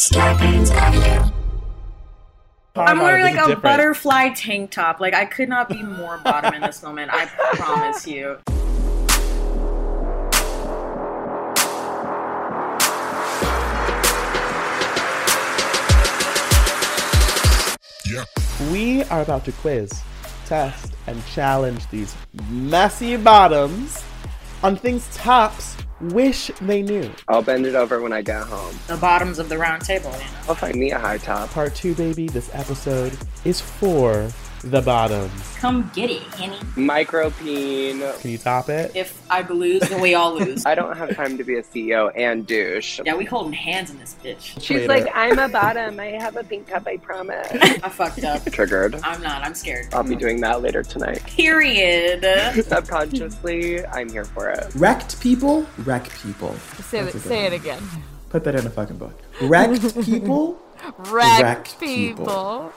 Scarpins 0.00 0.70
Avenue. 0.70 1.30
I'm 2.74 3.00
wearing 3.00 3.22
like 3.22 3.34
a 3.34 3.48
different. 3.48 3.62
butterfly 3.62 4.30
tank 4.30 4.70
top. 4.70 4.98
Like 4.98 5.12
I 5.12 5.26
could 5.26 5.50
not 5.50 5.68
be 5.68 5.82
more 5.82 6.16
bottom 6.16 6.54
in 6.54 6.62
this 6.62 6.82
moment. 6.86 7.10
I 7.12 7.26
promise 7.26 8.06
you. 8.06 8.38
We 18.72 19.04
are 19.04 19.20
about 19.20 19.44
to 19.44 19.52
quiz, 19.52 19.92
test, 20.46 20.94
and 21.08 21.22
challenge 21.26 21.86
these 21.90 22.16
messy 22.48 23.18
bottoms 23.18 24.02
on 24.62 24.76
things 24.76 25.14
tops 25.14 25.76
wish 26.00 26.50
they 26.60 26.82
knew. 26.82 27.10
I'll 27.28 27.42
bend 27.42 27.66
it 27.66 27.74
over 27.74 28.00
when 28.00 28.12
I 28.12 28.22
get 28.22 28.42
home. 28.42 28.74
The 28.86 28.96
bottoms 28.96 29.38
of 29.38 29.48
the 29.48 29.58
round 29.58 29.84
table. 29.84 30.10
You 30.12 30.18
know. 30.18 30.40
I'll 30.48 30.54
find 30.54 30.76
me 30.76 30.90
a 30.92 30.98
high 30.98 31.18
top. 31.18 31.50
Part 31.50 31.74
two, 31.74 31.94
baby. 31.94 32.28
This 32.28 32.50
episode 32.54 33.16
is 33.44 33.60
for 33.60 34.30
the 34.62 34.82
bottom. 34.82 35.30
Come 35.56 35.90
get 35.94 36.10
it, 36.10 36.22
Henny. 36.34 36.56
Micropeen. 36.76 38.20
Can 38.20 38.30
you 38.30 38.38
top 38.38 38.68
it? 38.68 38.92
If 38.94 39.22
I 39.30 39.42
lose, 39.42 39.80
then 39.88 40.00
we 40.00 40.14
all 40.14 40.34
lose. 40.34 40.66
I 40.70 40.74
don't 40.74 40.96
have 40.96 41.14
time 41.16 41.38
to 41.38 41.44
be 41.44 41.56
a 41.56 41.62
CEO 41.62 42.10
and 42.16 42.46
douche. 42.46 43.00
yeah, 43.04 43.14
we 43.14 43.24
holding 43.24 43.52
hands 43.52 43.90
in 43.90 43.98
this 43.98 44.16
bitch. 44.22 44.60
She's 44.60 44.86
Later. 44.86 44.88
like, 44.88 45.08
I'm 45.14 45.38
a 45.38 45.48
bottom. 45.48 45.98
I 46.00 46.06
have 46.06 46.36
a 46.36 46.44
pink 46.44 46.68
cup, 46.68 46.86
I 46.86 46.96
promise. 46.98 47.48
I 47.52 47.88
fucked 47.88 48.24
up. 48.24 48.44
Triggered. 48.44 48.96
I'm 49.02 49.22
not. 49.22 49.42
I'm 49.42 49.54
scared. 49.54 49.92
I'll 49.94 50.02
be 50.04 50.16
doing 50.16 50.40
that 50.40 50.62
later 50.62 50.82
tonight. 50.82 51.22
Period. 51.26 52.24
Subconsciously, 52.64 53.84
I'm 53.86 54.08
here 54.10 54.24
for 54.24 54.50
it. 54.50 54.74
Wrecked 54.74 55.20
people, 55.20 55.66
wreck 55.78 56.08
people. 56.22 56.54
Say 56.82 57.00
it, 57.00 57.04
That's 57.04 57.14
a 57.14 57.18
good 57.18 57.28
say 57.28 57.46
it 57.46 57.52
again. 57.52 57.82
Put 58.28 58.44
that 58.44 58.54
in 58.54 58.66
a 58.66 58.70
fucking 58.70 58.96
book. 58.98 59.14
Wrecked 59.42 59.94
people, 60.04 60.60
wrecked, 60.98 61.42
Wreck 61.42 61.64
people. 61.80 62.24
people. 62.24 62.72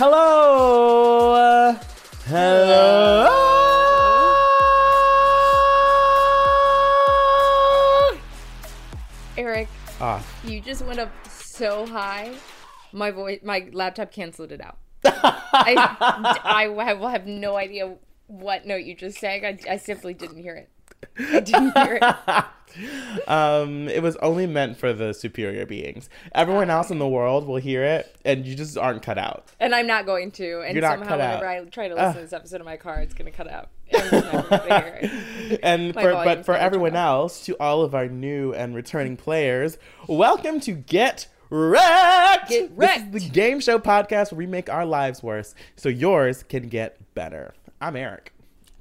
Hello. 0.00 1.34
Uh, 1.34 1.78
Hello. 2.24 3.28
Eric, 9.36 9.68
Ah, 10.00 10.24
you 10.42 10.62
just 10.62 10.86
went 10.86 11.00
up 11.00 11.10
so 11.28 11.84
high. 11.84 12.32
My 12.94 13.10
voice, 13.10 13.40
my 13.44 13.68
laptop 13.74 14.10
canceled 14.10 14.52
it 14.52 14.62
out. 14.62 14.78
I, 15.04 16.38
I 16.44 16.62
have, 16.82 17.00
have 17.00 17.26
no 17.26 17.56
idea 17.56 17.94
what 18.26 18.64
note 18.64 18.84
you 18.84 18.94
just 18.94 19.18
sang. 19.18 19.44
I, 19.44 19.58
I 19.68 19.76
simply 19.76 20.14
didn't 20.14 20.38
hear 20.38 20.54
it. 20.54 20.70
I 21.18 21.40
didn't 21.40 21.76
hear 21.76 21.98
it. 22.00 22.44
um, 23.28 23.88
it 23.88 24.02
was 24.02 24.16
only 24.16 24.46
meant 24.46 24.76
for 24.76 24.92
the 24.92 25.12
superior 25.12 25.66
beings. 25.66 26.08
Everyone 26.34 26.70
else 26.70 26.90
in 26.90 26.98
the 26.98 27.08
world 27.08 27.46
will 27.46 27.56
hear 27.56 27.82
it, 27.82 28.16
and 28.24 28.46
you 28.46 28.54
just 28.54 28.76
aren't 28.78 29.02
cut 29.02 29.18
out. 29.18 29.48
And 29.58 29.74
I'm 29.74 29.86
not 29.86 30.06
going 30.06 30.30
to. 30.32 30.62
And 30.62 30.74
You're 30.74 30.82
not 30.82 30.98
somehow, 30.98 31.08
cut 31.08 31.18
whenever 31.18 31.46
out. 31.46 31.66
I 31.66 31.68
try 31.68 31.88
to 31.88 31.94
listen 31.94 32.14
to 32.14 32.20
this 32.20 32.32
episode 32.32 32.60
of 32.60 32.66
my 32.66 32.76
car, 32.76 33.00
it's 33.00 33.14
going 33.14 33.30
to 33.30 33.36
cut 33.36 33.48
out. 33.48 33.70
And 33.92 34.02
I'm 34.02 34.32
never 34.32 34.48
gonna 34.48 34.80
hear 34.80 34.98
it. 35.02 35.60
and 35.62 35.92
for 35.94 36.12
but 36.12 36.44
for 36.44 36.54
everyone 36.54 36.94
else, 36.94 37.44
to 37.46 37.56
all 37.58 37.82
of 37.82 37.94
our 37.94 38.08
new 38.08 38.52
and 38.52 38.74
returning 38.74 39.16
players, 39.16 39.78
welcome 40.06 40.60
to 40.60 40.72
Get 40.72 41.26
Wrecked. 41.50 42.48
Get 42.48 42.70
Wrecked. 42.74 43.12
This 43.12 43.22
is 43.24 43.28
the 43.28 43.34
game 43.34 43.60
show 43.60 43.78
podcast 43.78 44.30
where 44.30 44.38
we 44.38 44.46
make 44.46 44.70
our 44.70 44.86
lives 44.86 45.22
worse 45.22 45.54
so 45.74 45.88
yours 45.88 46.44
can 46.44 46.68
get 46.68 47.14
better. 47.14 47.54
I'm 47.80 47.96
Eric. 47.96 48.32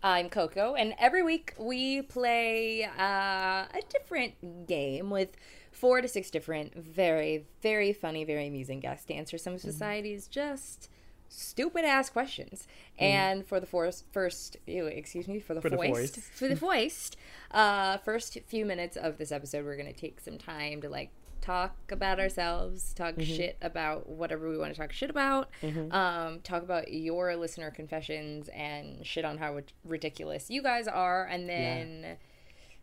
I'm 0.01 0.29
Coco, 0.29 0.75
and 0.75 0.93
every 0.97 1.23
week 1.23 1.53
we 1.59 2.01
play 2.03 2.85
uh, 2.85 3.65
a 3.67 3.81
different 3.89 4.65
game 4.67 5.09
with 5.09 5.29
four 5.71 5.99
to 6.01 6.07
six 6.07 6.29
different, 6.31 6.73
very, 6.75 7.45
very 7.61 7.91
funny, 7.91 8.23
very 8.23 8.47
amusing 8.47 8.79
guests 8.79 9.05
to 9.07 9.13
answer 9.13 9.37
some 9.37 9.53
of 9.53 9.61
society's 9.61 10.27
just 10.27 10.89
stupid 11.27 11.83
ass 11.83 12.09
questions. 12.09 12.65
And 12.97 13.45
for 13.45 13.59
the 13.59 13.65
first, 13.65 14.05
first, 14.11 14.57
ew, 14.65 14.85
excuse 14.85 15.27
me, 15.27 15.39
for 15.39 15.53
the 15.53 15.61
For 15.61 15.69
the 15.69 15.75
foist, 15.75 16.15
foist. 16.15 16.31
for 16.31 16.47
the 16.47 16.55
foist, 16.55 17.17
uh, 17.51 17.97
first 17.97 18.37
few 18.47 18.65
minutes 18.65 18.95
of 18.95 19.17
this 19.17 19.31
episode, 19.33 19.65
we're 19.65 19.77
gonna 19.77 19.91
take 19.93 20.21
some 20.21 20.37
time 20.37 20.81
to 20.81 20.89
like 20.89 21.11
talk 21.49 21.91
about 21.91 22.19
ourselves, 22.19 22.93
talk 22.93 23.15
mm-hmm. 23.15 23.23
shit 23.23 23.57
about 23.61 24.07
whatever 24.07 24.47
we 24.49 24.57
want 24.57 24.71
to 24.71 24.79
talk 24.79 24.91
shit 24.91 25.09
about, 25.09 25.49
mm-hmm. 25.63 25.91
um, 25.91 26.39
talk 26.41 26.61
about 26.61 26.93
your 26.93 27.35
listener 27.35 27.71
confessions 27.71 28.49
and 28.49 29.03
shit 29.05 29.25
on 29.25 29.39
how 29.39 29.59
ridiculous 29.83 30.51
you 30.51 30.61
guys 30.61 30.87
are, 30.87 31.25
and 31.25 31.49
then 31.49 32.17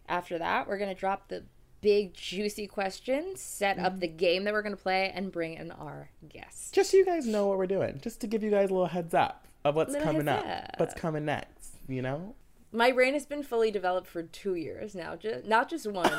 after 0.09 0.37
that, 0.39 0.67
we're 0.67 0.79
gonna 0.79 0.97
drop 0.97 1.29
the 1.29 1.45
big 1.81 2.13
juicy 2.15 2.67
questions, 2.67 3.41
set 3.41 3.79
up 3.79 3.93
mm-hmm. 3.93 4.01
the 4.01 4.09
game 4.09 4.43
that 4.43 4.53
we're 4.53 4.63
gonna 4.63 4.77
play, 4.77 5.13
and 5.15 5.31
bring 5.31 5.55
in 5.55 5.71
our 5.71 6.11
guest. 6.29 6.75
Just 6.75 6.91
so 6.91 6.97
you 6.97 7.05
guys 7.05 7.25
know 7.25 7.47
what 7.47 7.59
we're 7.59 7.69
doing, 7.69 8.01
just 8.03 8.21
to 8.23 8.27
give 8.27 8.43
you 8.43 8.51
guys 8.51 8.71
a 8.71 8.73
little 8.73 8.89
heads 8.89 9.15
up 9.15 9.47
of 9.65 9.77
what's 9.77 9.93
Little 9.93 10.07
coming 10.07 10.29
up, 10.29 10.45
heads 10.45 10.71
what's 10.79 10.95
coming 10.95 11.25
next. 11.25 11.77
You 11.89 12.03
know. 12.03 12.35
My 12.73 12.91
brain 12.91 13.15
has 13.15 13.27
been 13.27 13.45
fully 13.45 13.71
developed 13.71 14.09
for 14.09 14.25
two 14.25 14.57
years 14.57 14.97
now, 14.97 15.15
just 15.15 15.47
not 15.47 15.71
just 15.71 15.87
one, 15.87 16.11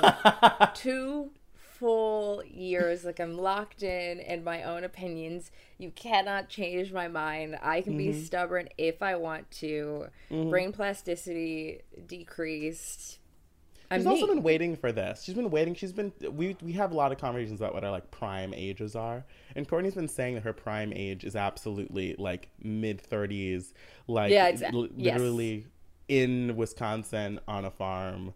two 0.74 1.32
full 1.78 2.07
years. 2.58 3.06
Like 3.06 3.20
I'm 3.20 3.38
locked 3.38 3.84
in 3.84 4.20
in 4.20 4.44
my 4.44 4.64
own 4.64 4.84
opinions. 4.84 5.52
You 5.78 5.92
cannot 5.92 6.50
change 6.50 6.92
my 6.92 7.08
mind. 7.08 7.58
I 7.62 7.82
can 7.82 7.98
be 7.98 8.08
mm-hmm. 8.08 8.22
stubborn 8.22 8.70
if 8.78 9.02
I 9.02 9.16
want 9.16 9.50
to. 9.52 10.08
Mm-hmm. 10.32 10.50
Brain 10.50 10.72
plasticity 10.72 11.82
decreased. 12.06 13.20
I'm 13.90 14.02
She's 14.02 14.08
also 14.08 14.28
me. 14.28 14.34
been 14.34 14.44
waiting 14.44 14.76
for 14.76 14.92
this. 14.92 15.24
She's 15.24 15.36
been 15.36 15.50
waiting. 15.50 15.74
She's 15.74 15.94
been. 15.94 16.12
We 16.30 16.58
we 16.62 16.74
have 16.74 16.92
a 16.92 16.96
lot 16.96 17.12
of 17.12 17.20
conversations 17.20 17.62
about 17.62 17.74
what 17.74 17.84
our 17.86 17.92
like 17.92 18.12
prime 18.12 18.54
ages 18.54 18.96
are, 18.96 19.24
and 19.56 19.68
Courtney's 19.68 19.96
been 19.96 20.10
saying 20.10 20.36
that 20.36 20.44
her 20.44 20.52
prime 20.54 20.92
age 20.94 21.24
is 21.24 21.36
absolutely 21.36 22.16
like 22.18 22.50
mid 22.62 23.00
thirties, 23.00 23.74
like 24.08 24.32
Yeah, 24.32 24.50
it's- 24.50 24.62
uh, 24.62 24.76
li- 24.76 24.92
yes. 24.98 25.18
literally 25.18 25.68
in 26.10 26.56
Wisconsin 26.58 27.40
on 27.48 27.64
a 27.66 27.72
farm 27.72 28.34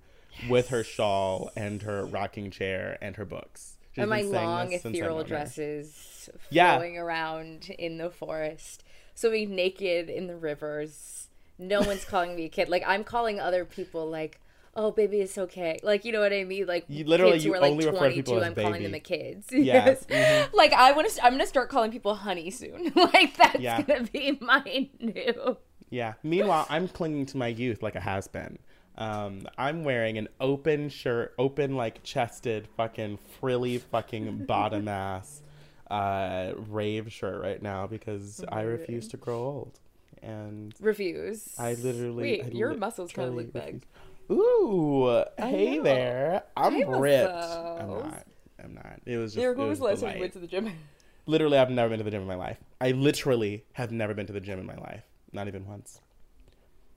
with 0.50 0.70
her 0.70 0.84
shawl 0.84 1.52
and 1.56 1.82
her 1.82 2.06
rocking 2.06 2.50
chair 2.52 2.98
and 3.02 3.16
her 3.18 3.26
books. 3.26 3.78
She's 3.94 4.02
and 4.04 4.10
my 4.10 4.22
long 4.22 4.70
this 4.70 4.82
since 4.84 4.92
I've 4.94 4.96
ethereal 4.96 5.24
dresses 5.24 6.30
Yeah. 6.50 6.78
flowing 6.78 6.98
around 6.98 7.70
in 7.78 7.98
the 7.98 8.10
forest, 8.10 8.84
swimming 9.16 9.56
naked 9.56 10.10
in 10.10 10.28
the 10.28 10.36
rivers. 10.38 11.28
No 11.60 11.82
one's 11.82 12.06
calling 12.06 12.36
me 12.36 12.46
a 12.46 12.50
kid. 12.50 12.70
Like 12.70 12.84
I'm 12.88 13.04
calling 13.04 13.40
other 13.40 13.66
people 13.66 14.10
like, 14.10 14.40
"Oh, 14.76 14.92
baby, 14.92 15.20
it's 15.20 15.38
okay." 15.38 15.78
Like 15.84 16.06
you 16.06 16.12
know 16.12 16.22
what 16.22 16.32
I 16.34 16.44
mean? 16.44 16.66
Like 16.68 16.86
You- 16.88 17.06
literally, 17.06 17.34
kids 17.34 17.44
who 17.46 17.54
are 17.54 17.60
like 17.60 17.72
only 17.72 17.86
refer 17.86 17.98
22, 17.98 18.42
I'm 18.42 18.56
calling 18.56 18.84
them 18.84 18.94
a 18.96 19.00
kids. 19.00 19.48
Yes, 19.52 20.06
mhm. 20.06 20.54
Like 20.54 20.74
I 20.74 20.92
want 20.94 21.10
to. 21.10 21.24
I'm 21.26 21.34
gonna 21.34 21.46
start 21.46 21.70
calling 21.70 21.92
people 21.92 22.16
honey 22.16 22.50
soon. 22.50 22.92
like 22.96 23.36
that's 23.38 23.60
Yeah. 23.60 23.82
gonna 23.82 24.04
be 24.04 24.38
my 24.42 24.90
new. 25.00 25.58
Yeah. 25.90 26.14
Meanwhile, 26.24 26.66
I'm 26.70 26.88
clinging 26.88 27.26
to 27.28 27.38
my 27.38 27.48
youth 27.48 27.84
like 27.84 27.96
a 27.96 28.00
has 28.00 28.28
been. 28.30 28.58
Um, 29.02 29.48
I'm 29.58 29.84
wearing 29.84 30.20
an 30.20 30.28
open 30.40 30.90
shirt, 30.90 31.34
open 31.40 31.76
like 31.76 32.04
chested, 32.04 32.68
fucking 32.78 33.18
frilly, 33.40 33.80
fucking 33.80 34.46
bottom 34.46 34.88
ass, 34.88 35.42
uh, 35.90 36.52
rave 36.56 37.12
shirt 37.12 37.42
right 37.42 37.60
now 37.60 37.88
because 37.88 38.46
I 38.48 38.62
refuse 38.62 39.08
to 39.08 39.18
grow 39.18 39.40
old, 39.40 39.80
and 40.22 40.76
Refuse. 40.80 41.56
I 41.58 41.74
literally. 41.74 42.24
Wait, 42.24 42.46
I 42.46 42.48
your 42.50 42.76
muscles 42.76 43.12
kind 43.12 43.30
of 43.30 43.36
look 43.36 43.52
big. 43.52 43.84
Ooh, 44.32 45.24
hey 45.40 45.78
know. 45.78 45.84
there. 45.84 46.44
I'm 46.56 46.74
Hey, 46.74 46.86
ripped. 46.86 47.34
I'm 47.34 47.90
not. 47.90 48.28
I'm 48.64 48.76
not. 48.76 49.00
It 49.08 49.18
was 49.18 49.34
just. 49.34 49.58
When 49.58 49.68
was 49.68 49.80
was 49.80 49.80
the 49.80 49.86
last 49.86 50.02
time 50.02 50.16
you 50.16 50.22
went 50.22 50.34
to 50.34 50.40
the 50.40 50.48
gym? 50.48 50.72
Literally, 51.26 51.58
I've 51.58 51.72
never 51.72 51.90
been 51.90 51.98
to 51.98 52.04
the 52.04 52.12
gym 52.12 52.22
in 52.22 52.28
my 52.28 52.36
life. 52.36 52.58
I 52.80 52.92
literally 52.92 53.66
have 53.74 53.92
never 53.92 54.14
been 54.14 54.28
to 54.28 54.34
the 54.34 54.40
gym 54.40 54.60
in 54.60 54.68
my 54.68 54.76
life. 54.76 55.04
Not 55.34 55.48
even 55.48 55.66
once. 55.66 56.02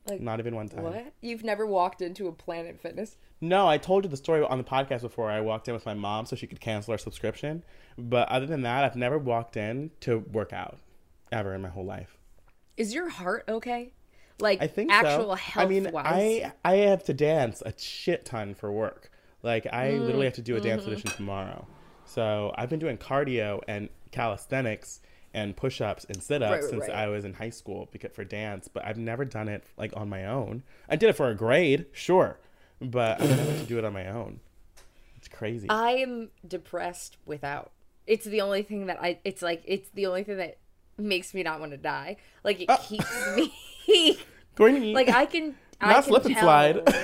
Like, 0.07 0.21
Not 0.21 0.39
even 0.39 0.55
one 0.55 0.69
time. 0.69 0.83
What? 0.83 1.13
You've 1.23 1.45
never 1.45 1.67
walked 1.67 2.03
into 2.03 2.29
a 2.29 2.33
Planet 2.33 2.79
Fitness? 2.81 3.17
No, 3.41 3.67
I 3.67 3.79
told 3.79 4.05
you 4.05 4.11
the 4.11 4.17
story 4.17 4.43
on 4.45 4.59
the 4.59 4.65
podcast 4.65 5.01
before. 5.03 5.31
I 5.31 5.41
walked 5.41 5.67
in 5.69 5.75
with 5.75 5.87
my 5.87 5.95
mom 5.95 6.27
so 6.27 6.37
she 6.37 6.47
could 6.47 6.61
cancel 6.61 6.93
her 6.93 6.99
subscription. 6.99 7.63
But 7.97 8.29
other 8.29 8.47
than 8.47 8.63
that, 8.63 8.85
I've 8.85 8.97
never 8.97 9.19
walked 9.19 9.57
in 9.57 9.91
to 10.01 10.19
work 10.19 10.53
out 10.53 10.79
ever 11.33 11.55
in 11.55 11.63
my 11.63 11.69
whole 11.69 11.85
life. 11.85 12.17
Is 12.77 12.93
your 12.95 13.09
heart 13.09 13.45
okay? 13.49 13.93
Like 14.41 14.61
I 14.63 14.67
think 14.67 14.91
actual 14.91 15.31
so. 15.31 15.35
health 15.37 15.67
I 15.67 15.69
mean, 15.69 15.91
wise. 15.93 16.05
I 16.07 16.53
I 16.65 16.75
have 16.89 17.05
to 17.05 17.15
dance 17.15 17.63
a 17.65 17.73
shit 17.79 18.25
ton 18.25 18.55
for 18.55 18.71
work. 18.73 19.11
Like 19.43 19.67
I 19.73 19.91
Mm, 19.93 20.01
literally 20.01 20.25
have 20.27 20.35
to 20.35 20.43
do 20.43 20.57
a 20.57 20.61
dance 20.61 20.83
mm-hmm. 20.83 20.93
audition 20.93 21.11
tomorrow. 21.11 21.67
So 22.05 22.53
I've 22.57 22.69
been 22.69 22.81
doing 22.81 22.99
cardio 22.99 23.61
and 23.69 23.89
calisthenics 24.11 25.01
and 25.35 25.57
push-ups 25.57 26.07
and 26.09 26.23
sit-ups 26.23 26.51
Right, 26.51 26.61
right, 26.63 26.71
since 26.71 26.89
right. 26.89 26.97
I 26.97 27.09
was 27.09 27.25
in 27.25 27.35
high 27.35 27.51
school 27.51 27.89
because 27.93 28.13
for 28.13 28.25
dance, 28.25 28.69
but 28.69 28.85
I've 28.87 28.97
never 28.97 29.25
done 29.25 29.49
it 29.49 29.65
like 29.77 29.93
on 29.97 30.09
my 30.09 30.25
own. 30.25 30.63
I 30.89 30.97
did 30.97 31.11
it 31.11 31.17
for 31.17 31.29
a 31.29 31.35
grade, 31.35 31.87
sure, 31.93 32.39
but 32.81 33.21
I 33.21 33.27
never 33.27 33.53
to 33.59 33.65
do 33.65 33.79
it 33.79 33.85
on 33.85 33.93
my 33.93 34.07
own. 34.09 34.41
It's 35.17 35.29
crazy. 35.29 35.69
I 35.69 35.93
am 35.97 36.31
depressed 36.47 37.17
without. 37.27 37.73
It's 38.07 38.25
the 38.25 38.41
only 38.43 38.63
thing 38.63 38.87
that 38.87 39.03
I. 39.03 39.19
It's 39.25 39.43
like 39.43 39.63
it's 39.67 39.89
the 39.91 40.07
only 40.07 40.23
thing 40.23 40.37
that 40.37 40.59
makes 40.97 41.35
me 41.35 41.43
not 41.43 41.61
want 41.61 41.73
to 41.73 41.79
die. 41.79 42.17
Like 42.45 42.61
it 42.61 42.71
ah. 42.71 42.77
keeps 42.77 43.37
me. 43.89 44.19
Courtney, 44.57 44.95
like 44.95 45.09
I 45.09 45.27
can. 45.27 45.57
I 45.81 45.89
Not 45.89 45.95
can 45.95 46.03
slip 46.05 46.25
and 46.27 46.35
tell- 46.35 46.45
slide. 46.45 46.95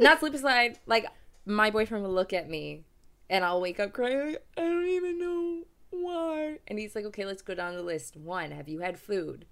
not 0.00 0.20
slip 0.20 0.32
and 0.32 0.40
slide. 0.40 0.78
Like 0.86 1.06
my 1.44 1.70
boyfriend 1.70 2.04
will 2.04 2.12
look 2.12 2.32
at 2.32 2.48
me, 2.48 2.84
and 3.28 3.44
I'll 3.44 3.60
wake 3.60 3.78
up 3.78 3.92
crying. 3.92 4.28
like, 4.28 4.46
I 4.56 4.62
don't 4.62 4.86
even 4.86 5.18
know 5.18 5.62
why. 5.90 6.53
And 6.66 6.78
he's 6.78 6.94
like, 6.94 7.04
"Okay, 7.06 7.24
let's 7.24 7.42
go 7.42 7.54
down 7.54 7.74
the 7.74 7.82
list. 7.82 8.16
One, 8.16 8.50
have 8.50 8.68
you 8.68 8.80
had 8.80 8.98
food? 8.98 9.46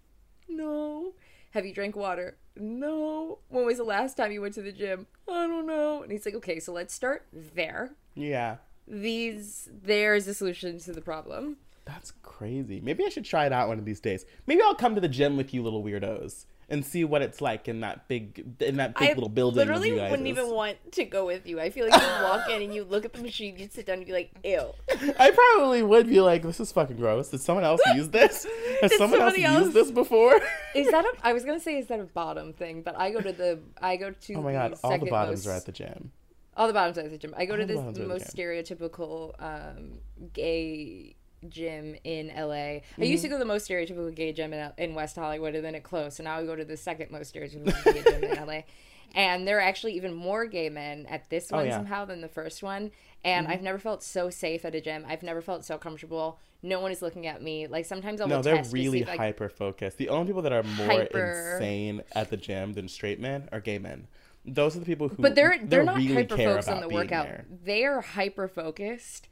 No. 0.49 1.15
Have 1.51 1.67
you 1.67 1.75
drank 1.75 1.95
water? 1.97 2.39
No. 2.57 3.39
When 3.49 3.67
was 3.67 3.77
the 3.79 3.85
last 3.85 4.17
time 4.17 4.33
you 4.33 4.41
went 4.41 4.55
to 4.55 4.63
the 4.63 4.73
gym? 4.73 5.07
I 5.29 5.47
don't 5.47 5.67
know. 5.67 6.03
And 6.03 6.11
he's 6.11 6.25
like, 6.25 6.35
"Okay, 6.37 6.59
so 6.61 6.73
let's 6.73 6.95
start 6.95 7.27
there. 7.33 7.91
yeah, 8.15 8.57
These, 8.89 9.69
there's 9.73 10.27
a 10.29 10.35
solution 10.35 10.79
to 10.81 10.93
the 10.93 11.01
problem." 11.03 11.59
that's 11.85 12.13
crazy. 12.23 12.81
Maybe 12.81 13.05
I 13.05 13.09
should 13.09 13.25
try 13.25 13.45
it 13.45 13.53
out 13.53 13.67
one 13.67 13.79
of 13.81 13.85
these 13.85 13.99
days. 14.01 14.25
Maybe 14.47 14.63
I'll 14.63 14.75
come 14.75 14.95
to 14.95 15.01
the 15.01 15.09
gym 15.09 15.37
with 15.37 15.53
you, 15.53 15.63
little 15.65 15.83
weirdos, 15.83 16.47
and 16.69 16.85
see 16.85 17.05
what 17.05 17.21
it's 17.23 17.41
like 17.41 17.69
in 17.69 17.81
that 17.81 18.09
big 18.09 18.45
in 18.61 18.77
that 18.77 18.95
big 18.99 19.11
I 19.11 19.13
little 19.13 19.29
building. 19.29 19.59
literally 19.59 19.93
wouldn't 19.93 20.27
even 20.27 20.51
want 20.51 20.77
to 20.93 21.05
go 21.05 21.27
with 21.27 21.47
you. 21.47 21.61
I 21.61 21.71
feel 21.71 21.89
like 21.89 22.01
you 22.01 22.09
walk 22.25 22.49
in 22.49 22.63
and 22.63 22.75
you 22.75 22.85
look 22.85 23.05
at 23.05 23.13
the 23.13 23.21
machine, 23.23 23.59
you 23.59 23.69
sit 23.71 23.87
down 23.87 23.99
and 23.99 24.07
be 24.07 24.13
like, 24.13 24.31
"Ew." 24.45 24.73
I 25.19 25.31
probably 25.31 25.83
would 25.83 26.09
be 26.09 26.21
like, 26.21 26.43
"This 26.43 26.61
is 26.61 26.73
fucking 26.73 26.97
gross." 26.97 27.29
Did 27.29 27.41
someone 27.41 27.65
else 27.65 27.81
use 27.95 28.09
this? 28.09 28.47
Has 28.81 28.91
Did 28.91 28.99
someone 28.99 29.21
else, 29.21 29.39
else- 29.39 29.65
used 29.65 29.75
this 29.75 29.91
before? 29.91 30.41
Is 30.75 30.91
that 30.91 31.05
a? 31.05 31.13
I 31.23 31.33
was 31.33 31.45
gonna 31.45 31.61
say 31.61 31.77
is 31.79 31.87
that 31.89 32.01
a 32.01 32.05
bottom 32.05 32.53
thing, 32.55 32.83
but 32.83 32.99
I 32.99 33.11
go 33.11 33.21
to 33.21 33.33
the 33.33 33.61
I 33.81 33.97
go 33.97 34.11
to 34.11 34.35
oh 34.35 34.43
my 34.43 34.53
god, 34.53 34.79
all 34.83 34.99
the 34.99 35.07
bottoms 35.07 35.47
most, 35.47 35.53
are 35.53 35.57
at 35.57 35.67
the 35.67 35.73
gym. 35.73 36.11
all 36.57 36.67
the 36.67 36.73
bottoms 36.73 36.97
are 36.97 37.03
at 37.03 37.11
the 37.11 37.19
gym. 37.19 37.35
I 37.37 37.45
go 37.45 37.57
to 37.57 37.63
All 37.63 37.67
the 37.67 37.73
this 37.75 37.77
bottoms 37.77 37.99
are 37.99 38.03
at 38.03 38.09
the 38.09 38.15
most 38.15 38.35
stereotypical 38.37 39.35
um, 39.39 39.99
gay 40.33 41.17
gym 41.49 41.97
in 42.05 42.29
LA. 42.37 42.53
I 42.53 42.83
used 42.99 43.23
to 43.23 43.29
Mm-hmm. 43.29 43.33
go 43.33 43.37
to 43.37 43.39
the 43.39 43.45
most 43.45 43.69
stereotypical 43.69 44.15
gay 44.15 44.33
gym 44.33 44.53
in, 44.53 44.71
in 44.79 44.95
West 44.95 45.17
Hollywood, 45.17 45.55
and 45.55 45.65
then 45.65 45.75
it 45.75 45.83
closed. 45.83 46.17
So 46.17 46.23
now 46.25 46.39
I 46.39 46.45
go 46.45 46.57
to 46.57 46.65
the 46.65 46.77
second 46.77 47.11
most 47.11 47.35
stereotypical 47.35 47.85
gay 47.85 48.03
gym 48.03 48.25
in 48.25 48.47
LA. 48.47 48.61
And 49.15 49.47
there 49.47 49.59
are 49.59 49.61
actually 49.61 49.93
even 49.97 50.15
more 50.15 50.47
gay 50.47 50.71
men 50.71 51.05
at 51.05 51.29
this 51.29 51.51
one 51.51 51.61
Oh, 51.61 51.65
yeah. 51.65 51.77
somehow 51.77 52.07
than 52.07 52.23
the 52.23 52.29
first 52.29 52.63
one. 52.63 52.93
And 53.23 53.45
Mm-hmm. 53.47 53.53
I've 53.53 53.61
never 53.63 53.79
felt 53.79 54.03
so 54.03 54.31
safe 54.31 54.65
at 54.65 54.75
a 54.75 54.81
gym. 54.81 55.05
I've 55.07 55.23
never 55.23 55.43
felt 55.43 55.67
so 55.67 55.77
comfortable. 55.77 56.39
No 56.63 56.81
one 56.81 56.93
is 56.93 57.03
looking 57.03 57.27
at 57.27 57.43
me. 57.43 57.67
Like 57.67 57.85
sometimes 57.85 58.23
I'll 58.23 58.27
No, 58.29 58.41
they're 58.41 58.57
test 58.57 58.71
to 58.71 58.77
see 58.79 58.85
really 58.89 59.05
I- 59.07 59.17
hyper 59.19 59.51
focused. 59.51 59.99
The 59.99 60.09
only 60.09 60.29
people 60.29 60.41
that 60.41 60.53
are 60.53 60.63
more 60.63 60.87
Hyper- 60.87 61.57
insane 61.57 62.03
at 62.13 62.31
the 62.31 62.39
gym 62.39 62.73
than 62.73 62.89
straight 62.89 63.21
men 63.21 63.51
are 63.53 63.61
gay 63.61 63.79
men. 63.79 64.07
Those 64.47 64.77
are 64.77 64.79
the 64.81 64.87
people 64.87 65.09
who. 65.09 65.17
But 65.23 65.35
they're 65.35 65.59
they're, 65.63 65.85
not 65.85 65.97
really 65.99 66.15
hyper 66.15 66.37
focused 66.39 66.71
on 66.71 66.81
the 66.81 66.89
workout. 66.89 67.27
there. 67.27 67.45
They 67.65 67.85
are 67.85 68.01
hyper 68.01 68.49
focused 68.49 69.29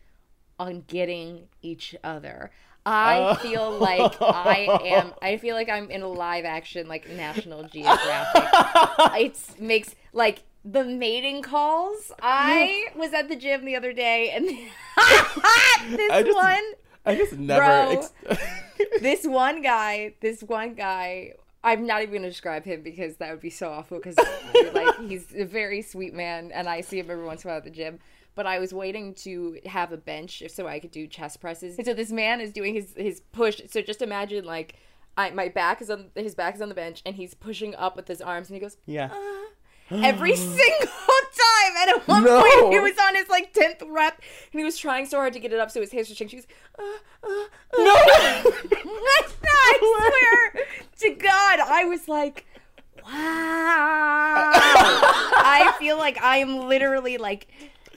on 0.61 0.85
getting 0.87 1.49
each 1.63 1.97
other. 2.05 2.51
I 2.87 3.19
Oh. 3.19 3.35
feel 3.35 3.71
like 3.79 4.21
I 4.23 4.79
am. 4.85 5.13
I 5.21 5.37
feel 5.37 5.55
like 5.55 5.69
I'm 5.69 5.91
in 5.91 6.03
a 6.03 6.09
live 6.09 6.45
action 6.45 6.89
like 6.89 7.09
National 7.09 7.65
Geographic. 7.65 8.45
it 9.21 9.39
makes 9.61 9.95
like 10.13 10.45
the 10.65 10.85
mating 10.85 11.43
calls. 11.43 12.13
I 12.23 12.87
was 12.95 13.13
at 13.13 13.29
the 13.29 13.37
gym 13.37 13.65
the 13.65 13.77
other 13.77 13.93
day, 13.93 14.31
and 14.31 14.47
this 15.97 16.11
I 16.11 16.23
just- 16.25 16.37
one 16.37 16.63
I 17.07 17.15
just 17.17 17.33
never. 17.33 17.65
Bro. 17.65 17.91
Ex- 18.29 18.41
this 19.01 19.25
one 19.27 19.63
guy, 19.63 20.15
this 20.21 20.43
one 20.43 20.75
guy, 20.75 21.33
I'm 21.65 21.87
not 21.87 22.03
even 22.03 22.17
gonna 22.17 22.29
describe 22.29 22.65
him 22.65 22.83
because 22.83 23.17
that 23.17 23.31
would 23.31 23.41
be 23.41 23.51
so 23.51 23.71
awful. 23.71 23.99
Because 23.99 24.17
like 24.75 24.99
he's 25.09 25.27
a 25.35 25.45
very 25.45 25.81
sweet 25.83 26.13
man, 26.15 26.51
and 26.53 26.69
I 26.69 26.81
see 26.83 26.99
him 26.99 27.11
every 27.11 27.25
once 27.25 27.45
in 27.45 27.49
a 27.51 27.53
while 27.53 27.59
at 27.59 27.65
the 27.65 27.71
gym. 27.71 28.01
But 28.35 28.47
I 28.47 28.59
was 28.59 28.73
waiting 28.73 29.15
to 29.15 29.59
have 29.67 29.93
a 29.93 29.97
bench 29.97 30.43
so 30.49 30.67
I 30.67 30.79
could 30.79 30.91
do 30.93 31.07
chest 31.07 31.41
presses. 31.41 31.77
And 31.79 31.87
so 31.87 31.95
this 31.95 32.11
man 32.13 32.41
is 32.41 32.53
doing 32.53 32.75
his 32.75 32.95
his 32.97 33.21
push. 33.33 33.61
So 33.69 33.83
just 33.83 34.03
imagine 34.03 34.45
like. 34.45 34.77
I, 35.17 35.31
my 35.31 35.49
back 35.49 35.83
is 35.83 35.91
on 35.91 36.07
his 36.15 36.37
back 36.37 36.55
is 36.55 36.63
on 36.63 36.69
the 36.69 36.75
bench 36.75 37.03
and 37.05 37.17
he's 37.17 37.35
pushing 37.35 37.75
up 37.75 37.97
with 37.97 38.07
his 38.07 38.23
arms 38.23 38.49
and 38.49 38.55
he 38.55 38.61
goes 38.61 38.77
yeah. 38.87 39.11
every 39.91 40.37
single 40.53 40.87
time. 40.87 41.77
And 41.81 41.91
at 41.91 42.09
one 42.09 42.25
No. 42.25 42.41
point, 42.41 42.73
he 42.73 42.79
was 42.81 42.97
on 42.97 43.17
his 43.17 43.29
like 43.29 43.53
tenth 43.53 43.83
rep, 43.87 44.23
and 44.53 44.61
he 44.61 44.65
was 44.65 44.79
trying 44.79 45.07
so 45.07 45.19
hard 45.19 45.33
to 45.33 45.41
get 45.41 45.53
it 45.53 45.59
up, 45.59 45.71
so 45.71 45.81
his 45.81 45.91
hands 45.93 46.09
were 46.09 46.15
shaking. 46.15 46.29
She 46.31 46.37
was, 46.37 46.47
uh, 46.79 46.83
uh, 47.25 47.29
uh. 47.29 47.85
No. 47.85 47.95
I 49.53 50.51
swear 50.53 50.65
to 51.01 51.11
God, 51.21 51.61
I 51.61 51.85
was 51.85 52.09
like, 52.09 52.47
wow. 53.05 53.11
I 54.53 55.75
feel 55.79 55.99
like 55.99 56.21
I 56.23 56.39
am 56.39 56.69
literally 56.69 57.19
like. 57.19 57.49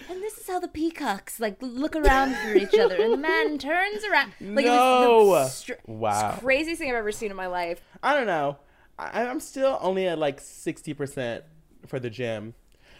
And 0.09 0.21
this 0.21 0.37
is 0.37 0.47
how 0.47 0.59
the 0.59 0.67
peacocks 0.67 1.39
like 1.39 1.57
look 1.61 1.95
around 1.95 2.35
for 2.43 2.55
each 2.55 2.77
other, 2.77 2.95
and 3.01 3.13
the 3.13 3.17
man 3.17 3.57
turns 3.59 4.03
around. 4.03 4.33
Like 4.41 4.65
it 4.65 4.69
was 4.69 5.05
No. 5.05 5.29
the 5.33 5.47
str- 5.47 5.73
Wow. 5.85 6.37
craziest 6.39 6.79
thing 6.79 6.89
I've 6.89 6.95
ever 6.95 7.11
seen 7.11 7.31
in 7.31 7.37
my 7.37 7.47
life. 7.47 7.81
I 8.01 8.13
don't 8.13 8.27
know. 8.27 8.57
I, 8.99 9.25
I'm 9.25 9.39
still 9.39 9.77
only 9.81 10.07
at 10.07 10.19
like 10.19 10.39
sixty 10.39 10.93
percent 10.93 11.43
for 11.87 11.99
the 11.99 12.09
gym. 12.09 12.53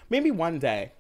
Maybe 0.10 0.32
one 0.32 0.60
day. 0.60 0.92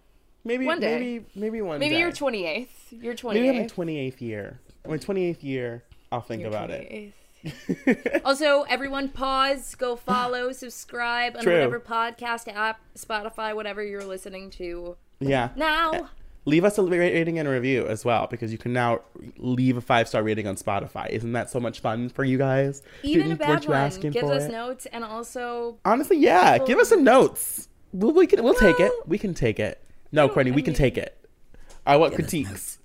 Maybe 0.46 0.66
One 0.66 0.80
day. 0.82 1.00
Maybe 1.00 1.26
maybe 1.36 1.62
one 1.62 1.80
Maybe 1.80 1.96
day. 1.96 2.00
you're 2.02 2.12
28th. 2.12 2.68
You're 2.92 3.14
28th. 3.14 3.34
Maybe 3.34 3.48
in 3.48 3.58
my 3.60 3.68
twenty 3.68 3.98
eighth 3.98 4.22
year. 4.22 4.60
My 4.86 4.98
twenty 4.98 5.24
eighth 5.26 5.42
year, 5.42 5.84
I'll 6.12 6.20
think 6.20 6.44
about 6.44 6.70
it. 6.70 7.14
also, 8.26 8.64
everyone 8.64 9.10
pause, 9.10 9.76
go 9.76 9.96
follow, 9.96 10.52
subscribe 10.52 11.36
on 11.38 11.44
True. 11.44 11.54
whatever 11.54 11.80
podcast 11.80 12.54
app, 12.54 12.80
Spotify, 12.98 13.56
whatever 13.56 13.84
you're 13.84 14.04
listening 14.06 14.50
to 14.52 14.98
Yeah. 15.30 15.50
now. 15.56 16.10
Leave 16.46 16.66
us 16.66 16.78
a 16.78 16.84
rating 16.84 17.40
and 17.40 17.48
a 17.48 17.52
review 17.52 17.88
as 17.88 18.04
well 18.04 18.28
because 18.30 18.52
you 18.52 18.58
can 18.58 18.74
now 18.74 19.00
leave 19.38 19.78
a 19.78 19.82
five 19.82 20.10
star 20.10 20.22
rating 20.24 20.46
on 20.46 20.56
Spotify. 20.58 21.10
Isn't 21.10 21.32
that 21.32 21.50
so 21.50 21.58
much 21.58 21.80
fun 21.80 22.10
for 22.10 22.26
you 22.26 22.38
guys? 22.38 22.82
Even 23.02 23.30
Didn't- 23.30 23.40
bad 23.40 23.50
weren't 23.50 23.68
one 23.70 23.78
asking 23.78 24.12
gives 24.12 24.28
for 24.28 24.34
us 24.34 24.44
it? 24.44 24.52
notes 24.52 24.86
and 24.88 25.06
also 25.06 25.78
Honestly, 25.86 26.18
yeah. 26.18 26.58
Give 26.58 26.80
us 26.80 26.90
some 26.90 27.04
notes. 27.06 27.70
We'll, 27.94 28.12
we 28.12 28.28
can, 28.28 28.44
we'll 28.44 28.56
take 28.56 28.80
it. 28.82 28.92
We 29.06 29.18
can 29.18 29.34
take 29.34 29.58
it. 29.58 29.80
No, 30.12 30.28
Courtney, 30.28 30.52
we 30.52 30.62
can 30.62 30.74
take 30.74 30.98
it. 30.98 31.18
I 31.86 31.96
want 31.96 32.14
critiques. 32.14 32.78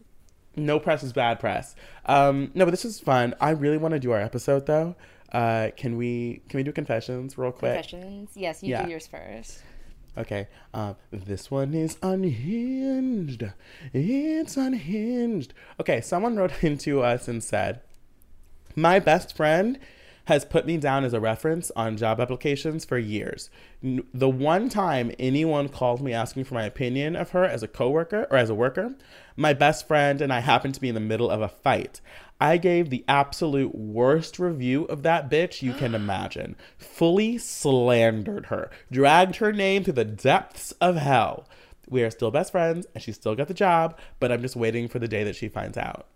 No 0.55 0.79
press 0.79 1.03
is 1.03 1.13
bad 1.13 1.41
press. 1.41 1.75
Um, 2.07 2.53
no, 2.55 2.65
but 2.65 2.71
this 2.71 2.85
is 2.85 3.01
fun. 3.01 3.35
I 3.41 3.51
really 3.51 3.77
want 3.79 3.93
to 3.95 3.99
do 4.01 4.13
our 4.13 4.21
episode 4.21 4.67
though. 4.67 4.95
Uh, 5.33 5.71
can 5.77 5.97
we 5.97 6.43
can 6.49 6.59
we 6.59 6.63
do 6.63 6.73
confessions 6.73 7.37
real 7.37 7.51
quick? 7.53 7.75
confessions. 7.75 8.31
Yes, 8.35 8.63
you 8.63 8.71
Yeah. 8.71 8.85
do 8.85 8.91
yours 8.91 9.07
first. 9.09 9.63
Okay. 10.19 10.49
Um, 10.75 10.97
this 11.13 11.51
one 11.51 11.75
is 11.75 11.97
unhinged. 12.03 13.45
It's 13.93 14.57
unhinged. 14.57 15.55
Okay, 15.81 16.01
someone 16.01 16.37
wrote 16.37 16.53
into 16.65 17.03
us 17.03 17.29
and 17.29 17.43
said, 17.43 17.81
My 18.75 18.99
best 18.99 19.37
friend 19.37 19.79
has 20.29 20.45
put 20.45 20.67
me 20.67 20.77
down 20.77 21.05
as 21.05 21.15
a 21.15 21.21
reference 21.21 21.71
on 21.75 21.97
job 21.97 22.21
applications 22.21 22.85
for 22.85 22.99
years. 22.99 23.49
The 23.83 24.29
one 24.29 24.69
time 24.69 25.11
anyone 25.19 25.71
called 25.71 26.03
me 26.03 26.13
asking 26.13 26.45
for 26.45 26.53
my 26.53 26.65
opinion 26.65 27.17
of 27.17 27.31
her 27.31 27.47
as 27.47 27.63
a 27.63 27.69
coworker 27.69 28.27
or 28.31 28.37
as 28.37 28.51
a 28.51 28.55
worker, 28.55 28.95
my 29.37 29.55
best 29.55 29.89
friend 29.89 30.21
and 30.21 30.31
I 30.31 30.41
happened 30.41 30.75
to 30.75 30.83
be 30.83 30.91
in 30.91 30.95
the 30.95 31.01
middle 31.01 31.31
of 31.31 31.41
a 31.41 31.49
fight. 31.49 32.03
I 32.39 32.59
gave 32.59 32.91
the 32.91 33.07
absolute 33.09 33.75
worst 33.75 34.39
review 34.39 34.85
of 34.85 35.03
that 35.03 35.31
bitch 35.31 35.63
you 35.63 35.73
can 35.73 35.95
imagine. 35.95 36.57
Fully 36.77 37.39
slandered 37.39 38.47
her, 38.47 38.71
dragged 38.93 39.37
her 39.37 39.51
name 39.51 39.83
to 39.85 39.93
the 39.93 40.05
depths 40.05 40.73
of 40.73 40.97
hell. 40.97 41.49
We 41.89 42.03
are 42.03 42.11
still 42.11 42.31
best 42.31 42.53
friends 42.53 42.87
and 42.95 43.03
she 43.03 43.13
still 43.13 43.35
got 43.35 43.49
the 43.49 43.55
job, 43.55 43.99
but 44.21 44.31
I'm 44.31 44.43
just 44.43 44.57
waiting 44.57 44.89
for 44.89 44.99
the 44.99 45.09
day 45.09 45.25
that 45.25 45.37
she 45.37 45.49
finds 45.49 45.79
out. 45.79 46.07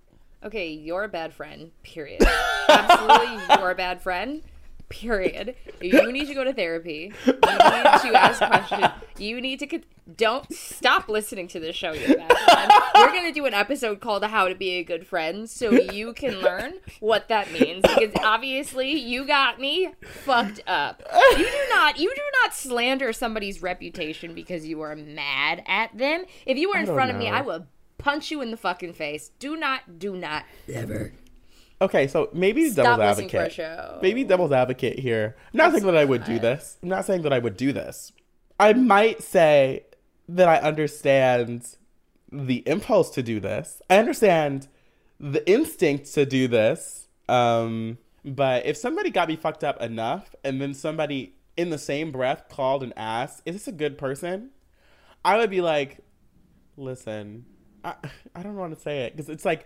Okay, 0.44 0.70
you're 0.70 1.04
a 1.04 1.08
bad 1.08 1.32
friend. 1.32 1.70
Period. 1.82 2.22
Absolutely, 2.68 3.42
you're 3.58 3.70
a 3.70 3.74
bad 3.74 4.02
friend. 4.02 4.42
Period. 4.88 5.54
You 5.80 6.12
need 6.12 6.26
to 6.26 6.34
go 6.34 6.44
to 6.44 6.52
therapy. 6.52 7.12
You 7.26 7.32
need 7.32 7.40
to 7.40 8.12
ask 8.14 8.38
questions. 8.38 8.88
You 9.16 9.40
need 9.40 9.58
to. 9.60 9.66
Con- 9.66 9.84
don't 10.16 10.52
stop 10.52 11.08
listening 11.08 11.46
to 11.48 11.60
this 11.60 11.76
show, 11.76 11.92
you 11.92 12.14
bad 12.16 12.28
man. 12.28 12.70
We're 12.94 13.12
gonna 13.12 13.32
do 13.32 13.46
an 13.46 13.54
episode 13.54 14.00
called 14.00 14.24
"How 14.24 14.48
to 14.48 14.54
Be 14.54 14.72
a 14.72 14.84
Good 14.84 15.06
Friend," 15.06 15.48
so 15.48 15.70
you 15.70 16.12
can 16.12 16.40
learn 16.40 16.74
what 17.00 17.28
that 17.28 17.50
means. 17.52 17.82
Because 17.82 18.12
obviously, 18.22 18.90
you 18.92 19.24
got 19.24 19.58
me 19.58 19.94
fucked 20.02 20.60
up. 20.66 21.02
You 21.38 21.46
do 21.46 21.64
not, 21.70 21.98
you 21.98 22.12
do 22.14 22.22
not 22.42 22.52
slander 22.52 23.12
somebody's 23.14 23.62
reputation 23.62 24.34
because 24.34 24.66
you 24.66 24.82
are 24.82 24.94
mad 24.96 25.62
at 25.66 25.96
them. 25.96 26.24
If 26.44 26.58
you 26.58 26.68
were 26.68 26.78
in 26.78 26.86
front 26.86 27.10
of 27.10 27.16
me. 27.16 27.28
I 27.28 27.40
will 27.40 27.66
punch 28.02 28.30
you 28.30 28.42
in 28.42 28.50
the 28.50 28.56
fucking 28.56 28.92
face. 28.92 29.30
Do 29.38 29.56
not, 29.56 29.98
do 29.98 30.16
not, 30.16 30.44
ever. 30.72 31.12
Okay, 31.80 32.06
so 32.06 32.28
maybe 32.32 32.68
Stop 32.70 32.98
devil's 32.98 33.18
listening 33.18 33.28
to 33.30 33.36
our 33.38 33.42
advocate. 33.44 33.56
show. 33.56 33.98
Maybe 34.02 34.24
devil's 34.24 34.52
advocate 34.52 34.98
here. 34.98 35.36
I'm 35.52 35.58
not 35.58 35.72
saying 35.72 35.86
that 35.86 35.96
I 35.96 36.04
would 36.04 36.24
do 36.24 36.38
this. 36.38 36.78
I'm 36.82 36.88
not 36.88 37.04
saying 37.04 37.22
that 37.22 37.32
I 37.32 37.38
would 37.38 37.56
do 37.56 37.72
this. 37.72 38.12
I 38.60 38.72
might 38.72 39.22
say 39.22 39.86
that 40.28 40.48
I 40.48 40.58
understand 40.58 41.76
the 42.30 42.62
impulse 42.66 43.10
to 43.10 43.22
do 43.22 43.40
this. 43.40 43.82
I 43.90 43.96
understand 43.98 44.68
the 45.18 45.48
instinct 45.50 46.12
to 46.14 46.24
do 46.24 46.46
this. 46.46 47.08
Um, 47.28 47.98
but 48.24 48.64
if 48.66 48.76
somebody 48.76 49.10
got 49.10 49.28
me 49.28 49.36
fucked 49.36 49.64
up 49.64 49.80
enough 49.82 50.34
and 50.44 50.60
then 50.60 50.74
somebody 50.74 51.34
in 51.56 51.70
the 51.70 51.78
same 51.78 52.12
breath 52.12 52.44
called 52.48 52.82
and 52.82 52.92
asked, 52.96 53.42
"Is 53.44 53.56
this 53.56 53.68
a 53.68 53.72
good 53.72 53.98
person?" 53.98 54.50
I 55.24 55.36
would 55.38 55.50
be 55.50 55.60
like, 55.60 55.98
listen, 56.76 57.44
I, 57.84 57.94
I 58.34 58.42
don't 58.42 58.56
want 58.56 58.74
to 58.74 58.80
say 58.80 59.00
it 59.00 59.16
because 59.16 59.28
it's 59.28 59.44
like, 59.44 59.64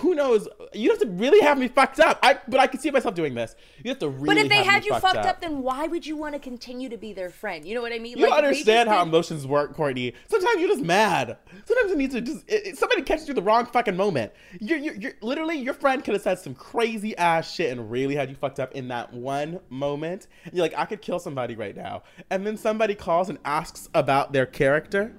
who 0.00 0.14
knows? 0.14 0.48
You 0.72 0.90
have 0.90 0.98
to 1.00 1.06
really 1.06 1.40
have 1.40 1.58
me 1.58 1.68
fucked 1.68 2.00
up. 2.00 2.18
I, 2.22 2.38
but 2.48 2.60
I 2.60 2.66
can 2.66 2.80
see 2.80 2.90
myself 2.90 3.14
doing 3.14 3.34
this. 3.34 3.56
You 3.84 3.90
have 3.90 3.98
to 4.00 4.08
really. 4.08 4.26
But 4.26 4.38
if 4.38 4.48
they 4.48 4.64
had 4.64 4.84
you 4.84 4.92
fucked 4.92 5.02
fucked 5.14 5.26
up. 5.26 5.40
then 5.40 5.62
why 5.62 5.86
would 5.86 6.06
you 6.06 6.16
want 6.16 6.34
to 6.34 6.38
continue 6.38 6.88
to 6.88 6.96
be 6.96 7.12
their 7.12 7.30
friend? 7.30 7.66
You 7.66 7.74
know 7.74 7.82
what 7.82 7.92
I 7.92 7.98
mean? 7.98 8.16
you 8.18 8.28
Like, 8.28 8.32
understand 8.32 8.88
how 8.88 9.04
did- 9.04 9.08
emotions 9.08 9.46
work, 9.46 9.74
Courtney. 9.74 10.14
Sometimes 10.28 10.60
you're 10.60 10.68
just 10.70 10.82
mad. 10.84 11.36
Sometimes 11.64 11.90
you 11.90 11.96
need 11.96 12.10
to 12.12 12.20
just. 12.20 12.44
It, 12.48 12.66
it- 12.68 12.78
somebody 12.78 13.02
catches 13.02 13.28
you 13.28 13.34
the 13.34 13.42
wrong 13.42 13.66
fucking 13.66 13.96
moment. 13.96 14.32
You're, 14.60 14.78
you're, 14.78 14.94
you're 14.94 15.12
literally 15.20 15.58
your 15.58 15.74
friend 15.74 16.02
could 16.02 16.14
have 16.14 16.22
said 16.22 16.38
some 16.38 16.54
crazy 16.54 17.16
ass 17.18 17.52
shit 17.52 17.70
and 17.70 17.90
really 17.90 18.14
had 18.14 18.30
you 18.30 18.36
fucked 18.36 18.60
up 18.60 18.72
in 18.72 18.88
that 18.88 19.12
one 19.12 19.60
moment. 19.68 20.26
And 20.44 20.54
you're 20.54 20.62
like, 20.64 20.74
I 20.76 20.84
could 20.86 21.02
kill 21.02 21.18
somebody 21.18 21.54
right 21.54 21.76
now, 21.76 22.02
and 22.30 22.46
then 22.46 22.56
somebody 22.56 22.94
calls 22.94 23.28
and 23.28 23.38
asks 23.44 23.88
about 23.94 24.32
their 24.32 24.46
character. 24.46 25.12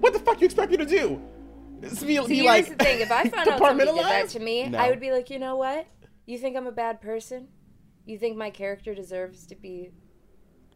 What 0.00 0.12
the 0.12 0.18
fuck 0.18 0.40
you 0.40 0.44
expect 0.46 0.70
me 0.70 0.76
to 0.78 0.86
do? 0.86 1.20
Just 1.88 2.06
Be, 2.06 2.16
See, 2.16 2.26
be 2.26 2.34
here's 2.36 2.46
like, 2.46 2.68
the 2.68 2.84
thing. 2.84 3.00
If 3.00 3.10
I 3.12 3.24
found 3.28 3.48
out 3.48 3.58
somebody 3.60 3.92
did 3.92 4.04
that 4.04 4.28
to 4.30 4.40
me, 4.40 4.68
No. 4.68 4.78
I 4.78 4.88
would 4.90 5.00
be 5.00 5.10
like, 5.12 5.30
you 5.30 5.38
know 5.38 5.56
what? 5.56 5.86
You 6.26 6.38
think 6.38 6.56
I'm 6.56 6.66
a 6.66 6.72
bad 6.72 7.00
person? 7.00 7.48
You 8.06 8.18
think 8.18 8.36
my 8.36 8.50
character 8.50 8.94
deserves 8.94 9.46
to 9.46 9.54
be 9.56 9.90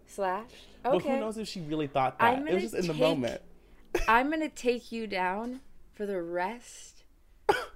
slashed? 0.07 0.55
But 0.83 0.95
Okay. 0.97 1.11
who 1.11 1.21
knows 1.21 1.39
if 1.39 1.49
she 1.49 1.61
really 1.61 1.87
thought 1.87 2.19
that? 2.19 2.35
It 2.35 2.41
was 2.43 2.49
gonna 2.49 2.61
just 2.61 2.75
in 2.75 2.87
the 2.87 2.95
moment. 2.95 3.41
I'm 4.09 4.31
gonna 4.31 4.49
take 4.49 4.93
you 4.93 5.07
down 5.07 5.61
for 5.95 6.07
the 6.07 6.23
rest 6.23 7.05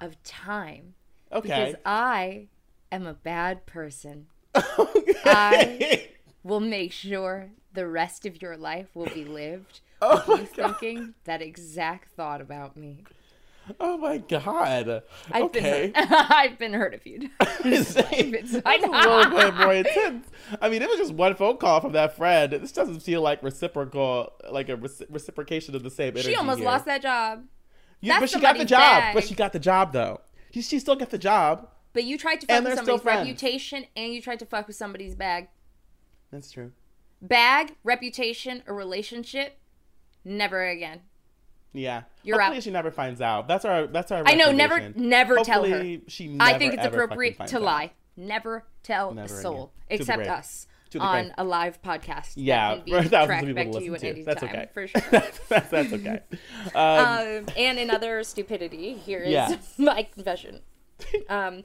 of 0.01 0.23
time 0.23 0.95
Okay. 1.33 1.49
because 1.49 1.75
I 1.87 2.49
am 2.91 3.07
a 3.07 3.15
bad 3.15 3.65
person. 3.67 4.27
okay. 4.79 5.15
I 5.25 6.09
will 6.43 6.61
make 6.61 6.93
sure 6.93 7.51
the 7.73 7.87
rest 7.87 8.27
of 8.27 8.43
your 8.43 8.57
life 8.57 8.89
will 8.95 9.07
be 9.07 9.25
lived 9.25 9.81
Oh 10.03 10.23
with 10.29 10.41
you 10.59 10.63
God. 10.63 10.77
thinking 10.79 11.15
that 11.25 11.41
exact 11.41 12.15
thought 12.17 12.41
about 12.41 12.77
me. 12.77 13.05
Oh 13.81 13.97
my 13.99 14.19
god. 14.19 15.03
I've 15.31 15.45
okay. 15.45 15.93
been. 15.95 16.07
I've 16.11 16.59
been 16.59 16.73
hurt 16.73 16.95
a 16.95 16.99
few 16.99 17.29
times. 17.39 17.95
That's 17.95 18.63
I 18.67 18.77
a 18.77 18.89
little 18.89 19.31
bit 19.31 19.55
more 19.59 19.73
intense. 19.73 20.27
I 20.61 20.69
mean, 20.69 20.83
it 20.83 20.89
was 20.89 20.99
just 20.99 21.15
one 21.15 21.35
phone 21.35 21.57
call 21.57 21.81
from 21.81 21.93
that 21.93 22.17
friend. 22.17 22.53
This 22.53 22.73
doesn't 22.73 23.01
feel 23.01 23.23
like 23.23 23.43
reciprocal, 23.43 24.33
like 24.51 24.69
a 24.69 24.77
reci- 24.77 25.07
reciprocation 25.09 25.75
of 25.75 25.83
the 25.83 25.91
same 25.91 26.15
energy. 26.15 26.31
She 26.31 26.37
almost 26.37 26.59
here. 26.59 26.69
lost 26.69 26.85
that 26.87 27.03
job. 27.03 27.45
Yeah, 28.01 28.19
but 28.21 28.31
she 28.31 28.41
got 28.41 28.59
the 28.59 28.65
job. 28.65 28.79
bag. 28.79 29.15
But 29.15 29.25
she 29.25 29.35
got 29.35 29.53
the 29.53 29.61
job 29.61 29.93
though. 29.93 30.21
She, 30.53 30.63
she 30.63 30.79
still 30.79 30.97
got 30.97 31.11
the 31.11 31.19
job. 31.19 31.69
But 31.93 32.05
you 32.05 32.19
tried 32.19 32.41
to 32.41 32.47
fuck 32.47 32.65
with 32.65 32.75
somebody's 32.75 33.05
reputation 33.05 33.87
and 33.97 34.13
you 34.13 34.23
tried 34.23 34.39
to 34.41 34.47
fuck 34.47 34.67
with 34.67 34.77
somebody's 34.77 35.15
bag. 35.15 35.49
That's 36.31 36.51
true. 36.51 36.73
Bag, 37.21 37.77
reputation, 37.85 38.63
or 38.67 38.75
relationship, 38.75 39.59
never 40.25 40.67
again. 40.67 41.03
Yeah. 41.73 42.03
You're 42.23 42.39
Hopefully 42.39 42.59
out. 42.59 42.63
she 42.65 42.71
never 42.71 42.91
finds 42.91 43.21
out. 43.21 43.49
That's 43.49 43.65
our. 43.65 43.87
That's 43.87 44.11
our. 44.13 44.23
I 44.27 44.35
know, 44.35 44.53
never 44.53 44.91
never 44.95 45.37
tell 45.39 45.65
her. 45.65 45.97
She 46.09 46.29
never, 46.29 46.51
I 46.51 46.59
think 46.59 46.75
it's 46.75 46.85
appropriate 46.87 47.39
to 47.47 47.57
out. 47.57 47.63
lie. 47.63 47.93
Never 48.17 48.65
tell 48.83 49.15
Never 49.15 49.33
a 49.35 49.41
soul. 49.41 49.73
Except 49.89 50.27
us 50.27 50.67
on 51.01 51.23
grave. 51.25 51.35
a 51.39 51.45
live 51.45 51.81
podcast. 51.81 52.35
that 52.35 52.37
Yeah, 52.37 52.75
can 52.77 52.85
be 52.85 52.93
for 52.93 53.03
thousands 53.09 53.43
of 53.43 53.49
people 53.49 53.55
back 53.55 53.73
to 53.73 53.79
listen 53.79 53.95
at 53.95 54.01
to. 54.01 54.09
any 54.11 54.23
That's 54.23 54.41
time, 54.43 54.51
okay. 54.51 54.69
for 54.75 54.87
sure. 54.89 55.03
that's, 55.11 55.39
that's, 55.49 55.71
that's 55.71 55.93
okay. 55.95 56.21
Um, 56.75 57.39
um, 57.39 57.47
and 57.57 57.79
in 57.79 57.91
other 57.91 58.23
stupidity, 58.25 58.93
here 58.95 59.21
is 59.21 59.31
Yeah. 59.33 59.57
my 59.79 60.03
confession. 60.03 60.61
Um, 61.31 61.63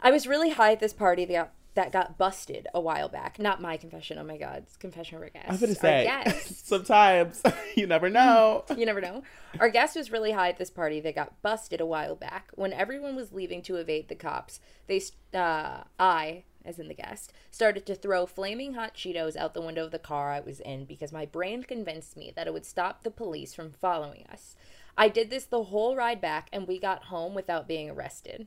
I 0.00 0.10
was 0.10 0.26
really 0.26 0.50
high 0.50 0.72
at 0.72 0.80
this 0.80 0.94
party 0.94 1.26
that 1.26 1.32
got, 1.34 1.52
that 1.74 1.92
got 1.92 2.16
busted 2.16 2.68
a 2.72 2.80
while 2.80 3.08
back. 3.08 3.38
Not 3.38 3.60
my 3.60 3.76
confession. 3.76 4.18
Oh 4.18 4.24
my 4.24 4.36
god, 4.36 4.64
it's 4.66 4.76
confession 4.76 5.16
of 5.16 5.22
a 5.24 5.30
guest. 5.30 5.46
I 5.48 5.50
was 5.52 5.60
gonna 5.60 5.72
Our 5.72 5.76
say. 5.76 6.04
guest. 6.04 6.66
sometimes 6.68 7.42
you 7.76 7.86
never 7.86 8.08
know. 8.08 8.64
you 8.76 8.86
never 8.86 9.00
know. 9.00 9.22
Our 9.58 9.68
guest 9.68 9.96
was 9.96 10.10
really 10.12 10.32
high 10.32 10.50
at 10.50 10.58
this 10.58 10.70
party 10.70 11.00
that 11.00 11.14
got 11.14 11.40
busted 11.42 11.80
a 11.80 11.86
while 11.86 12.14
back. 12.14 12.50
When 12.54 12.72
everyone 12.72 13.16
was 13.16 13.32
leaving 13.32 13.62
to 13.62 13.76
evade 13.76 14.08
the 14.08 14.14
cops, 14.14 14.60
they, 14.86 15.00
uh, 15.32 15.82
I, 15.98 16.44
as 16.64 16.78
in 16.78 16.88
the 16.88 16.94
guest, 16.94 17.32
started 17.50 17.86
to 17.86 17.94
throw 17.94 18.26
flaming 18.26 18.74
hot 18.74 18.94
Cheetos 18.94 19.36
out 19.36 19.54
the 19.54 19.60
window 19.60 19.84
of 19.84 19.90
the 19.90 19.98
car 19.98 20.32
I 20.32 20.40
was 20.40 20.60
in 20.60 20.84
because 20.84 21.12
my 21.12 21.26
brain 21.26 21.62
convinced 21.64 22.16
me 22.16 22.32
that 22.36 22.46
it 22.46 22.52
would 22.52 22.66
stop 22.66 23.02
the 23.02 23.10
police 23.10 23.52
from 23.54 23.72
following 23.72 24.26
us. 24.32 24.54
I 24.96 25.08
did 25.08 25.28
this 25.28 25.44
the 25.44 25.64
whole 25.64 25.96
ride 25.96 26.20
back, 26.20 26.48
and 26.52 26.68
we 26.68 26.78
got 26.78 27.04
home 27.04 27.34
without 27.34 27.66
being 27.66 27.90
arrested. 27.90 28.46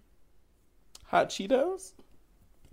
Hot 1.08 1.30
Cheetos. 1.30 1.92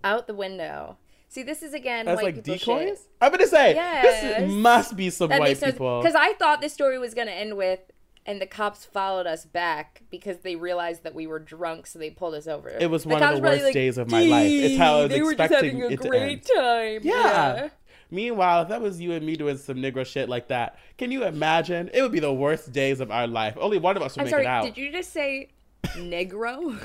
Out 0.05 0.27
the 0.29 0.35
window. 0.35 0.99
See, 1.29 1.43
this 1.43 1.63
is 1.65 1.75
again 1.75 2.07
That's 2.07 2.17
white 2.23 2.37
like 2.37 2.45
people 2.45 2.55
decoys. 2.59 2.99
shit. 2.99 2.99
I'm 3.21 3.33
gonna 3.33 3.47
say 3.49 3.75
Yes. 3.75 4.39
this 4.41 4.53
must 4.53 4.97
be 4.97 5.11
some 5.11 5.31
That 5.31 5.41
white 5.41 5.61
people. 5.61 6.01
because 6.01 6.15
I 6.15 6.35
thought 6.35 6.61
this 6.61 6.73
story 6.73 6.97
was 6.99 7.13
going 7.15 7.27
to 7.27 7.33
end 7.35 7.57
with, 7.57 7.81
and 8.25 8.41
the 8.41 8.47
cops 8.47 8.85
followed 8.85 9.27
us 9.27 9.45
back 9.45 10.03
because 10.11 10.39
they 10.39 10.55
realized 10.55 11.03
that 11.03 11.13
we 11.15 11.27
were 11.27 11.41
drunk, 11.41 11.89
so 11.89 11.99
they 11.99 12.11
pulled 12.11 12.35
us 12.35 12.47
over. 12.47 12.69
It 12.69 12.89
was 12.89 13.03
The 13.03 13.09
one 13.09 13.23
of 13.23 13.35
the 13.37 13.43
worst 13.43 13.65
like, 13.65 13.73
days 13.75 13.99
of 13.99 14.11
my 14.11 14.23
life. 14.23 14.49
It's 14.51 14.77
how 14.79 14.99
I 14.99 15.01
was 15.03 15.09
"Dee, 15.09 15.15
they 15.17 15.23
were 15.23 15.35
just 15.35 15.41
expecting 15.53 15.81
having 15.81 15.93
a 15.93 15.97
great 15.97 16.47
time. 16.55 17.01
Yeah. 17.03 17.69
Meanwhile, 18.11 18.63
if 18.63 18.69
that 18.69 18.81
was 18.81 19.01
you 19.01 19.11
and 19.13 19.27
me 19.27 19.35
doing 19.35 19.57
some 19.57 19.79
Negro 19.79 20.07
shit 20.07 20.29
like 20.29 20.47
that, 20.49 20.79
can 20.99 21.11
you 21.11 21.25
imagine? 21.25 21.91
It 21.93 22.03
would 22.03 22.13
be 22.13 22.21
the 22.21 22.33
worst 22.33 22.71
days 22.73 23.01
of 23.01 23.11
our 23.11 23.27
life. 23.27 23.57
Only 23.59 23.79
one 23.79 23.97
of 23.97 24.03
us 24.05 24.15
would 24.15 24.21
I'm 24.21 24.25
make 24.27 24.31
sorry. 24.31 24.45
it 24.45 24.49
out. 24.49 24.65
Did 24.67 24.77
you 24.79 24.93
just 24.93 25.13
say 25.13 25.49
negro? 25.97 26.79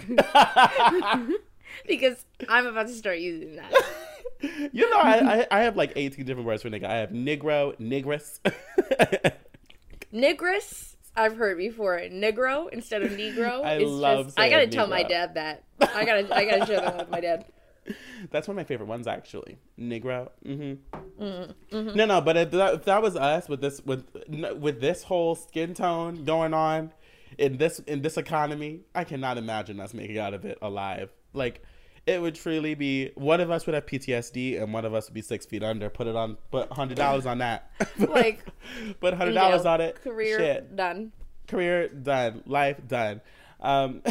because 1.88 2.26
I'm 2.48 2.66
about 2.66 2.88
to 2.88 2.94
start 2.94 3.20
using 3.20 3.56
that. 3.56 3.72
You 4.72 4.90
know, 4.90 4.98
I, 4.98 5.42
I 5.42 5.48
I 5.52 5.60
have 5.64 5.76
like 5.76 5.92
18 5.98 6.24
different 6.26 6.48
words 6.48 6.62
for 6.62 6.70
nigga. 6.70 6.86
I 6.86 7.00
have 7.00 7.10
Negro, 7.10 7.78
Negress. 7.78 8.40
Negress. 10.14 10.96
I've 11.14 11.36
heard 11.36 11.58
before. 11.58 12.00
Negro 12.00 12.70
instead 12.72 13.04
of 13.04 13.12
Negro. 13.12 13.62
I 13.66 13.80
is 13.80 13.90
love 13.90 14.28
just, 14.28 14.40
I 14.40 14.50
gotta 14.50 14.62
saying 14.62 14.72
tell 14.72 14.88
my 14.88 15.04
dad 15.04 15.34
that. 15.34 15.66
I 15.82 16.06
gotta. 16.06 16.34
I 16.34 16.46
gotta 16.46 16.66
share 16.66 16.80
that 16.80 16.98
with 16.98 17.10
my 17.10 17.20
dad. 17.20 17.48
That's 18.32 18.48
one 18.48 18.54
of 18.54 18.58
my 18.58 18.64
favorite 18.64 18.88
ones, 18.88 19.08
actually. 19.08 19.58
Negro. 19.78 20.30
Mm-hmm. 20.46 21.22
Mm-hmm. 21.22 21.96
No, 21.96 22.06
no, 22.06 22.22
but 22.22 22.38
if 22.38 22.52
that, 22.52 22.74
if 22.76 22.86
that 22.86 23.02
was 23.02 23.16
us 23.16 23.50
with 23.50 23.62
this 23.62 23.82
with 23.82 24.06
with 24.58 24.80
this 24.80 25.04
whole 25.04 25.36
skin 25.36 25.74
tone 25.74 26.24
going 26.24 26.54
on 26.54 26.94
in 27.38 27.58
this 27.58 27.80
in 27.80 28.02
this 28.02 28.18
economy, 28.18 28.82
I 28.96 29.04
cannot 29.04 29.38
imagine 29.38 29.80
us 29.80 29.94
making 29.94 30.18
out 30.18 30.34
of 30.34 30.46
it 30.46 30.58
alive. 30.62 31.12
Like 31.34 31.64
it 32.14 32.22
would 32.22 32.36
truly 32.36 32.74
be 32.76 33.12
one 33.16 33.40
of 33.42 33.52
us 33.52 33.66
would 33.66 33.74
have 33.76 33.86
PTSD 33.86 34.62
and 34.62 34.74
one 34.74 34.86
of 34.86 34.94
us 34.94 35.08
would 35.08 35.14
be 35.14 35.22
six 35.22 35.46
feet 35.46 35.64
under. 35.64 35.90
Put 35.90 36.08
it 36.08 36.16
on, 36.16 36.38
put 36.52 36.72
hundred 36.72 36.98
dollars 36.98 37.26
on 37.26 37.38
that. 37.40 37.72
Like, 37.98 38.44
put 39.00 39.14
hundred 39.14 39.34
dollars 39.34 39.60
You 39.60 39.64
know, 39.66 39.72
on 39.72 39.82
it. 39.82 40.04
Career 40.04 40.40
Shit 40.40 40.76
done. 40.76 41.12
career 41.48 41.88
done, 41.90 42.44
life 42.46 42.80
done. 42.88 43.22
Um, 43.62 44.02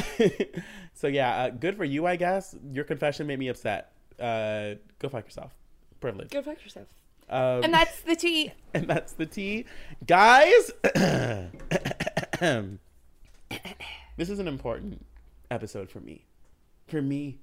so 0.94 1.06
yeah, 1.08 1.44
uh, 1.44 1.50
good 1.50 1.76
for 1.76 1.84
you, 1.84 2.06
I 2.06 2.16
guess. 2.16 2.54
Your 2.72 2.84
confession 2.84 3.26
made 3.26 3.38
me 3.38 3.48
upset. 3.48 3.92
Uh, 4.18 4.74
go 4.98 5.08
fuck 5.08 5.24
yourself. 5.24 5.52
Privilege. 6.00 6.30
Go 6.30 6.42
fuck 6.42 6.62
yourself. 6.62 6.86
Um, 7.30 7.62
And 7.64 7.74
that's 7.74 8.00
the 8.02 8.16
tea. 8.16 8.52
and 8.74 8.86
that's 8.88 9.12
the 9.12 9.26
tea, 9.26 9.64
guys. 10.06 10.70
this 14.16 14.28
is 14.30 14.38
an 14.38 14.48
important 14.48 15.04
episode 15.50 15.90
for 15.90 16.00
me. 16.00 16.24
For 16.86 17.02
me, 17.02 17.38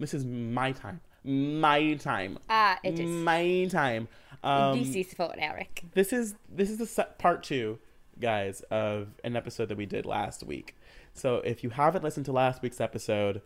this 0.00 0.14
is 0.14 0.24
my 0.24 0.72
time. 0.72 1.00
My 1.22 1.94
time. 1.94 2.38
Ah, 2.48 2.78
it 2.82 2.98
is. 2.98 3.08
My 3.08 3.68
time. 3.70 4.08
Um, 4.42 4.78
this 4.78 4.94
is 4.96 5.12
for 5.12 5.32
Eric. 5.36 5.82
this 5.92 6.12
is 6.12 6.34
this 6.50 6.70
is 6.70 6.78
the 6.78 6.86
se- 6.86 7.08
part 7.18 7.42
two, 7.42 7.78
guys, 8.18 8.62
of 8.70 9.08
an 9.22 9.36
episode 9.36 9.68
that 9.68 9.76
we 9.76 9.84
did 9.86 10.06
last 10.06 10.42
week. 10.44 10.76
So 11.12 11.36
if 11.36 11.62
you 11.62 11.70
haven't 11.70 12.02
listened 12.02 12.24
to 12.26 12.32
last 12.32 12.62
week's 12.62 12.80
episode, 12.80 13.42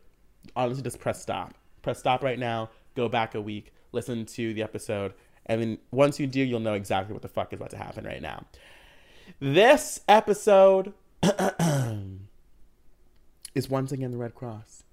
honestly, 0.54 0.82
just 0.84 1.00
press 1.00 1.20
stop. 1.20 1.54
Press 1.82 1.98
stop 1.98 2.22
right 2.22 2.38
now. 2.38 2.70
Go 2.94 3.08
back 3.08 3.34
a 3.34 3.40
week. 3.40 3.72
Listen 3.90 4.24
to 4.26 4.54
the 4.54 4.62
episode, 4.62 5.12
and 5.46 5.60
then 5.60 5.78
once 5.90 6.20
you 6.20 6.26
do, 6.28 6.40
you'll 6.40 6.60
know 6.60 6.74
exactly 6.74 7.12
what 7.12 7.22
the 7.22 7.28
fuck 7.28 7.52
is 7.52 7.58
about 7.58 7.70
to 7.70 7.76
happen 7.76 8.04
right 8.04 8.22
now. 8.22 8.44
This 9.40 10.00
episode 10.08 10.92
is 13.54 13.68
once 13.68 13.92
again 13.92 14.10
the 14.12 14.16
Red 14.16 14.34
Cross. 14.34 14.84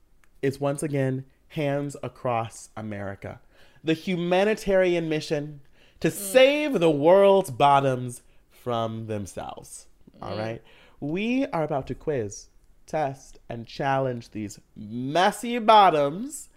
It's 0.41 0.59
once 0.59 0.81
again 0.83 1.25
hands 1.51 1.95
across 2.01 2.69
America. 2.77 3.39
The 3.83 3.93
humanitarian 3.93 5.09
mission 5.09 5.61
to 5.99 6.11
save 6.11 6.79
the 6.79 6.89
world's 6.89 7.51
bottoms 7.51 8.21
from 8.49 9.07
themselves. 9.07 9.87
All 10.21 10.31
mm-hmm. 10.31 10.39
right. 10.39 10.61
We 10.99 11.45
are 11.47 11.63
about 11.63 11.87
to 11.87 11.95
quiz, 11.95 12.47
test, 12.85 13.39
and 13.49 13.65
challenge 13.65 14.31
these 14.31 14.59
messy 14.75 15.57
bottoms 15.59 16.49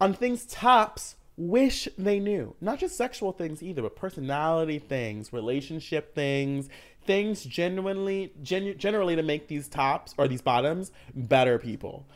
on 0.00 0.12
things 0.12 0.44
tops 0.46 1.16
wish 1.36 1.88
they 1.98 2.18
knew. 2.18 2.54
Not 2.60 2.78
just 2.78 2.96
sexual 2.96 3.32
things 3.32 3.62
either, 3.62 3.82
but 3.82 3.96
personality 3.96 4.78
things, 4.78 5.32
relationship 5.32 6.14
things, 6.14 6.68
things 7.04 7.44
genuinely, 7.44 8.32
genu- 8.42 8.74
generally 8.74 9.16
to 9.16 9.22
make 9.22 9.48
these 9.48 9.68
tops 9.68 10.14
or 10.18 10.28
these 10.28 10.42
bottoms 10.42 10.92
better 11.14 11.58
people. 11.58 12.06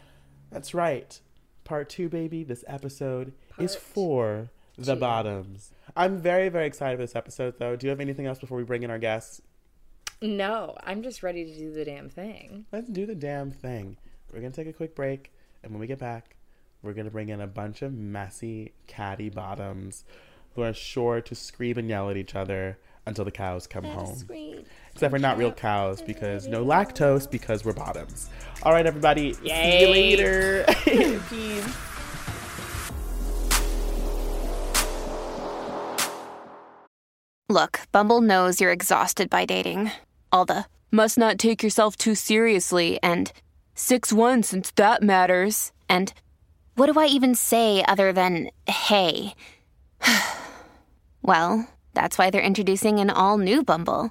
That's 0.51 0.75
right. 0.75 1.19
Part 1.71 1.89
two, 1.89 2.09
baby. 2.09 2.43
This 2.43 2.65
episode 2.67 3.33
is 3.57 3.77
for 3.77 4.51
the 4.77 4.97
bottoms. 4.97 5.71
I'm 5.95 6.19
very, 6.19 6.49
very 6.49 6.67
excited 6.67 6.97
for 6.97 7.05
this 7.05 7.15
episode, 7.15 7.61
though. 7.61 7.77
Do 7.77 7.87
you 7.87 7.91
have 7.91 8.01
anything 8.01 8.27
else 8.27 8.41
before 8.41 8.59
we 8.59 8.65
bring 8.65 8.83
in 8.83 8.91
our 8.91 8.99
guests? 8.99 9.41
No, 10.21 10.77
I'm 10.83 11.05
just 11.05 11.23
ready 11.23 11.45
to 11.45 11.55
do 11.57 11.73
the 11.73 11.85
damn 11.85 12.09
thing. 12.09 12.67
Let's 12.73 12.89
do 12.89 13.07
the 13.07 13.15
damn 13.15 13.53
thing. 13.53 13.99
We're 14.33 14.41
gonna 14.41 14.51
take 14.51 14.67
a 14.67 14.73
quick 14.73 14.97
break, 14.97 15.31
and 15.63 15.71
when 15.71 15.79
we 15.79 15.87
get 15.87 16.01
back, 16.01 16.35
we're 16.83 16.93
gonna 16.93 17.09
bring 17.09 17.29
in 17.29 17.41
a 17.41 17.47
bunch 17.47 17.83
of 17.83 17.93
messy, 17.93 18.73
catty 18.89 19.31
bottoms 19.31 20.03
who 20.57 20.63
are 20.63 20.75
sure 20.75 21.21
to 21.21 21.37
scream 21.37 21.79
and 21.79 21.89
yell 21.89 22.11
at 22.11 22.17
each 22.17 22.35
other 22.35 22.79
until 23.07 23.25
the 23.25 23.31
cows 23.31 23.69
come 23.69 23.85
home. 23.85 24.27
Except 24.93 25.11
for 25.11 25.19
not 25.19 25.39
real 25.39 25.53
cows 25.53 26.03
because 26.03 26.47
no 26.47 26.65
lactose 26.65 27.31
because 27.31 27.65
we're 27.65 27.73
bottoms. 27.73 28.29
All 28.63 28.73
right, 28.73 28.87
everybody. 28.87 29.33
See 29.35 29.81
you 29.81 29.89
later. 29.89 30.65
Peace. 30.85 31.77
Look, 37.51 37.81
Bumble 37.91 38.21
knows 38.21 38.61
you're 38.61 38.71
exhausted 38.71 39.29
by 39.29 39.45
dating. 39.45 39.91
All 40.31 40.45
the 40.45 40.67
must 40.93 41.19
not 41.19 41.37
take 41.37 41.65
yourself 41.65 41.97
too 41.97 42.15
seriously 42.15 43.01
and 43.03 43.33
6 43.75 44.13
1 44.13 44.45
since 44.45 44.71
that 44.73 45.03
matters. 45.03 45.73
And 45.89 46.13
what 46.77 46.93
do 46.93 47.01
I 47.01 47.07
even 47.07 47.35
say 47.35 47.85
other 47.89 48.13
than 48.13 48.51
hey? 48.69 49.35
well, 51.23 51.69
that's 51.93 52.19
why 52.19 52.31
they're 52.31 52.41
introducing 52.41 53.01
an 53.01 53.11
all 53.11 53.37
new 53.37 53.65
Bumble 53.65 54.11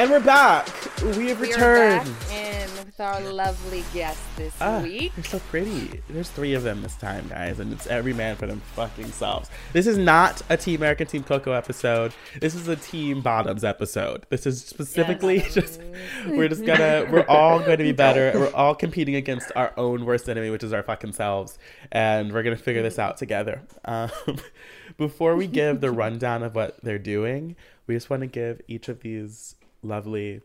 And 0.00 0.10
we're 0.10 0.20
back. 0.20 0.66
We 1.02 1.28
have 1.28 1.40
We 1.40 1.48
returned. 1.48 2.06
back 2.06 2.32
in 2.32 2.70
with 2.86 2.98
our 3.00 3.20
lovely 3.20 3.84
guest 3.92 4.18
this 4.34 4.54
Ah, 4.58 4.80
week. 4.80 5.12
They're 5.14 5.24
so 5.24 5.38
pretty. 5.50 6.00
There's 6.08 6.30
three 6.30 6.54
of 6.54 6.62
them 6.62 6.80
this 6.80 6.94
time, 6.96 7.28
guys, 7.28 7.60
and 7.60 7.70
it's 7.70 7.86
every 7.86 8.14
man 8.14 8.36
for 8.36 8.46
them 8.46 8.62
fucking 8.74 9.12
selves. 9.12 9.50
This 9.74 9.86
is 9.86 9.98
not 9.98 10.40
a 10.48 10.56
Team 10.56 10.82
Eric 10.82 11.02
and 11.02 11.10
Team 11.10 11.22
Coco 11.22 11.52
episode. 11.52 12.14
This 12.40 12.54
is 12.54 12.66
a 12.66 12.76
Team 12.76 13.20
Bottoms 13.20 13.62
episode. 13.62 14.24
This 14.30 14.46
is 14.46 14.64
specifically 14.64 15.40
just 15.50 15.82
we're 16.28 16.48
just 16.48 16.64
gonna 16.64 17.06
we're 17.12 17.26
all 17.28 17.58
going 17.58 17.76
to 17.76 17.84
be 17.84 17.92
better. 17.92 18.32
We're 18.40 18.54
all 18.54 18.74
competing 18.74 19.16
against 19.16 19.52
our 19.54 19.74
own 19.76 20.06
worst 20.06 20.30
enemy, 20.30 20.48
which 20.48 20.64
is 20.64 20.72
our 20.72 20.82
fucking 20.82 21.12
selves, 21.12 21.58
and 21.92 22.32
we're 22.32 22.42
gonna 22.42 22.56
figure 22.56 22.82
this 22.82 22.98
out 22.98 23.18
together. 23.18 23.60
Um, 23.84 24.10
before 24.96 25.36
we 25.36 25.46
give 25.46 25.82
the 25.82 25.90
rundown 25.90 26.42
of 26.42 26.54
what 26.54 26.82
they're 26.82 26.98
doing, 26.98 27.54
we 27.86 27.94
just 27.94 28.08
want 28.08 28.22
to 28.22 28.26
give 28.26 28.62
each 28.66 28.88
of 28.88 29.00
these 29.00 29.56
lovely 29.82 30.40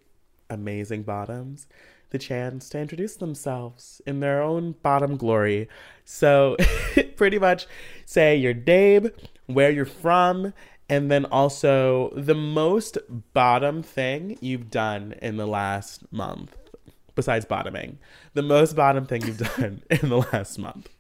amazing 0.50 1.04
bottoms 1.04 1.68
the 2.16 2.20
chance 2.20 2.70
to 2.70 2.80
introduce 2.80 3.16
themselves 3.18 4.02
in 4.06 4.22
their 4.22 4.42
own 4.42 4.74
bottom 4.84 5.18
glory. 5.18 5.68
So, 6.06 6.56
pretty 7.18 7.40
much 7.40 7.68
say 8.06 8.38
your 8.38 8.54
name, 8.54 9.10
where 9.48 9.70
you're 9.70 9.86
from, 9.86 10.54
and 10.88 11.10
then 11.10 11.26
also 11.26 12.14
the 12.16 12.36
most 12.36 12.98
bottom 13.34 13.84
thing 13.84 14.38
you've 14.40 14.70
done 14.70 15.16
in 15.22 15.38
the 15.38 15.48
last 15.48 16.12
month, 16.12 16.56
besides 17.16 17.44
bottoming. 17.44 17.98
The 18.34 18.44
most 18.44 18.76
bottom 18.76 19.06
thing 19.06 19.26
you've 19.26 19.38
done 19.58 19.82
in 19.90 20.10
the 20.10 20.26
last 20.32 20.58
month. 20.58 20.95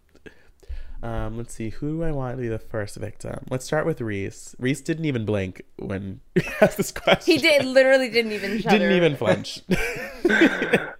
Um, 1.04 1.38
let's 1.38 1.54
see, 1.54 1.70
who 1.70 1.98
do 1.98 2.04
I 2.04 2.12
want 2.12 2.36
to 2.36 2.42
be 2.42 2.48
the 2.48 2.58
first 2.60 2.96
victim? 2.96 3.46
Let's 3.50 3.66
start 3.66 3.86
with 3.86 4.02
Reese. 4.02 4.56
Reese 4.60 4.82
didn't 4.82 5.06
even 5.06 5.26
blink 5.26 5.62
when 5.78 6.22
we 6.36 6.42
asked 6.62 6.78
this 6.78 6.92
question. 6.92 7.36
He 7.36 7.40
did 7.42 7.64
literally 7.66 8.10
didn't 8.10 8.32
even 8.32 8.60
shudder. 8.62 8.78
Didn't 8.80 8.96
even 8.98 9.16
flinch. 9.16 9.62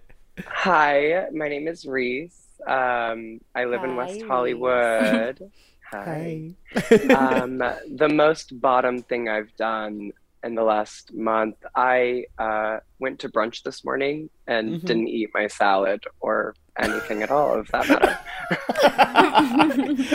Hi, 0.46 1.26
my 1.32 1.48
name 1.48 1.66
is 1.68 1.86
Reese. 1.86 2.42
Um, 2.66 3.40
I 3.54 3.64
live 3.64 3.84
in 3.84 3.96
West 3.96 4.20
Hollywood. 4.22 5.50
Hi. 5.90 6.50
Hi. 6.74 6.96
um, 7.14 7.58
the 7.58 8.08
most 8.12 8.60
bottom 8.60 9.02
thing 9.02 9.28
I've 9.28 9.54
done 9.56 10.10
in 10.42 10.54
the 10.54 10.62
last 10.64 11.14
month, 11.14 11.56
I 11.74 12.24
uh, 12.38 12.78
went 12.98 13.20
to 13.20 13.28
brunch 13.28 13.62
this 13.62 13.84
morning 13.84 14.28
and 14.46 14.74
Mhm. 14.80 14.84
didn't 14.84 15.08
eat 15.08 15.30
my 15.32 15.46
salad 15.46 16.02
or 16.20 16.54
anything 16.78 17.22
at 17.22 17.30
all, 17.30 17.60
if 17.60 17.68
that 17.68 17.88
matter. 17.88 18.18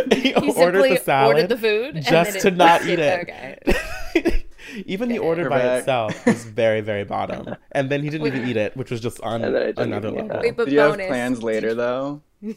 he 0.15 0.31
He 0.33 0.51
ordered 0.51 0.91
the 0.91 0.97
salad 0.97 1.35
ordered 1.35 1.49
the 1.49 1.57
food 1.57 2.01
just 2.01 2.39
to 2.41 2.51
not 2.51 2.85
eat 2.85 2.99
it. 2.99 3.29
Okay. 3.29 4.45
even 4.85 5.09
the 5.09 5.19
order 5.19 5.49
by 5.49 5.61
Correct. 5.61 5.79
itself 5.79 6.25
was 6.25 6.45
very, 6.45 6.81
very 6.81 7.03
bottom. 7.03 7.55
And 7.71 7.89
then 7.89 8.03
he 8.03 8.09
didn't 8.09 8.27
even 8.27 8.47
eat 8.47 8.57
it, 8.57 8.75
which 8.77 8.91
was 8.91 9.01
just 9.01 9.19
on 9.21 9.43
And 9.43 9.55
then 9.55 9.61
I 9.61 9.65
didn't 9.67 9.79
another 9.93 10.09
even 10.09 10.25
eat 10.25 10.27
level. 10.29 10.37
it. 10.37 10.45
Wait, 10.47 10.57
but 10.57 10.65
Do 10.67 10.73
you 10.73 10.79
have 10.79 10.95
plans 10.95 11.43
later 11.43 11.73
though? 11.73 12.21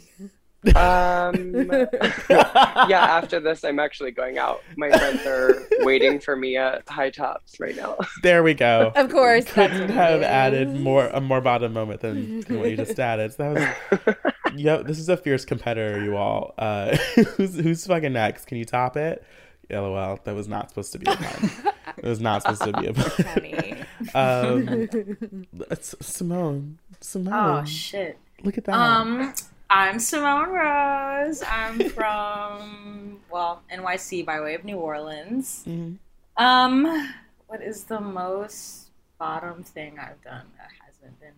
Um, 0.74 1.54
yeah, 2.30 3.06
after 3.18 3.40
this, 3.40 3.64
I'm 3.64 3.78
actually 3.78 4.12
going 4.12 4.38
out. 4.38 4.62
My 4.76 4.90
friends 4.90 5.26
are 5.26 5.66
waiting 5.84 6.20
for 6.20 6.36
me 6.36 6.56
at 6.56 6.88
High 6.88 7.10
Tops 7.10 7.60
right 7.60 7.76
now. 7.76 7.96
There 8.22 8.42
we 8.42 8.54
go. 8.54 8.92
Of 8.94 9.10
course, 9.10 9.44
that's 9.44 9.72
Couldn't 9.72 9.90
have 9.90 10.22
added 10.22 10.74
more 10.74 11.08
a 11.08 11.20
more 11.20 11.40
bottom 11.40 11.72
moment 11.72 12.00
than, 12.00 12.40
than 12.40 12.58
what 12.58 12.70
you 12.70 12.76
just 12.76 12.98
added. 12.98 13.32
So 13.32 13.54
that 13.54 13.76
was 14.06 14.14
Yo, 14.56 14.82
this 14.82 14.98
is 14.98 15.08
a 15.08 15.16
fierce 15.16 15.44
competitor, 15.44 16.02
you 16.02 16.16
all. 16.16 16.54
Uh, 16.58 16.96
who's 17.36 17.56
who's 17.56 17.86
fucking 17.86 18.12
next? 18.12 18.46
Can 18.46 18.58
you 18.58 18.64
top 18.64 18.96
it? 18.96 19.24
LOL. 19.70 20.20
That 20.24 20.34
was 20.34 20.46
not 20.46 20.68
supposed 20.68 20.92
to 20.92 20.98
be 20.98 21.10
a 21.10 21.16
pun. 21.16 21.50
It 21.96 22.04
was 22.04 22.20
not 22.20 22.42
supposed 22.42 22.62
to 22.62 22.72
be 22.80 22.86
a 22.86 22.92
pun. 22.92 23.10
Funny. 23.10 23.76
um, 24.14 25.46
it's 25.70 25.94
Simone. 26.00 26.78
Simone. 27.00 27.62
Oh 27.62 27.64
shit. 27.64 28.18
Look 28.42 28.58
at 28.58 28.64
that. 28.64 28.74
Um, 28.74 29.32
I'm 29.76 29.98
Simone 29.98 30.50
Rose. 30.50 31.42
I'm 31.42 31.88
from 31.90 33.18
well 33.28 33.62
NYC 33.72 34.24
by 34.24 34.40
way 34.40 34.54
of 34.54 34.64
New 34.64 34.76
Orleans. 34.76 35.64
Mhm. 35.66 35.98
Um, 36.36 37.12
what 37.48 37.60
is 37.60 37.82
the 37.82 37.98
most 37.98 38.90
bottom 39.18 39.64
thing 39.64 39.98
I've 39.98 40.22
done 40.22 40.46
that 40.58 40.68
hasn't 40.86 41.18
been 41.18 41.34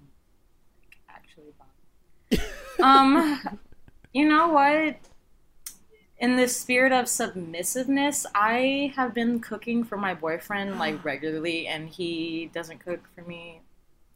like, 0.83 0.99
actually 1.09 1.55
bottom? 2.79 2.85
um, 2.85 3.59
you 4.13 4.29
know 4.29 4.49
what? 4.49 4.97
In 6.19 6.37
the 6.37 6.47
spirit 6.47 6.93
of 6.93 7.07
submissiveness, 7.07 8.27
I 8.35 8.93
have 8.97 9.15
been 9.15 9.41
cooking 9.41 9.83
for 9.83 9.97
my 9.97 10.13
boyfriend 10.13 10.79
like 10.79 11.03
regularly, 11.03 11.69
and 11.69 11.89
he 11.89 12.51
doesn't 12.53 12.81
cook 12.85 13.01
for 13.15 13.23
me 13.23 13.63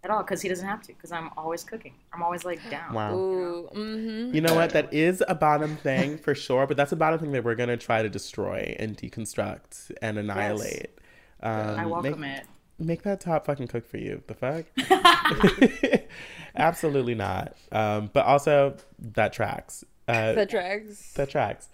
at 0.03 0.11
all 0.11 0.23
because 0.23 0.41
he 0.43 0.49
doesn't 0.49 0.67
have 0.67 0.83
to. 0.83 0.89
Because 0.95 1.13
I'm 1.13 1.31
always 1.37 1.63
cooking. 1.65 1.95
I'm 2.13 2.23
always 2.23 2.45
like 2.45 2.59
down. 2.71 2.93
wow. 2.95 3.15
Ooh, 3.15 3.69
mm-hmm. 3.75 4.35
You 4.35 4.41
know 4.41 4.55
what? 4.55 4.71
That 4.71 4.93
is 4.93 5.23
a 5.29 5.35
bottom 5.35 5.77
thing 5.77 6.19
for 6.19 6.35
sure, 6.35 6.67
but 6.67 6.77
that's 6.77 6.93
a 6.93 6.97
bottom 6.97 7.19
thing 7.19 7.33
that 7.33 7.45
we're 7.45 7.55
gonna 7.55 7.77
try 7.77 8.03
to 8.03 8.09
destroy 8.09 8.75
and 8.79 8.97
deconstruct 8.97 9.91
and 10.03 10.19
annihilate. 10.19 10.99
Um, 11.43 11.79
I 11.81 11.87
welcome 11.87 12.21
make- 12.21 12.39
it. 12.39 12.47
make 12.79 13.03
that 13.03 13.21
top 13.21 13.47
fucking 13.47 13.69
cook 13.69 13.87
for 13.87 13.97
you. 13.99 14.23
The 14.27 14.35
fuck? 14.35 14.67
Absolutely 16.57 17.15
not. 17.15 17.57
Um, 17.73 18.11
but 18.13 18.27
also 18.27 18.77
that 18.99 19.33
tracks. 19.33 19.85
Uh, 20.09 20.33
The 20.35 20.47
tracks. 20.47 21.13
that 21.15 21.31
tracks. 21.31 21.69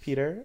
Peter. 0.00 0.44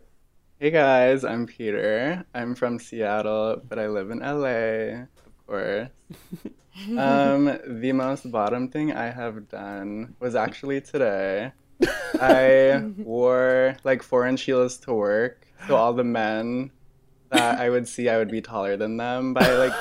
Hey 0.59 0.71
guys, 0.71 1.23
I'm 1.25 1.45
Peter. 1.45 2.25
I'm 2.33 2.55
from 2.55 2.79
Seattle, 2.79 3.61
but 3.67 3.77
I 3.77 3.88
live 3.88 4.09
in 4.09 4.19
LA, 4.19 5.05
of 5.47 5.47
course. 5.47 5.89
um, 6.97 7.58
the 7.81 7.91
most 7.93 8.31
bottom 8.31 8.69
thing 8.69 8.91
I 8.93 9.10
have 9.10 9.49
done 9.49 10.15
was 10.19 10.36
actually 10.36 10.81
today. 10.81 11.51
I 12.19 12.84
wore 12.97 13.75
like 13.84 14.01
four 14.03 14.25
inch 14.25 14.43
heels 14.43 14.77
to 14.79 14.93
work, 14.93 15.47
so 15.67 15.75
all 15.75 15.93
the 15.93 16.03
men 16.03 16.71
that 17.31 17.60
I 17.60 17.69
would 17.69 17.88
see, 17.88 18.08
I 18.10 18.17
would 18.17 18.31
be 18.31 18.41
taller 18.41 18.77
than 18.77 18.97
them 18.97 19.34
by 19.34 19.49
like 19.51 19.73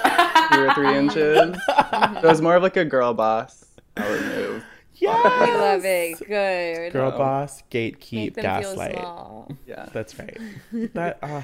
two 0.53 0.61
or 0.67 0.75
three 0.75 0.97
inches. 0.97 1.57
So 1.95 2.19
it 2.19 2.25
was 2.25 2.43
more 2.43 2.57
of 2.57 2.63
like 2.63 2.77
a 2.77 2.85
girl 2.85 3.15
boss 3.15 3.65
power 3.95 4.21
move. 4.21 4.65
Yeah, 4.95 5.45
we 5.45 5.53
love 5.53 5.85
it. 5.85 6.19
Good. 6.27 6.93
Girl 6.93 7.11
boss, 7.13 7.63
Make 7.73 8.01
gatekeep, 8.01 8.35
them 8.35 8.43
feel 8.43 8.43
gaslight. 8.43 8.95
small. 8.97 9.49
Yeah. 9.67 9.89
That's 9.93 10.19
right. 10.19 10.37
That 10.95 11.19
uh, 11.23 11.43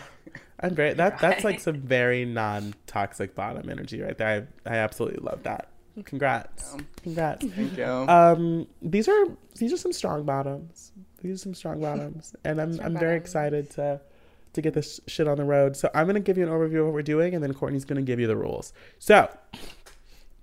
I'm 0.62 0.74
very 0.74 0.94
that 0.94 1.18
that's 1.18 1.44
like 1.44 1.60
some 1.60 1.80
very 1.80 2.24
non 2.24 2.74
toxic 2.86 3.34
bottom 3.34 3.68
energy 3.70 4.00
right 4.00 4.16
there. 4.16 4.48
I 4.66 4.70
I 4.70 4.76
absolutely 4.76 5.20
love 5.24 5.42
that. 5.44 5.68
Congrats. 6.04 6.76
Congrats. 7.02 7.44
Thank 7.46 7.76
you. 7.76 7.84
Um 7.84 8.66
these 8.82 9.08
are 9.08 9.24
these 9.56 9.72
are 9.72 9.76
some 9.76 9.92
strong 9.92 10.24
bottoms. 10.24 10.92
These 11.22 11.34
are 11.34 11.38
some 11.38 11.54
strong 11.54 11.80
bottoms. 11.88 12.34
And 12.44 12.60
I'm 12.60 12.78
I'm 12.80 12.98
very 12.98 13.16
excited 13.16 13.70
to 13.72 14.00
to 14.52 14.62
get 14.62 14.74
this 14.74 15.00
shit 15.06 15.28
on 15.28 15.36
the 15.36 15.44
road. 15.44 15.76
So 15.76 15.90
I'm 15.94 16.06
gonna 16.06 16.20
give 16.20 16.36
you 16.36 16.44
an 16.44 16.50
overview 16.50 16.80
of 16.80 16.86
what 16.86 16.94
we're 16.94 17.02
doing 17.02 17.34
and 17.34 17.42
then 17.42 17.54
Courtney's 17.54 17.84
gonna 17.84 18.02
give 18.02 18.20
you 18.20 18.26
the 18.26 18.36
rules. 18.36 18.72
So 18.98 19.28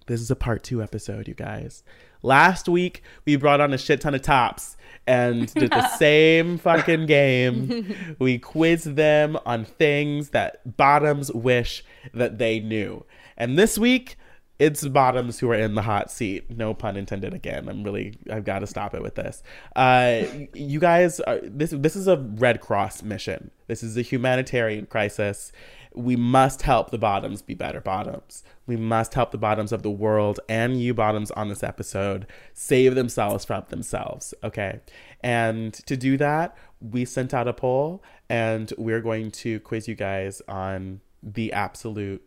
this 0.07 0.21
is 0.21 0.31
a 0.31 0.35
part 0.35 0.63
two 0.63 0.81
episode, 0.81 1.27
you 1.27 1.33
guys. 1.33 1.83
Last 2.23 2.67
week 2.67 3.03
we 3.25 3.35
brought 3.35 3.61
on 3.61 3.73
a 3.73 3.77
shit 3.77 4.01
ton 4.01 4.15
of 4.15 4.21
tops 4.21 4.75
and 5.05 5.53
did 5.53 5.71
the 5.71 5.87
same 5.97 6.57
fucking 6.57 7.05
game. 7.05 7.95
We 8.19 8.39
quizzed 8.39 8.95
them 8.95 9.37
on 9.45 9.65
things 9.65 10.29
that 10.29 10.77
bottoms 10.77 11.31
wish 11.31 11.83
that 12.13 12.39
they 12.39 12.59
knew. 12.59 13.05
And 13.37 13.59
this 13.59 13.77
week 13.77 14.17
it's 14.59 14.87
bottoms 14.87 15.37
who 15.37 15.51
are 15.51 15.55
in 15.55 15.75
the 15.75 15.83
hot 15.83 16.09
seat. 16.09 16.49
No 16.49 16.73
pun 16.73 16.97
intended 16.97 17.33
again. 17.33 17.69
I'm 17.69 17.83
really 17.83 18.17
I've 18.31 18.43
got 18.43 18.59
to 18.59 18.67
stop 18.67 18.95
it 18.95 19.03
with 19.03 19.15
this. 19.15 19.43
Uh 19.75 20.23
you 20.53 20.79
guys 20.79 21.19
are, 21.19 21.39
this 21.43 21.71
this 21.71 21.95
is 21.95 22.07
a 22.07 22.17
Red 22.17 22.61
Cross 22.61 23.03
mission. 23.03 23.51
This 23.67 23.83
is 23.83 23.97
a 23.97 24.01
humanitarian 24.01 24.87
crisis 24.87 25.51
we 25.93 26.15
must 26.15 26.61
help 26.61 26.91
the 26.91 26.97
bottoms 26.97 27.41
be 27.41 27.53
better 27.53 27.81
bottoms. 27.81 28.43
We 28.65 28.75
must 28.75 29.13
help 29.13 29.31
the 29.31 29.37
bottoms 29.37 29.71
of 29.71 29.83
the 29.83 29.91
world 29.91 30.39
and 30.47 30.81
you 30.81 30.93
bottoms 30.93 31.31
on 31.31 31.49
this 31.49 31.63
episode 31.63 32.27
save 32.53 32.95
themselves 32.95 33.45
from 33.45 33.65
themselves. 33.69 34.33
Okay. 34.43 34.79
And 35.21 35.73
to 35.85 35.97
do 35.97 36.17
that, 36.17 36.55
we 36.79 37.05
sent 37.05 37.33
out 37.33 37.47
a 37.47 37.53
poll 37.53 38.03
and 38.29 38.71
we're 38.77 39.01
going 39.01 39.31
to 39.31 39.59
quiz 39.61 39.87
you 39.87 39.95
guys 39.95 40.41
on 40.47 41.01
the 41.23 41.51
absolute 41.53 42.23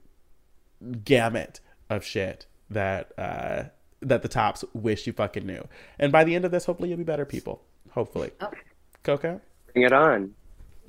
gamut 1.05 1.61
of 1.88 2.05
shit 2.05 2.46
that 2.70 3.12
uh 3.18 3.64
that 4.01 4.23
the 4.23 4.29
tops 4.29 4.64
wish 4.73 5.07
you 5.07 5.12
fucking 5.12 5.46
knew. 5.46 5.66
And 5.99 6.11
by 6.11 6.25
the 6.25 6.35
end 6.35 6.44
of 6.44 6.51
this, 6.51 6.64
hopefully 6.64 6.88
you'll 6.88 6.99
be 6.99 7.05
better 7.05 7.27
people. 7.27 7.62
Hopefully. 7.90 8.31
Okay. 8.42 8.61
Coco? 9.03 9.40
Bring 9.75 9.85
it 9.85 9.92
on. 9.92 10.35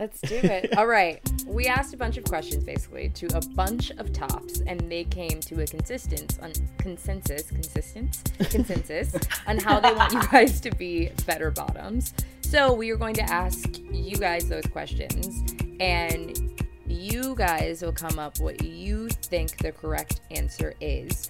Let's 0.01 0.19
do 0.21 0.37
it. 0.37 0.75
All 0.79 0.87
right. 0.87 1.21
We 1.45 1.67
asked 1.67 1.93
a 1.93 1.97
bunch 1.97 2.17
of 2.17 2.23
questions 2.23 2.63
basically 2.63 3.09
to 3.09 3.27
a 3.37 3.41
bunch 3.53 3.91
of 3.91 4.11
tops, 4.11 4.61
and 4.61 4.79
they 4.91 5.03
came 5.03 5.39
to 5.41 5.61
a 5.61 5.67
consistence 5.67 6.39
on 6.41 6.53
consensus, 6.79 7.51
consistence, 7.51 8.23
consensus 8.49 9.13
on 9.47 9.59
how 9.59 9.79
they 9.79 9.93
want 9.93 10.11
you 10.11 10.21
guys 10.31 10.59
to 10.61 10.71
be 10.71 11.11
better 11.27 11.51
bottoms. 11.51 12.15
So 12.41 12.73
we 12.73 12.89
are 12.89 12.95
going 12.95 13.13
to 13.13 13.31
ask 13.31 13.77
you 13.91 14.17
guys 14.17 14.49
those 14.49 14.65
questions, 14.65 15.43
and 15.79 16.59
you 16.87 17.35
guys 17.35 17.83
will 17.83 17.93
come 17.93 18.17
up 18.17 18.39
what 18.39 18.63
you 18.63 19.07
think 19.07 19.55
the 19.57 19.71
correct 19.71 20.21
answer 20.31 20.73
is 20.81 21.29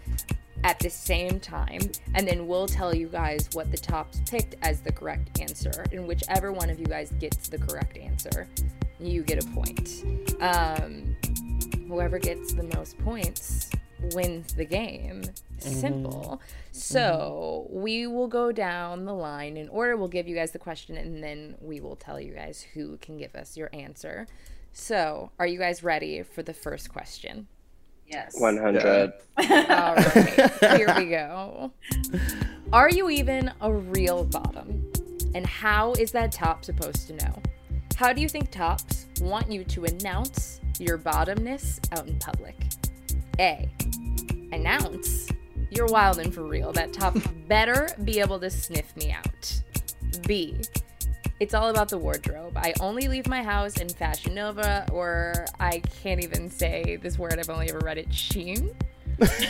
at 0.64 0.80
the 0.80 0.90
same 0.90 1.40
time, 1.40 1.82
and 2.16 2.28
then 2.28 2.48
we'll 2.48 2.68
tell 2.68 2.96
you 2.96 3.08
guys 3.08 3.50
what 3.54 3.72
the 3.72 3.78
tops 3.78 4.22
picked 4.30 4.56
as 4.62 4.82
the 4.82 4.92
correct 4.92 5.40
answer. 5.40 5.86
And 5.92 6.08
whichever 6.08 6.52
one 6.52 6.70
of 6.70 6.80
you 6.80 6.86
guys 6.86 7.12
gets 7.20 7.50
the 7.50 7.58
correct 7.58 7.98
answer, 7.98 8.48
you 9.00 9.24
get 9.24 9.44
a 9.44 9.48
point. 9.50 10.04
Um, 10.40 11.16
whoever 11.88 12.20
gets 12.20 12.54
the 12.54 12.64
most 12.76 12.98
points 13.00 13.70
wins 14.14 14.54
the 14.54 14.66
game. 14.66 15.24
Simple. 15.58 16.42
So 16.72 17.68
we 17.70 18.08
will 18.08 18.28
go 18.28 18.52
down 18.52 19.06
the 19.06 19.14
line 19.14 19.58
in 19.58 19.70
order. 19.70 19.96
We'll 19.96 20.08
give 20.08 20.28
you 20.28 20.36
guys 20.36 20.52
the 20.52 20.60
question, 20.60 20.98
and 20.98 21.24
then 21.24 21.56
we 21.62 21.80
will 21.80 21.96
tell 21.96 22.20
you 22.20 22.34
guys 22.34 22.66
who 22.74 22.98
can 22.98 23.18
give 23.18 23.36
us 23.36 23.56
your 23.58 23.70
answer. 23.74 24.28
So, 24.74 25.32
are 25.38 25.46
you 25.46 25.60
guys 25.60 25.84
ready 25.84 26.24
for 26.24 26.44
the 26.44 26.54
first 26.54 26.92
question? 26.92 27.48
Yes. 28.12 28.40
100. 28.40 29.14
All 29.38 29.46
right, 29.96 30.52
here 30.78 30.94
we 30.98 31.06
go. 31.06 31.72
Are 32.74 32.90
you 32.90 33.10
even 33.10 33.52
a 33.62 33.72
real 33.72 34.26
bottom? 34.26 34.92
And 35.34 35.46
how 35.46 35.94
is 35.94 36.12
that 36.12 36.32
top 36.32 36.66
supposed 36.66 37.08
to 37.08 37.14
know? 37.14 37.42
How 37.96 38.14
do 38.14 38.22
you 38.22 38.28
think 38.28 38.52
tops 38.52 39.08
want 39.22 39.52
you 39.52 39.64
to 39.64 39.86
announce 39.86 40.60
your 40.80 40.98
bottomness 40.98 41.80
out 41.98 42.08
in 42.08 42.20
public? 42.20 42.56
A. 43.40 43.70
Announce 44.52 45.30
you're 45.72 45.88
wild 45.88 46.20
and 46.20 46.34
for 46.34 46.44
real. 46.44 46.74
That 46.74 46.94
top 46.94 47.16
better 47.48 47.88
be 48.04 48.20
able 48.20 48.40
to 48.40 48.50
sniff 48.50 48.96
me 48.96 49.12
out. 49.12 49.62
B. 50.28 50.58
It's 51.42 51.56
all 51.56 51.70
about 51.70 51.90
the 51.90 51.98
wardrobe. 51.98 52.56
I 52.56 52.72
only 52.80 53.08
leave 53.08 53.28
my 53.28 53.42
house 53.42 53.78
in 53.78 53.90
Fashion 53.90 54.36
Nova, 54.36 54.86
or 54.92 55.48
I 55.60 55.80
can't 56.04 56.24
even 56.24 56.52
say 56.52 57.00
this 57.02 57.18
word. 57.18 57.40
I've 57.40 57.50
only 57.50 57.68
ever 57.68 57.80
read 57.80 57.98
it. 57.98 58.14
Sheen. 58.14 58.58
do 59.18 59.26
we 59.26 59.28
do? 59.28 59.50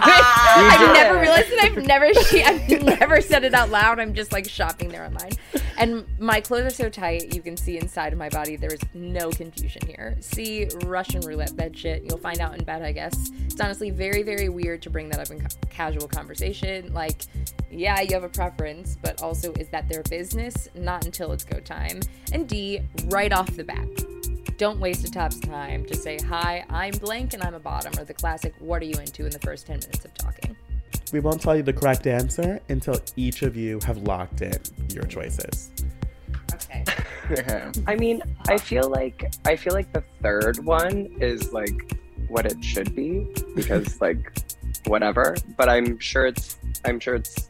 I've 0.00 0.92
never 0.92 1.18
realized 1.18 1.50
that 1.50 1.58
I've 1.60 1.84
never 1.84 2.14
she, 2.14 2.44
I've 2.44 2.68
never 2.84 3.20
said 3.20 3.42
it 3.42 3.52
out 3.52 3.70
loud. 3.70 3.98
I'm 3.98 4.14
just 4.14 4.30
like 4.30 4.48
shopping 4.48 4.90
there 4.90 5.04
online, 5.04 5.32
and 5.78 6.06
my 6.18 6.40
clothes 6.40 6.66
are 6.66 6.70
so 6.70 6.88
tight 6.88 7.34
you 7.34 7.42
can 7.42 7.56
see 7.56 7.78
inside 7.78 8.12
of 8.12 8.18
my 8.18 8.28
body. 8.28 8.56
There 8.56 8.72
is 8.72 8.80
no 8.94 9.30
confusion 9.30 9.86
here. 9.86 10.16
See 10.20 10.68
Russian 10.84 11.20
roulette 11.22 11.56
bed 11.56 11.76
shit. 11.76 12.02
You'll 12.04 12.18
find 12.18 12.40
out 12.40 12.58
in 12.58 12.64
bed, 12.64 12.82
I 12.82 12.92
guess. 12.92 13.30
It's 13.46 13.60
honestly 13.60 13.90
very 13.90 14.22
very 14.22 14.48
weird 14.48 14.82
to 14.82 14.90
bring 14.90 15.08
that 15.10 15.20
up 15.20 15.30
in 15.30 15.40
ca- 15.40 15.48
casual 15.70 16.08
conversation. 16.08 16.92
Like, 16.92 17.22
yeah, 17.70 18.00
you 18.00 18.14
have 18.14 18.24
a 18.24 18.28
preference, 18.28 18.96
but 19.02 19.22
also 19.22 19.52
is 19.54 19.68
that 19.68 19.88
their 19.88 20.02
business? 20.04 20.68
Not 20.74 21.04
until 21.04 21.32
it's 21.32 21.44
go 21.44 21.60
time. 21.60 22.00
And 22.32 22.48
D, 22.48 22.80
right 23.06 23.32
off 23.32 23.54
the 23.56 23.64
bat. 23.64 23.86
Don't 24.56 24.78
waste 24.78 25.04
a 25.04 25.10
top's 25.10 25.40
time 25.40 25.84
to 25.86 25.96
say, 25.96 26.16
Hi, 26.28 26.64
I'm 26.70 26.92
blank 26.92 27.34
and 27.34 27.42
I'm 27.42 27.54
a 27.54 27.60
bottom, 27.60 27.92
or 27.98 28.04
the 28.04 28.14
classic, 28.14 28.54
What 28.60 28.82
are 28.82 28.84
you 28.84 28.96
into 28.98 29.24
in 29.24 29.30
the 29.30 29.40
first 29.40 29.66
10 29.66 29.80
minutes 29.80 30.04
of 30.04 30.14
talking? 30.14 30.56
We 31.12 31.20
won't 31.20 31.40
tell 31.40 31.56
you 31.56 31.62
the 31.62 31.72
correct 31.72 32.06
answer 32.06 32.60
until 32.68 32.98
each 33.16 33.42
of 33.42 33.56
you 33.56 33.78
have 33.84 33.98
locked 33.98 34.40
in 34.42 34.58
your 34.90 35.04
choices. 35.04 35.70
Okay. 36.52 36.84
Okay. 37.30 37.70
I 37.86 37.96
mean, 37.96 38.22
I 38.48 38.58
feel 38.58 38.88
like 38.88 39.34
I 39.44 39.56
feel 39.56 39.72
like 39.72 39.92
the 39.92 40.04
third 40.22 40.64
one 40.64 41.08
is 41.20 41.52
like 41.52 41.98
what 42.28 42.46
it 42.46 42.62
should 42.62 42.94
be 42.94 43.26
because 43.54 44.00
like 44.00 44.38
whatever. 44.86 45.36
But 45.56 45.68
I'm 45.68 45.98
sure 45.98 46.26
it's 46.26 46.58
I'm 46.84 47.00
sure 47.00 47.14
it's 47.14 47.48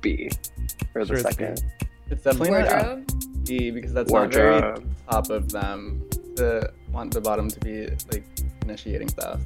B 0.00 0.30
for 0.92 1.04
the 1.04 1.06
Sure 1.06 1.16
it's 1.16 1.36
second 1.36 1.64
It's 2.10 2.22
definitely 2.22 2.50
not 2.50 2.68
Wardrobe? 2.68 3.44
B 3.44 3.70
because 3.70 3.92
that's 3.92 4.12
not 4.12 4.32
very 4.32 4.60
top 5.10 5.30
of 5.30 5.50
them 5.50 6.08
to 6.36 6.72
want 6.92 7.12
the 7.12 7.20
bottom 7.20 7.48
to 7.48 7.60
be 7.60 7.88
like 8.12 8.24
initiating 8.62 9.08
stuff. 9.08 9.40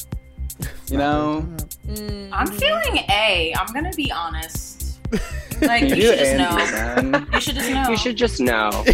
You 0.89 0.99
know? 0.99 1.47
Mm, 1.87 2.29
I'm 2.33 2.47
feeling 2.49 2.99
A. 3.11 3.55
I'm 3.59 3.73
gonna 3.73 3.93
be 3.97 4.11
honest. 4.13 4.99
Like 5.61 5.83
you 5.91 5.95
You 5.95 6.03
should 6.03 6.19
just 6.19 6.37
know. 6.37 7.27
You 7.33 7.41
should 7.41 7.55
just 7.55 7.71
know. 7.71 7.89
You 7.91 7.97
should 7.97 8.17
just 8.17 8.41
know. 8.41 8.85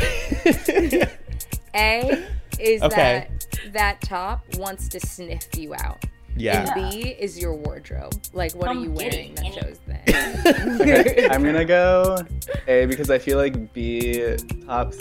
A 1.74 2.24
is 2.58 2.82
Okay. 2.82 3.28
that 3.62 3.72
that 3.72 4.00
top 4.02 4.44
wants 4.56 4.88
to 4.88 5.00
sniff 5.00 5.48
you 5.56 5.74
out. 5.74 6.04
Yeah. 6.36 6.72
And 6.76 6.90
B 6.92 7.08
is 7.10 7.38
your 7.38 7.54
wardrobe. 7.54 8.14
Like, 8.32 8.52
what 8.54 8.68
are 8.68 8.74
you 8.74 8.90
wearing 8.92 9.34
that 9.36 9.46
shows 9.54 9.78
that? 9.86 10.78
Okay, 10.80 11.28
I'm 11.30 11.42
gonna 11.42 11.64
go 11.64 12.18
A 12.66 12.86
because 12.86 13.10
I 13.10 13.18
feel 13.18 13.38
like 13.38 13.72
B 13.72 14.36
tops 14.66 14.98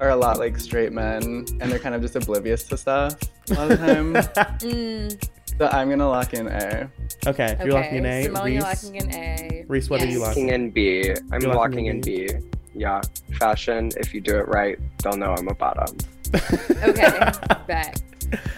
are 0.00 0.10
a 0.10 0.16
lot 0.16 0.38
like 0.38 0.58
straight 0.58 0.92
men 0.92 1.22
and 1.60 1.60
they're 1.60 1.78
kind 1.78 1.94
of 1.94 2.02
just 2.02 2.16
oblivious 2.16 2.64
to 2.64 2.76
stuff 2.76 3.14
a 3.50 3.54
lot 3.54 3.70
of 3.70 3.80
the 3.80 3.86
time. 3.86 4.14
Mm, 4.64 5.28
so 5.58 5.66
I'm 5.68 5.88
gonna 5.90 6.08
lock 6.08 6.34
in 6.34 6.46
A. 6.48 6.90
Okay, 7.26 7.56
you're 7.64 7.72
locking 7.74 7.96
in 7.98 8.06
A. 8.06 8.24
Simone, 8.24 8.52
you're 8.52 8.62
Reese, 8.62 8.84
locking 8.84 8.94
in 8.96 9.14
A. 9.14 9.64
Reese, 9.68 9.90
what 9.90 10.02
are 10.02 10.06
you 10.06 10.18
Yes. 10.18 10.20
locking? 10.28 10.46
Locking 10.46 10.48
in 10.64 10.70
B. 10.70 11.10
I'm 11.32 11.40
You're 11.40 11.54
locking 11.54 11.56
locking 11.56 11.86
in 11.86 11.96
in 11.96 12.00
B. 12.00 12.28
Yeah, 12.74 13.00
fashion. 13.38 13.90
If 13.96 14.12
you 14.14 14.20
do 14.20 14.36
it 14.38 14.48
right, 14.48 14.78
they'll 15.02 15.16
know 15.16 15.32
I'm 15.32 15.48
a 15.48 15.54
bottom. 15.54 15.96
Okay, 16.82 17.30
bet. 17.68 18.02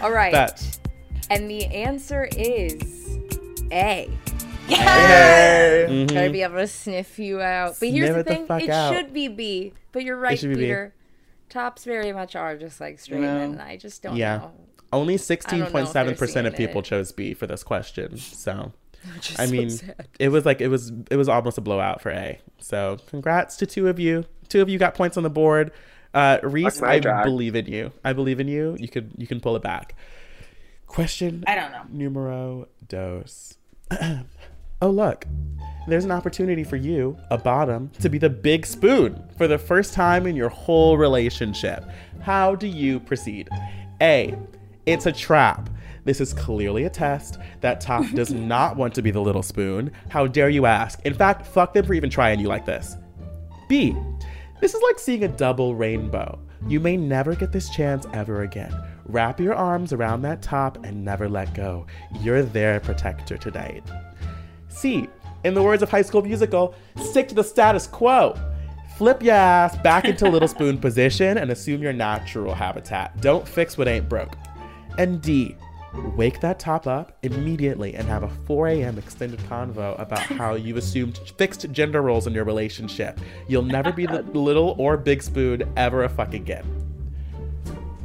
All 0.01 0.11
right. 0.11 0.31
Bet. 0.31 0.79
And 1.29 1.49
the 1.49 1.65
answer 1.67 2.25
is 2.35 3.19
A. 3.71 4.09
Hey. 4.67 5.85
Mm-hmm. 5.87 6.13
Gotta 6.15 6.29
be 6.31 6.41
able 6.41 6.55
to 6.55 6.67
sniff 6.67 7.19
you 7.19 7.39
out. 7.41 7.75
But 7.79 7.89
here's 7.89 8.09
Sniff 8.09 8.25
the 8.25 8.33
it 8.33 8.39
the 8.39 8.47
thing, 8.47 8.61
it 8.67 8.69
out. 8.71 8.93
should 8.93 9.13
be 9.13 9.27
B. 9.27 9.73
But 9.91 10.03
you're 10.03 10.17
right, 10.17 10.37
should 10.37 10.49
be 10.49 10.55
B. 10.55 10.61
Peter. 10.61 10.93
Tops 11.49 11.85
very 11.85 12.11
much 12.11 12.35
are 12.35 12.57
just 12.57 12.81
like 12.81 12.99
straight 12.99 13.21
know? 13.21 13.35
men, 13.35 13.51
and 13.51 13.61
I 13.61 13.77
just 13.77 14.01
don't 14.03 14.15
Yeah. 14.17 14.37
know. 14.37 14.51
Only 14.93 15.15
I 15.15 15.17
don't 15.17 15.59
know 15.73 15.73
if 15.73 16.19
16.7% 16.19 16.45
of 16.47 16.55
people 16.55 16.81
seeing 16.81 16.83
chose 16.83 17.11
B 17.11 17.33
for 17.33 17.47
this 17.47 17.63
question. 17.63 18.17
So, 18.17 18.71
I 19.37 19.47
mean, 19.47 19.69
sad. 19.69 20.07
it 20.19 20.29
was 20.29 20.45
like 20.45 20.61
it 20.61 20.69
was 20.69 20.91
it 21.11 21.17
was 21.17 21.29
almost 21.29 21.57
a 21.57 21.61
blowout 21.61 22.01
for 22.01 22.11
A. 22.11 22.39
So, 22.59 22.97
congrats 23.07 23.57
to 23.57 23.65
two 23.65 23.87
of 23.87 23.99
you. 23.99 24.25
Two 24.49 24.61
of 24.61 24.69
you 24.69 24.77
got 24.77 24.95
points 24.95 25.17
on 25.17 25.23
the 25.23 25.29
board. 25.29 25.71
Uh, 26.13 26.39
Reese, 26.41 26.81
I 26.81 26.99
drag. 26.99 27.25
believe 27.25 27.55
in 27.55 27.65
you. 27.65 27.91
I 28.03 28.13
believe 28.13 28.39
in 28.39 28.47
you. 28.47 28.75
You 28.79 28.87
could 28.87 29.11
you 29.17 29.27
can 29.27 29.39
pull 29.39 29.55
it 29.55 29.61
back. 29.61 29.95
Question 30.87 31.43
I 31.45 31.55
don't 31.55 31.71
know. 31.71 31.83
numero 31.91 32.67
dos. 32.87 33.57
oh 34.81 34.89
look, 34.89 35.25
there's 35.87 36.05
an 36.05 36.11
opportunity 36.11 36.63
for 36.63 36.77
you, 36.77 37.17
a 37.29 37.37
bottom, 37.37 37.91
to 37.99 38.09
be 38.09 38.17
the 38.17 38.29
big 38.29 38.65
spoon 38.65 39.21
for 39.37 39.47
the 39.47 39.57
first 39.57 39.93
time 39.93 40.25
in 40.25 40.35
your 40.35 40.49
whole 40.49 40.97
relationship. 40.97 41.83
How 42.21 42.55
do 42.55 42.67
you 42.67 42.99
proceed? 43.01 43.49
A. 44.01 44.35
It's 44.87 45.05
a 45.05 45.11
trap. 45.11 45.69
This 46.05 46.21
is 46.21 46.33
clearly 46.33 46.85
a 46.85 46.89
test. 46.89 47.39
That 47.59 47.81
top 47.81 48.09
does 48.15 48.31
not 48.31 48.77
want 48.77 48.95
to 48.95 49.01
be 49.01 49.11
the 49.11 49.19
little 49.19 49.43
spoon. 49.43 49.91
How 50.07 50.27
dare 50.27 50.47
you 50.47 50.65
ask? 50.65 51.05
In 51.05 51.13
fact, 51.13 51.45
fuck 51.45 51.73
them 51.73 51.85
for 51.85 51.93
even 51.93 52.09
trying 52.09 52.39
you 52.39 52.47
like 52.47 52.65
this. 52.65 52.95
B. 53.67 53.93
This 54.61 54.73
is 54.73 54.81
like 54.81 54.97
seeing 54.97 55.25
a 55.25 55.27
double 55.27 55.75
rainbow. 55.75 56.39
You 56.69 56.79
may 56.79 56.95
never 56.95 57.35
get 57.35 57.51
this 57.51 57.69
chance 57.69 58.07
ever 58.13 58.43
again. 58.43 58.73
Wrap 59.05 59.41
your 59.41 59.55
arms 59.55 59.91
around 59.91 60.21
that 60.21 60.41
top 60.41 60.85
and 60.85 61.03
never 61.03 61.27
let 61.27 61.53
go. 61.53 61.85
You're 62.21 62.43
their 62.43 62.79
protector 62.79 63.37
tonight. 63.37 63.83
C. 64.69 65.09
In 65.43 65.53
the 65.53 65.61
words 65.61 65.83
of 65.83 65.91
High 65.91 66.01
School 66.01 66.21
Musical, 66.21 66.75
stick 66.95 67.27
to 67.27 67.35
the 67.35 67.43
status 67.43 67.87
quo. 67.87 68.39
Flip 68.95 69.21
your 69.21 69.35
ass 69.35 69.77
back 69.79 70.05
into 70.05 70.29
little 70.29 70.47
spoon 70.47 70.77
position 70.77 71.37
and 71.37 71.51
assume 71.51 71.83
your 71.83 71.93
natural 71.93 72.55
habitat. 72.55 73.19
Don't 73.19 73.45
fix 73.45 73.77
what 73.77 73.89
ain't 73.89 74.07
broke. 74.07 74.37
And 74.97 75.21
D. 75.21 75.55
Wake 76.15 76.41
that 76.41 76.59
top 76.59 76.85
up 76.85 77.17
immediately 77.23 77.95
and 77.95 78.07
have 78.07 78.21
a 78.23 78.29
4 78.45 78.67
a.m. 78.67 78.97
extended 78.97 79.39
convo 79.41 79.99
about 79.99 80.19
how 80.37 80.53
you've 80.55 80.77
assumed 80.77 81.17
fixed 81.37 81.71
gender 81.71 82.01
roles 82.01 82.27
in 82.27 82.33
your 82.33 82.43
relationship. 82.43 83.19
You'll 83.47 83.63
never 83.63 83.91
be 83.91 84.05
the 84.05 84.21
little 84.33 84.75
or 84.77 84.97
big 84.97 85.23
spoon 85.23 85.63
ever 85.75 86.03
a 86.03 86.09
fuck 86.09 86.33
again. 86.33 86.63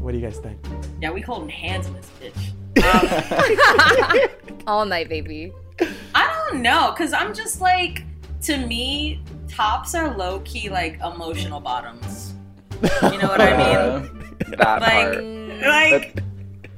What 0.00 0.12
do 0.12 0.18
you 0.18 0.24
guys 0.24 0.38
think? 0.38 0.58
Yeah, 1.00 1.10
we 1.10 1.20
holding 1.20 1.48
hands 1.48 1.86
in 1.86 1.94
this 1.94 2.10
bitch. 2.20 2.52
Um, 4.24 4.60
All 4.66 4.84
night, 4.86 5.08
baby. 5.08 5.52
I 6.14 6.46
don't 6.50 6.62
know, 6.62 6.94
cause 6.96 7.12
I'm 7.12 7.34
just 7.34 7.60
like, 7.60 8.04
to 8.42 8.56
me, 8.66 9.22
tops 9.48 9.94
are 9.94 10.16
low 10.16 10.40
key 10.40 10.68
like 10.70 10.98
emotional 11.00 11.60
bottoms. 11.60 12.34
You 12.82 13.18
know 13.18 13.28
what 13.28 13.40
I 13.40 13.56
mean? 14.00 14.36
that 14.58 14.80
Like, 14.80 15.12
part. 15.12 15.24
like, 15.62 16.22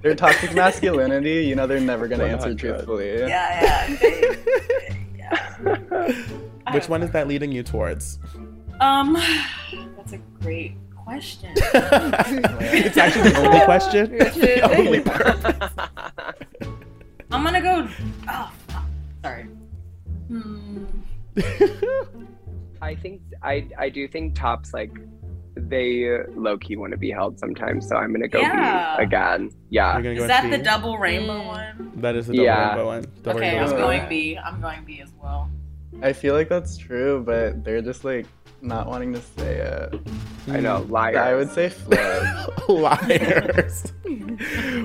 Their 0.05 0.15
toxic 0.15 0.55
masculinity, 0.55 1.47
you 1.47 1.57
know, 1.57 1.67
they're 1.67 1.81
never 1.81 2.07
gonna 2.09 2.25
answer 2.25 2.55
truthfully. 2.55 3.21
yeah, 3.21 3.89
yeah. 3.89 3.97
they- 3.97 5.07
yeah. 5.17 6.13
Which 6.73 6.91
one 6.91 7.03
is 7.03 7.11
that 7.13 7.27
leading 7.27 7.51
you 7.51 7.63
towards? 7.63 8.19
Um, 8.81 9.15
that's 9.97 10.13
a 10.13 10.19
great 10.43 10.75
question. 10.95 11.53
it's 11.57 12.99
actually 12.99 13.31
the 13.31 13.39
only 13.47 13.61
question. 13.65 14.11
the 14.19 14.77
only 14.77 15.01
purpose. 15.01 15.73
I'm 17.31 17.43
gonna 17.43 17.63
go. 17.63 17.89
Oh, 18.29 18.53
sorry. 19.23 19.45
Hmm. 20.29 20.85
I 22.83 22.95
think 22.95 23.23
I 23.43 23.67
I 23.79 23.89
do 23.89 24.07
think 24.07 24.35
tops 24.35 24.75
like 24.75 24.93
they 25.69 26.19
low 26.37 26.57
key 26.59 26.77
want 26.77 26.93
to 26.93 26.97
be 26.99 27.11
held 27.11 27.39
sometimes, 27.39 27.89
so 27.89 27.97
I'm 27.97 28.13
gonna 28.13 28.29
go 28.29 28.41
Yeah. 28.41 28.97
B 28.99 29.03
again. 29.05 29.51
Yeah. 29.71 29.95
You're 29.95 30.03
gonna 30.03 30.15
go 30.17 30.23
Is 30.23 30.29
that 30.29 30.43
with 30.45 30.53
the 30.53 30.59
double 30.65 30.99
rainbow 30.99 31.41
Mm. 31.41 31.47
one? 31.47 31.93
That 31.97 32.17
is 32.17 32.27
the 32.27 32.35
double 32.35 32.45
Yeah. 32.45 32.69
rainbow 32.69 32.87
one. 32.87 33.05
Double 33.23 33.39
Okay, 33.39 33.51
rainbow 33.51 33.65
I'm 33.65 33.71
one. 33.73 33.81
going 33.81 34.09
B. 34.09 34.39
I'm 34.39 34.61
going 34.61 34.85
B 34.85 35.01
as 35.03 35.11
well. 35.23 35.49
I 36.03 36.13
feel 36.13 36.35
like 36.35 36.49
that's 36.49 36.77
true, 36.77 37.23
but 37.25 37.65
they're 37.65 37.83
just 37.83 38.05
like 38.05 38.27
not 38.61 38.87
wanting 38.87 39.13
to 39.13 39.21
say 39.21 39.57
it. 39.57 40.01
I 40.49 40.61
know, 40.61 40.87
liar. 40.89 41.19
I 41.19 41.35
would 41.35 41.51
say 41.51 41.69
flip. 41.71 42.69
Liars. 42.69 43.93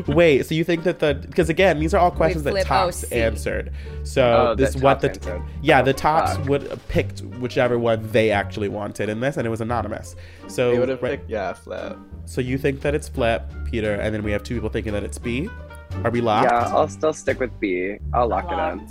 Wait, 0.08 0.46
so 0.46 0.54
you 0.56 0.64
think 0.64 0.84
that 0.84 1.00
the 1.00 1.16
because 1.16 1.50
again 1.50 1.80
these 1.80 1.94
are 1.94 1.98
all 2.00 2.12
questions 2.12 2.44
that 2.44 2.54
oh, 2.56 2.62
tops 2.64 3.08
C. 3.08 3.16
answered. 3.16 3.72
So 4.04 4.50
Oh, 4.52 4.56
this 4.56 4.76
what 4.76 5.02
the 5.02 5.10
answered. 5.10 5.42
yeah 5.62 5.82
the 5.82 5.92
oh, 5.92 5.94
tops 5.94 6.36
Fuck. 6.38 6.48
would 6.48 6.64
have 6.64 6.88
picked 6.88 7.22
whichever 7.22 7.78
one 7.80 8.10
they 8.12 8.32
actually 8.32 8.70
wanted 8.70 9.10
in 9.10 9.20
this, 9.20 9.38
and 9.38 9.46
it 9.46 9.50
was 9.50 9.62
anonymous. 9.62 10.16
So 10.48 10.72
They 10.72 10.80
would 10.80 10.90
have 10.90 11.02
right- 11.02 11.20
picked 11.20 11.30
yeah, 11.30 11.54
flip. 11.54 11.98
so 12.26 12.42
you 12.42 12.58
think 12.58 12.82
that 12.82 12.96
it's 12.96 13.08
flip, 13.10 13.44
Peter, 13.70 13.96
and 13.96 14.14
then 14.14 14.24
we 14.24 14.32
have 14.32 14.44
two 14.44 14.56
people 14.56 14.70
thinking 14.70 14.94
that 14.94 15.04
it's 15.04 15.18
B. 15.18 15.50
Are 16.04 16.12
we 16.12 16.22
locked? 16.22 16.52
Yeah, 16.52 16.68
I'll 16.76 16.88
still 16.88 17.14
stick 17.14 17.40
with 17.40 17.58
B. 17.60 17.98
I'll 18.14 18.28
lock 18.28 18.46
it 18.52 18.54
in. 18.80 18.88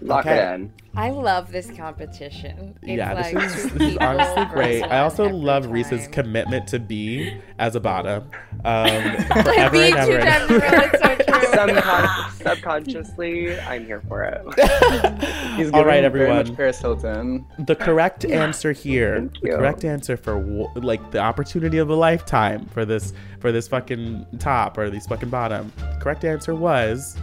Locked. 0.00 0.26
Lock 0.26 0.26
Okay. 0.26 0.38
it 0.52 0.54
in. 0.54 0.72
I 0.96 1.10
love 1.10 1.52
this 1.52 1.70
competition. 1.70 2.76
It's 2.82 2.90
yeah, 2.98 3.12
like 3.12 3.32
this 3.34 3.56
is, 3.64 3.72
this 3.72 3.92
is 3.92 3.96
honestly 3.98 4.44
great. 4.46 4.82
I 4.82 5.00
also 5.00 5.26
every 5.26 5.36
love 5.36 5.66
Reese's 5.70 6.08
commitment 6.08 6.66
to 6.68 6.80
B 6.80 7.36
as 7.58 7.76
a 7.76 7.80
bottom. 7.80 8.24
Um, 8.64 8.90
forever 9.44 9.70
Being 9.70 9.94
and 9.96 10.06
two 10.10 10.16
ever. 10.16 10.24
times 10.24 10.50
in 10.50 11.18
it's 11.30 11.52
so 11.52 11.66
true. 11.66 12.30
Subconsciously, 12.42 13.60
I'm 13.60 13.84
here 13.86 14.02
for 14.08 14.24
it. 14.24 14.42
He's 15.56 15.70
All 15.72 15.84
right, 15.84 16.00
giving 16.02 16.12
very 16.12 16.26
everyone. 16.26 16.36
much 16.36 16.56
Paris 16.56 16.80
Hilton. 16.80 17.46
The 17.60 17.76
correct 17.76 18.24
answer 18.24 18.72
here, 18.72 19.30
the 19.42 19.50
correct 19.50 19.84
answer 19.84 20.16
for 20.16 20.40
like 20.74 21.10
the 21.12 21.18
opportunity 21.20 21.78
of 21.78 21.90
a 21.90 21.94
lifetime 21.94 22.66
for 22.66 22.84
this 22.84 23.12
for 23.40 23.52
this 23.52 23.68
fucking 23.68 24.26
top 24.38 24.76
or 24.78 24.90
these 24.90 25.06
fucking 25.06 25.30
bottom. 25.30 25.72
Correct 26.00 26.24
answer 26.24 26.54
was 26.54 27.16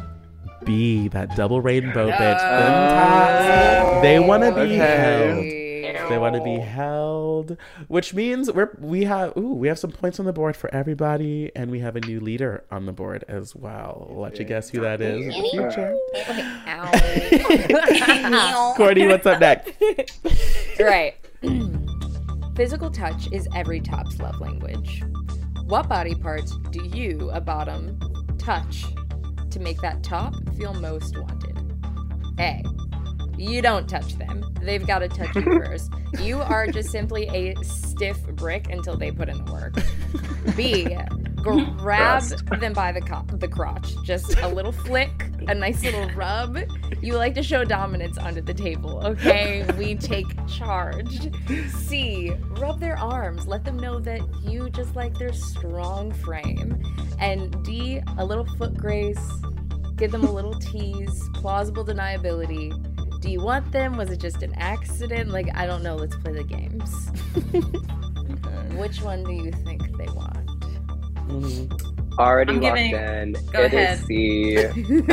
B, 0.65 1.07
that 1.09 1.35
double 1.35 1.61
rainbow 1.61 2.09
bitch. 2.09 2.37
Them 2.39 2.89
tops, 2.89 4.01
they 4.01 4.19
want 4.19 4.43
to 4.43 4.51
be 4.53 4.61
Okay. 4.61 4.77
held. 4.77 5.45
They 6.09 6.19
want 6.19 6.35
to 6.35 6.43
be 6.43 6.57
held, 6.57 7.57
which 7.87 8.13
means 8.13 8.51
we're 8.51 8.69
we 8.79 9.05
have 9.05 9.35
ooh 9.37 9.53
we 9.55 9.67
have 9.69 9.79
some 9.79 9.91
points 9.91 10.19
on 10.19 10.27
the 10.27 10.33
board 10.33 10.55
for 10.55 10.71
everybody, 10.73 11.51
and 11.55 11.71
we 11.71 11.79
have 11.79 11.95
a 11.95 12.01
new 12.01 12.19
leader 12.19 12.63
on 12.69 12.85
the 12.85 12.91
board 12.91 13.25
as 13.27 13.55
well. 13.55 14.07
I'll 14.11 14.21
let 14.21 14.37
you 14.37 14.45
guess 14.45 14.69
who 14.69 14.81
that 14.81 15.01
is 15.01 15.21
in 15.23 15.29
the 15.29 15.49
future. 15.49 15.95
Courtney, 18.75 19.07
what's 19.07 19.25
up 19.25 19.39
next? 19.39 19.71
right. 20.79 21.15
Physical 22.55 22.91
touch 22.91 23.31
is 23.31 23.47
every 23.55 23.79
top's 23.79 24.19
love 24.19 24.39
language. 24.39 25.03
What 25.65 25.89
body 25.89 26.13
parts 26.13 26.55
do 26.71 26.83
you, 26.85 27.31
a 27.33 27.41
bottom, 27.41 27.99
touch 28.37 28.85
to 29.55 29.61
make 29.61 29.79
that 29.81 30.03
top 30.03 30.35
feel 30.57 30.73
most 30.73 31.17
wanted? 31.17 31.57
A. 32.39 32.61
You 33.37 33.61
don't 33.61 33.87
touch 33.87 34.17
them. 34.17 34.43
They've 34.61 34.85
got 34.85 34.99
to 34.99 35.07
touch 35.07 35.33
you 35.33 35.43
first. 35.43 35.91
You 36.21 36.41
are 36.41 36.67
just 36.67 36.91
simply 36.91 37.27
a 37.29 37.55
stiff 37.63 38.21
brick 38.33 38.69
until 38.69 38.97
they 38.97 39.11
put 39.11 39.29
in 39.29 39.43
the 39.43 39.51
work. 39.51 39.75
B. 40.57 40.97
Grab 41.45 42.23
them 42.59 42.73
by 42.73 42.91
the 42.91 43.01
co- 43.01 43.25
the 43.37 43.47
crotch. 43.47 43.93
Just 44.03 44.35
a 44.39 44.47
little 44.47 44.71
flick, 44.71 45.25
a 45.47 45.53
nice 45.53 45.83
little 45.83 46.09
rub. 46.11 46.57
You 47.01 47.15
like 47.15 47.35
to 47.35 47.43
show 47.43 47.63
dominance 47.63 48.17
under 48.17 48.41
the 48.41 48.53
table, 48.53 49.01
okay? 49.05 49.65
We 49.77 49.95
take 49.95 50.25
charge. 50.47 51.29
C. 51.69 52.31
Rub 52.59 52.79
their 52.79 52.97
arms. 52.97 53.45
Let 53.47 53.63
them 53.63 53.77
know 53.77 53.99
that 53.99 54.21
you 54.43 54.69
just 54.71 54.95
like 54.95 55.17
their 55.17 55.33
strong 55.33 56.11
frame. 56.13 56.81
And 57.19 57.63
D. 57.63 58.01
A 58.17 58.25
little 58.25 58.45
foot 58.57 58.75
grace. 58.75 59.31
Give 59.97 60.11
them 60.11 60.23
a 60.23 60.31
little 60.31 60.59
tease. 60.59 61.29
Plausible 61.35 61.85
deniability. 61.85 62.73
Do 63.21 63.29
you 63.31 63.41
want 63.41 63.71
them? 63.71 63.97
Was 63.97 64.09
it 64.09 64.19
just 64.19 64.43
an 64.43 64.53
accident? 64.55 65.29
Like, 65.29 65.47
I 65.55 65.65
don't 65.65 65.83
know. 65.83 65.95
Let's 65.95 66.15
play 66.17 66.33
the 66.33 66.43
games. 66.43 66.91
Which 68.77 69.01
one 69.01 69.23
do 69.23 69.31
you 69.31 69.51
think 69.51 69.95
they 69.97 70.05
want? 70.07 70.34
Mm-hmm. 71.27 72.19
Already 72.19 72.53
I'm 72.53 72.61
locked 72.61 72.75
giving- 72.77 72.95
in. 72.95 73.33
go 73.51 73.59
It 73.63 73.73
is 73.73 73.73
ahead. 73.73 73.99
C. 74.05 74.53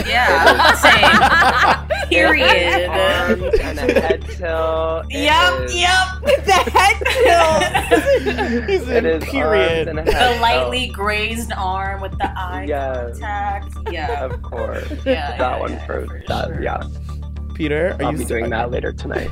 Yeah, 0.09 0.73
same. 1.89 2.09
Period. 2.11 2.89
Arms 2.89 3.59
and 3.61 3.79
a 3.79 4.01
head 4.01 4.23
tilt. 4.23 5.07
It 5.11 5.25
Yep, 5.25 5.61
is- 5.65 5.75
yep. 5.75 6.07
The 6.47 6.71
head 6.71 6.97
tilt. 7.09 8.69
It 8.89 9.05
in 9.05 9.07
is 9.07 9.25
period. 9.25 9.89
arms 9.89 9.99
and 9.99 9.99
a 9.99 10.05
The 10.05 10.13
head 10.13 10.41
lightly 10.41 10.87
grazed 10.89 11.53
arm 11.57 12.01
with 12.03 12.17
the 12.19 12.31
eye 12.39 12.67
Yes. 12.69 13.19
contact. 13.19 13.75
Yeah. 13.91 14.25
Of 14.25 14.41
course. 14.43 14.89
Yeah, 15.05 15.37
that 15.37 15.39
yeah, 15.41 15.59
one 15.59 15.73
yeah, 15.73 15.87
for, 15.87 16.07
for 16.07 16.23
that. 16.29 16.47
sure. 16.47 16.63
Yeah. 16.63 16.83
Peter, 17.55 17.97
are 17.99 18.05
I'll 18.05 18.13
you 18.13 18.19
be 18.19 18.25
doing 18.25 18.49
that 18.51 18.71
later 18.71 18.93
tonight. 18.93 19.31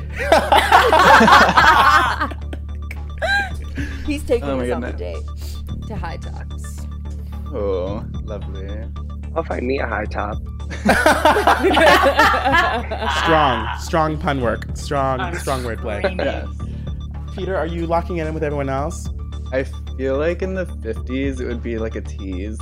He's 4.05 4.23
taking 4.23 4.49
Oh 4.49 4.57
my 4.57 4.69
us 4.69 4.75
on 4.75 4.83
a 4.83 4.91
date 4.93 5.23
to 5.87 5.95
High 5.95 6.17
Tops. 6.17 6.60
Oh, 7.53 8.05
lovely. 8.23 8.69
I'll 9.35 9.43
find 9.43 9.65
me 9.65 9.79
a 9.79 9.87
high 9.87 10.05
top. 10.05 10.37
Strong, 13.23 13.67
strong 13.79 14.17
pun 14.17 14.41
work. 14.41 14.65
Strong, 14.75 15.19
I'm 15.19 15.35
strong 15.35 15.63
wordplay. 15.63 15.99
screaming. 15.99 16.25
Yes. 16.25 16.47
Peter, 17.35 17.55
are 17.55 17.65
you 17.65 17.85
locking 17.87 18.17
in 18.17 18.33
with 18.33 18.43
everyone 18.43 18.69
else? 18.69 19.09
I 19.53 19.63
feel 19.97 20.17
like 20.17 20.41
in 20.41 20.53
the 20.53 20.65
50s 20.65 21.39
it 21.39 21.47
would 21.47 21.63
be 21.63 21.77
like 21.77 21.95
a 21.95 22.01
tease. 22.01 22.59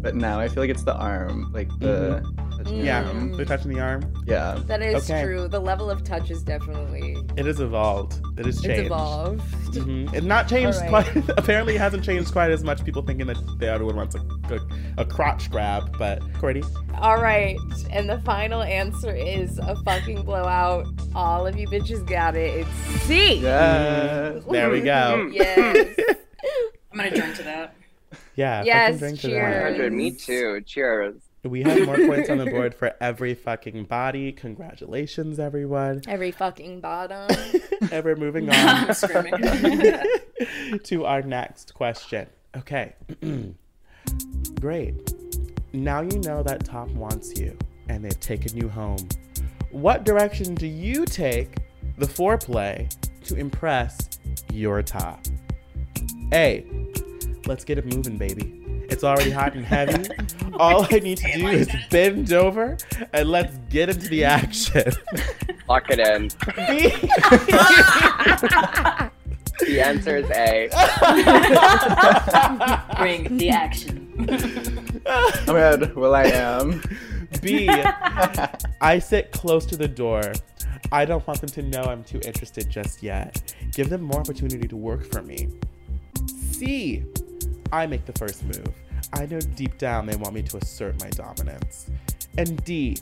But 0.00 0.14
now 0.16 0.40
I 0.40 0.48
feel 0.48 0.62
like 0.62 0.70
it's 0.70 0.84
the 0.84 0.94
arm. 0.96 1.52
Like 1.52 1.68
the. 1.78 2.22
Mm-hmm. 2.24 2.50
touching 2.58 2.78
the 2.78 2.84
Yeah, 2.84 3.12
the 3.36 3.44
touch 3.44 3.64
in 3.64 3.72
the 3.72 3.80
arm. 3.80 4.12
Yeah. 4.26 4.58
That 4.66 4.82
is 4.82 5.08
Okay. 5.08 5.22
true. 5.22 5.48
The 5.48 5.60
level 5.60 5.90
of 5.90 6.02
touch 6.04 6.30
is 6.30 6.42
definitely 6.42 7.16
It 7.36 7.46
has 7.46 7.60
evolved. 7.60 8.20
It 8.38 8.44
has 8.46 8.60
changed. 8.60 8.78
it's 8.80 8.86
evolved. 8.86 9.40
Mhm. 9.74 10.12
It's 10.12 10.26
not 10.26 10.48
changed 10.48 10.78
All 10.82 10.90
right. 10.90 11.06
quite. 11.06 11.28
Apparently, 11.38 11.74
it 11.76 11.78
hasn't 11.80 12.04
changed 12.04 12.30
quite 12.32 12.50
as 12.50 12.62
much. 12.62 12.84
People 12.84 13.02
thinking 13.02 13.26
that 13.28 13.38
the 13.58 13.72
other 13.74 13.84
one 13.86 13.96
wants 13.96 14.14
a, 14.14 14.20
a, 14.54 15.02
a 15.02 15.04
crotch 15.06 15.50
grab, 15.50 15.96
but 15.98 16.20
Cordy, 16.38 16.62
All 16.96 17.20
right, 17.20 17.56
and 17.90 18.08
the 18.08 18.20
final 18.20 18.62
answer 18.62 19.14
is 19.14 19.58
a 19.58 19.74
fucking 19.84 20.22
blowout. 20.22 20.86
All 21.14 21.46
of 21.46 21.56
you 21.58 21.66
bitches 21.68 22.06
got 22.06 22.36
it. 22.36 22.66
It's 22.66 23.02
C. 23.02 23.36
Yeah. 23.36 24.40
there 24.50 24.70
we 24.70 24.80
go. 24.82 25.30
Yes. 25.32 25.96
I'm 26.92 26.98
gonna 26.98 27.10
drink 27.10 27.36
to 27.36 27.42
that. 27.44 27.74
Yeah. 28.36 28.62
Yes, 28.64 28.98
drink 28.98 29.20
to 29.20 29.28
that. 29.28 29.76
cheers. 29.76 29.92
me 29.92 30.10
too. 30.10 30.60
Cheers. 30.66 31.14
We 31.44 31.62
have 31.64 31.86
more 31.86 31.96
points 31.96 32.30
on 32.30 32.38
the 32.38 32.46
board 32.50 32.72
for 32.72 32.94
every 33.00 33.34
fucking 33.34 33.84
body. 33.84 34.30
Congratulations, 34.30 35.40
everyone. 35.40 36.02
Every 36.06 36.30
fucking 36.30 36.80
bottom. 36.80 37.28
Ever 37.90 38.14
moving 38.14 38.48
on 38.54 38.94
screaming. 38.94 39.42
to 40.84 41.04
our 41.04 41.22
next 41.22 41.74
question. 41.74 42.28
Okay. 42.56 42.94
Great. 44.60 45.12
Now 45.72 46.02
you 46.02 46.20
know 46.20 46.44
that 46.44 46.64
Top 46.64 46.88
wants 46.90 47.36
you 47.36 47.58
and 47.88 48.04
they've 48.04 48.20
taken 48.20 48.56
you 48.56 48.68
home. 48.68 49.08
What 49.72 50.04
direction 50.04 50.54
do 50.54 50.68
you 50.68 51.04
take 51.04 51.56
the 51.98 52.06
foreplay 52.06 52.94
to 53.24 53.34
impress 53.34 54.10
your 54.52 54.80
top? 54.82 55.26
A. 56.32 56.64
Let's 57.46 57.64
get 57.64 57.78
it 57.78 57.86
moving, 57.86 58.16
baby. 58.16 58.61
It's 58.90 59.04
already 59.04 59.30
hot 59.30 59.54
and 59.54 59.64
heavy. 59.64 60.08
All 60.54 60.86
I 60.90 60.98
need 60.98 61.18
to 61.18 61.32
do 61.38 61.46
is 61.48 61.68
bend 61.90 62.32
over 62.32 62.76
and 63.12 63.28
let's 63.28 63.56
get 63.68 63.88
into 63.88 64.08
the 64.08 64.24
action. 64.24 64.92
Lock 65.68 65.86
it 65.90 65.98
in. 65.98 66.28
B. 66.56 66.92
The 69.60 69.80
answer 69.80 70.16
is 70.16 70.28
A. 70.30 70.68
Bring 72.98 73.36
the 73.36 73.50
action. 73.50 74.12
My 74.26 75.42
god, 75.46 75.94
well 75.94 76.16
I 76.16 76.24
am. 76.24 76.82
B. 77.40 77.68
I 78.80 78.98
sit 78.98 79.30
close 79.30 79.64
to 79.66 79.76
the 79.76 79.86
door. 79.86 80.32
I 80.90 81.04
don't 81.04 81.24
want 81.28 81.40
them 81.40 81.50
to 81.50 81.62
know 81.62 81.84
I'm 81.84 82.02
too 82.02 82.20
interested 82.24 82.68
just 82.70 83.02
yet. 83.02 83.54
Give 83.72 83.88
them 83.88 84.02
more 84.02 84.20
opportunity 84.20 84.66
to 84.66 84.76
work 84.76 85.10
for 85.12 85.22
me. 85.22 85.48
C. 86.26 87.04
I 87.72 87.86
make 87.86 88.04
the 88.04 88.12
first 88.12 88.44
move. 88.44 88.68
I 89.14 89.26
know 89.26 89.40
deep 89.40 89.78
down 89.78 90.06
they 90.06 90.16
want 90.16 90.34
me 90.34 90.42
to 90.42 90.58
assert 90.58 91.00
my 91.00 91.10
dominance. 91.10 91.90
And 92.38 92.62
D. 92.64 92.98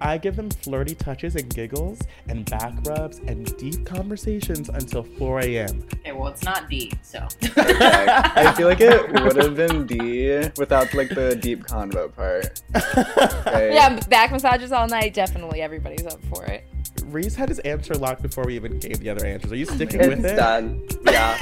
I 0.00 0.18
give 0.18 0.36
them 0.36 0.50
flirty 0.50 0.94
touches 0.94 1.34
and 1.34 1.52
giggles 1.52 2.00
and 2.28 2.48
back 2.48 2.72
rubs 2.86 3.18
and 3.18 3.56
deep 3.56 3.84
conversations 3.84 4.68
until 4.68 5.02
4 5.02 5.40
a.m. 5.40 5.84
Okay, 5.94 6.12
well 6.12 6.28
it's 6.28 6.44
not 6.44 6.68
D, 6.68 6.92
so. 7.02 7.26
I 7.56 8.52
feel 8.56 8.68
like 8.68 8.80
it 8.80 9.10
would 9.22 9.36
have 9.36 9.56
been 9.56 9.86
D 9.86 10.48
without 10.56 10.92
like 10.94 11.08
the 11.08 11.36
deep 11.36 11.64
convo 11.64 12.14
part. 12.14 12.62
Right? 13.48 13.72
yeah, 13.72 13.98
back 14.08 14.30
massages 14.30 14.72
all 14.72 14.86
night. 14.86 15.14
Definitely, 15.14 15.62
everybody's 15.62 16.06
up 16.06 16.22
for 16.26 16.44
it. 16.44 16.67
Riese 17.12 17.34
had 17.36 17.48
his 17.48 17.58
answer 17.60 17.94
locked 17.94 18.22
before 18.22 18.44
we 18.44 18.56
even 18.56 18.78
gave 18.78 19.00
the 19.00 19.10
other 19.10 19.26
answers. 19.26 19.52
Are 19.52 19.56
you 19.56 19.66
sticking 19.66 20.00
It's 20.00 20.08
with 20.08 20.24
it? 20.24 20.30
It's 20.32 20.38
done. 20.38 20.86
Yeah. 21.04 21.38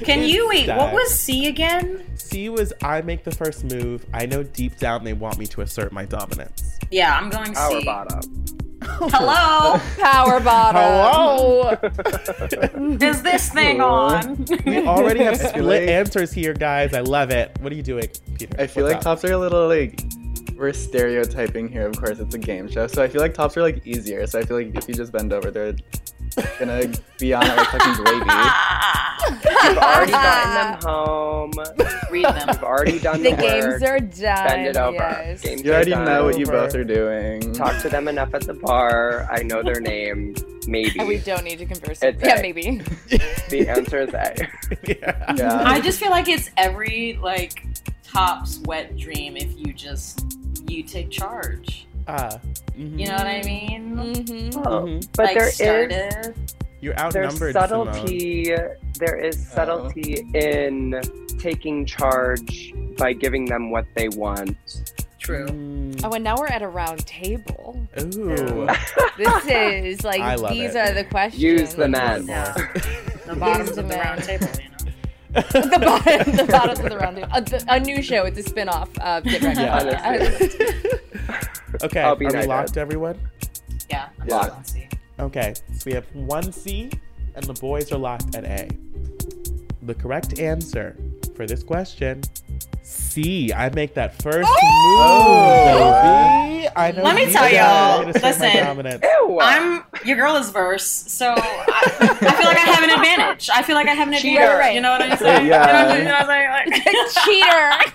Can 0.04 0.22
you 0.22 0.48
wait? 0.48 0.68
What 0.68 0.92
was 0.92 1.18
C 1.18 1.46
again? 1.46 2.04
C 2.16 2.48
was 2.48 2.72
I 2.82 3.00
make 3.02 3.24
the 3.24 3.30
first 3.30 3.64
move. 3.64 4.04
I 4.12 4.26
know 4.26 4.42
deep 4.42 4.76
down 4.78 5.04
they 5.04 5.12
want 5.14 5.38
me 5.38 5.46
to 5.46 5.62
assert 5.62 5.92
my 5.92 6.04
dominance. 6.04 6.78
Yeah, 6.90 7.16
I'm 7.18 7.30
going 7.30 7.46
C. 7.46 7.52
Power 7.54 7.84
bottom. 7.84 8.44
Hello, 8.86 9.80
Power 9.98 10.40
bottom. 10.40 10.82
Hello. 10.82 11.70
is 13.00 13.22
this 13.22 13.48
thing 13.50 13.80
on? 13.80 14.44
We 14.66 14.86
already 14.86 15.20
have 15.24 15.38
split 15.38 15.64
like- 15.64 15.88
answers 15.88 16.32
here, 16.32 16.52
guys. 16.52 16.92
I 16.92 17.00
love 17.00 17.30
it. 17.30 17.56
What 17.60 17.72
are 17.72 17.76
you 17.76 17.82
doing, 17.82 18.08
Peter? 18.38 18.54
I 18.58 18.66
feel 18.66 18.84
What's 18.84 18.92
like 18.92 18.96
up? 18.98 19.02
tops 19.04 19.24
are 19.24 19.32
a 19.32 19.38
little 19.38 19.68
like 19.68 20.00
we're 20.56 20.72
stereotyping 20.72 21.68
here. 21.68 21.86
Of 21.86 21.96
course, 21.98 22.18
it's 22.18 22.34
a 22.34 22.38
game 22.38 22.68
show, 22.70 22.86
so 22.86 23.02
I 23.02 23.08
feel 23.08 23.20
like 23.20 23.34
tops 23.34 23.56
are 23.56 23.62
like 23.62 23.86
easier. 23.86 24.26
So 24.26 24.38
I 24.38 24.44
feel 24.44 24.56
like 24.56 24.74
if 24.74 24.88
you 24.88 24.94
just 24.94 25.12
bend 25.12 25.32
over, 25.32 25.50
they're 25.50 25.74
gonna 26.58 26.92
be 27.18 27.32
on 27.34 27.44
our 27.46 27.64
fucking 27.66 28.04
gravy. 28.04 28.30
You've 29.64 29.78
already 29.78 30.12
gotten 30.12 30.54
them 30.54 30.78
home. 30.82 31.52
Read 32.10 32.24
them. 32.26 32.48
You've 32.48 32.62
already 32.62 32.98
done 32.98 33.22
The 33.22 33.30
the, 33.30 33.36
games 33.36 33.64
work. 33.80 33.82
are 33.82 34.00
done. 34.00 34.46
Bend 34.46 34.66
it 34.68 34.76
over. 34.76 34.94
Yes. 34.96 35.40
Games 35.42 35.62
You 35.62 35.70
are 35.70 35.74
already 35.76 35.90
done. 35.92 36.04
know 36.04 36.24
what 36.24 36.38
you 36.38 36.44
Over. 36.46 36.52
both 36.52 36.74
are 36.74 36.84
doing. 36.84 37.52
Talk 37.52 37.80
to 37.82 37.88
them 37.88 38.08
enough 38.08 38.34
at 38.34 38.42
the 38.42 38.54
bar. 38.54 39.26
I 39.30 39.42
know 39.42 39.62
their 39.62 39.80
name. 39.80 40.34
Maybe. 40.66 40.98
And 40.98 41.08
we 41.08 41.18
don't 41.18 41.44
need 41.44 41.58
to 41.58 41.66
converse. 41.66 42.02
It's 42.02 42.22
yeah, 42.22 42.38
A. 42.38 42.42
maybe. 42.42 42.80
The 43.48 43.68
answer 43.68 43.98
is 44.00 44.12
A. 44.14 44.34
yeah. 44.86 45.34
Yeah. 45.36 45.62
I 45.64 45.80
just 45.80 45.98
feel 46.00 46.10
like 46.10 46.28
it's 46.28 46.50
every 46.56 47.18
like 47.22 47.64
top's 48.02 48.58
wet 48.60 48.96
dream 48.96 49.36
if 49.36 49.56
you 49.58 49.72
just 49.72 50.36
you 50.74 50.82
take 50.82 51.10
charge. 51.10 51.86
Ah, 52.06 52.38
mhm. 52.76 52.98
You 52.98 53.06
know 53.06 53.14
what 53.14 53.26
I 53.26 53.42
mean? 53.44 53.96
Mm-hmm. 53.96 54.58
Oh, 54.66 54.82
Mhm. 54.82 55.08
but 55.16 55.26
like 55.26 55.36
there 55.38 55.48
is 55.48 55.54
started. 55.54 56.34
You're 56.80 56.94
there's 56.94 57.14
outnumbered. 57.14 57.54
Ximone. 57.54 57.68
subtlety. 57.68 58.54
There 58.98 59.16
is 59.16 59.46
subtlety 59.48 60.26
in 60.34 61.00
taking 61.38 61.86
charge 61.86 62.74
by 62.98 63.12
giving 63.14 63.46
them 63.46 63.70
what 63.70 63.86
they 63.96 64.08
want. 64.10 64.56
True. 65.18 65.46
Mm. 65.46 66.00
Oh, 66.04 66.10
and 66.12 66.22
now 66.22 66.36
we're 66.38 66.46
at 66.48 66.60
a 66.60 66.68
round 66.68 67.06
table. 67.06 67.80
Ooh. 68.02 68.68
This 69.16 69.46
is 69.46 70.04
like 70.04 70.20
I 70.20 70.34
love 70.34 70.50
these 70.52 70.74
it. 70.74 70.76
are 70.76 70.92
the 70.92 71.04
questions. 71.04 71.42
Use 71.42 71.74
the 71.74 71.88
men. 71.88 72.26
Yeah. 72.26 72.52
The 73.24 73.34
bottoms 73.36 73.78
of 73.78 73.88
the 73.88 73.94
round 73.96 74.22
table, 74.22 74.46
you 74.62 74.68
know. 74.68 74.73
the 75.52 75.78
bottom, 75.80 76.36
the 76.36 76.44
bottom 76.44 76.84
of 76.84 76.90
the 76.90 76.96
round 76.96 77.16
table. 77.16 77.28
A, 77.32 77.40
the- 77.40 77.64
a 77.68 77.80
new 77.80 78.02
show. 78.02 78.24
It's 78.24 78.38
a 78.38 78.42
spin-off 78.42 78.96
of 78.98 79.24
Get 79.24 79.42
Wrecked. 79.42 79.58
Yeah. 79.58 79.80
Podcast. 79.80 81.82
okay, 81.82 82.02
are 82.02 82.14
we 82.14 82.26
knighted. 82.26 82.48
locked, 82.48 82.76
everyone? 82.76 83.18
Yeah. 83.90 84.08
I'm 84.20 84.28
Yeah. 84.28 84.36
locked 84.36 84.50
on 84.52 84.64
C. 84.64 84.88
Okay, 85.18 85.54
so 85.76 85.82
we 85.86 85.92
have 85.92 86.06
one 86.14 86.52
C, 86.52 86.90
and 87.34 87.44
the 87.44 87.54
boys 87.54 87.90
are 87.90 87.98
locked 87.98 88.36
at 88.36 88.44
A. 88.44 88.68
The 89.82 89.94
correct 89.94 90.38
answer 90.38 90.96
for 91.34 91.46
this 91.46 91.64
question 91.64 92.22
C. 92.84 93.52
I 93.52 93.70
make 93.70 93.94
that 93.94 94.22
first 94.22 94.48
oh! 94.48 95.72
move, 95.72 96.62
baby. 96.62 96.68
I 96.76 96.92
know 96.92 97.02
Let 97.02 97.16
me 97.16 97.32
tell 97.32 97.50
y'all, 97.50 98.00
I'm 98.00 98.04
gonna 98.04 98.10
assert 98.10 98.74
my 98.74 98.82
listen. 98.82 99.00
I'm 99.40 99.84
your 100.04 100.16
girl 100.16 100.36
is 100.36 100.50
verse, 100.50 100.86
so 100.86 101.34
I, 101.86 102.18
I 102.20 102.32
feel 102.34 102.46
like 102.46 102.56
I 102.58 102.70
have 102.70 102.84
an 102.84 102.90
advantage. 102.90 103.50
I 103.52 103.62
feel 103.62 103.74
like 103.76 103.88
I 103.88 103.94
have 103.94 104.08
an 104.08 104.14
Cheater. 104.14 104.42
advantage. 104.42 104.74
You 104.74 104.80
know 104.80 104.90
what 104.92 105.02
I'm 105.02 105.16
saying? 105.18 105.46
Yeah. 105.46 105.96
You 105.98 106.04
know 106.04 106.10
what 106.12 106.20
I'm 106.22 106.26
saying? 106.26 106.50
Like, 106.50 107.14
Cheater. 107.24 107.92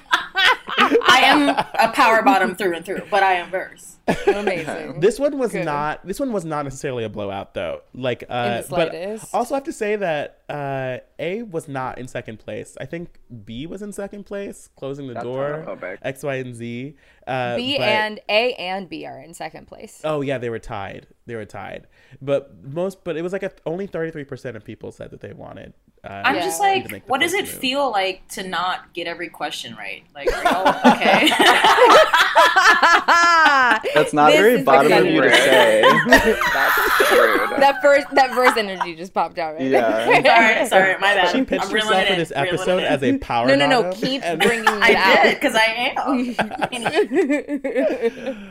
I 1.07 1.19
am 1.23 1.49
a 1.49 1.91
power 1.93 2.21
bottom 2.23 2.55
through 2.55 2.75
and 2.75 2.85
through, 2.85 3.01
but 3.09 3.23
I 3.23 3.33
am 3.33 3.49
verse. 3.49 3.97
Amazing. 4.27 4.99
This 4.99 5.19
one 5.19 5.37
was 5.37 5.51
Good. 5.51 5.65
not. 5.65 6.05
This 6.05 6.19
one 6.19 6.31
was 6.33 6.45
not 6.45 6.63
necessarily 6.63 7.03
a 7.03 7.09
blowout, 7.09 7.53
though. 7.53 7.81
Like, 7.93 8.23
uh, 8.29 8.61
In 8.63 8.69
the 8.69 8.75
but 8.75 9.33
also 9.33 9.53
I 9.55 9.57
have 9.57 9.65
to 9.65 9.73
say 9.73 9.95
that 9.97 10.38
uh, 10.49 10.97
A 11.19 11.43
was 11.43 11.67
not 11.67 11.97
in 11.99 12.07
second 12.07 12.39
place. 12.39 12.75
I 12.81 12.85
think 12.85 13.19
B 13.45 13.67
was 13.67 13.81
in 13.81 13.93
second 13.93 14.25
place, 14.25 14.69
closing 14.75 15.07
the 15.07 15.13
That's 15.13 15.23
door. 15.23 15.97
X, 16.01 16.23
Y, 16.23 16.35
and 16.35 16.55
Z. 16.55 16.95
Uh, 17.27 17.55
B 17.55 17.77
but- 17.77 17.83
and 17.83 18.19
A 18.29 18.53
and 18.55 18.89
B 18.89 19.05
are 19.05 19.19
in 19.19 19.33
second 19.33 19.67
place. 19.67 20.01
Oh 20.03 20.21
yeah, 20.21 20.37
they 20.37 20.49
were 20.49 20.59
tied. 20.59 21.07
They 21.27 21.35
were 21.35 21.45
tied. 21.45 21.87
But 22.21 22.63
most, 22.63 23.03
but 23.03 23.15
it 23.15 23.21
was 23.21 23.33
like 23.33 23.43
a, 23.43 23.51
only 23.65 23.85
thirty 23.87 24.11
three 24.11 24.23
percent 24.23 24.57
of 24.57 24.63
people 24.65 24.91
said 24.91 25.11
that 25.11 25.21
they 25.21 25.33
wanted. 25.33 25.73
Uh, 26.03 26.21
I'm 26.23 26.35
just 26.35 26.61
like, 26.61 27.05
what 27.07 27.19
does 27.19 27.33
it 27.33 27.41
move. 27.41 27.49
feel 27.49 27.91
like 27.91 28.25
to 28.29 28.41
not 28.47 28.93
get 28.93 29.05
every 29.05 29.27
question 29.27 29.75
right? 29.75 30.03
Like, 30.15 30.29
are 30.45 30.81
okay? 30.95 31.29
That's 33.93 34.13
not 34.13 34.31
This 34.31 34.39
very 34.39 34.63
bottom 34.63 34.91
of 34.93 35.05
you 35.05 35.21
to 35.21 35.29
say. 35.29 35.81
That's 36.07 37.11
Rude. 37.11 37.59
that 37.59 37.79
first 37.81 38.07
that 38.13 38.31
first 38.31 38.55
energy 38.57 38.95
just 38.95 39.13
popped 39.13 39.37
out 39.39 39.55
right 39.55 39.63
Yeah. 39.63 40.05
sorry, 40.39 40.65
sorry, 40.67 40.93
my 40.99 41.13
bad. 41.15 41.35
She 41.35 41.43
pitched 41.43 41.65
I'm 41.65 41.71
herself 41.71 42.05
for 42.05 42.13
in, 42.13 42.19
this 42.19 42.31
episode 42.35 42.83
as 42.83 43.01
a 43.03 43.17
power 43.19 43.47
no 43.47 43.55
no 43.55 43.67
no 43.67 43.91
keep 43.91 44.23
and- 44.23 44.39
bringing 44.41 44.63
it 44.67 44.69
I 44.69 44.93
out 44.95 45.23
did 45.23 45.39
because 45.39 45.55
I 45.55 45.93
am. 45.95 46.35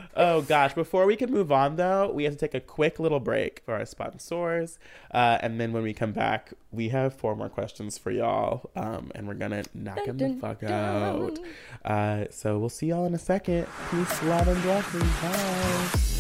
Oh 0.21 0.43
gosh! 0.43 0.75
Before 0.75 1.07
we 1.07 1.15
can 1.15 1.31
move 1.31 1.53
on, 1.53 1.77
though, 1.77 2.11
we 2.13 2.25
have 2.25 2.33
to 2.33 2.39
take 2.39 2.55
a 2.55 2.59
quick 2.61 2.99
little 2.99 3.21
break 3.21 3.63
for 3.65 3.75
our 3.75 3.85
sponsors, 3.87 4.81
uh, 5.13 5.39
and 5.41 5.61
then 5.61 5.73
when 5.73 5.85
we 5.85 5.95
come 5.95 6.11
back, 6.13 6.53
we 6.73 6.89
have 6.89 7.15
four 7.15 7.37
more 7.37 7.49
questions 7.49 7.97
for 7.99 8.11
y'all, 8.11 8.69
um, 8.75 9.13
and 9.15 9.29
we're 9.29 9.35
gonna 9.35 9.63
knock 9.75 10.05
them 10.05 10.19
the 10.19 10.37
fuck 10.41 10.61
dun. 10.61 10.73
out. 10.73 11.39
Uh, 11.85 12.25
so 12.31 12.59
we'll 12.59 12.69
see 12.69 12.87
y'all 12.89 13.07
in 13.07 13.15
a 13.15 13.19
second. 13.19 13.69
Peace, 13.93 14.23
love, 14.25 14.49
and 14.49 14.61
blessings. 14.63 15.05
Bye. 15.23 16.18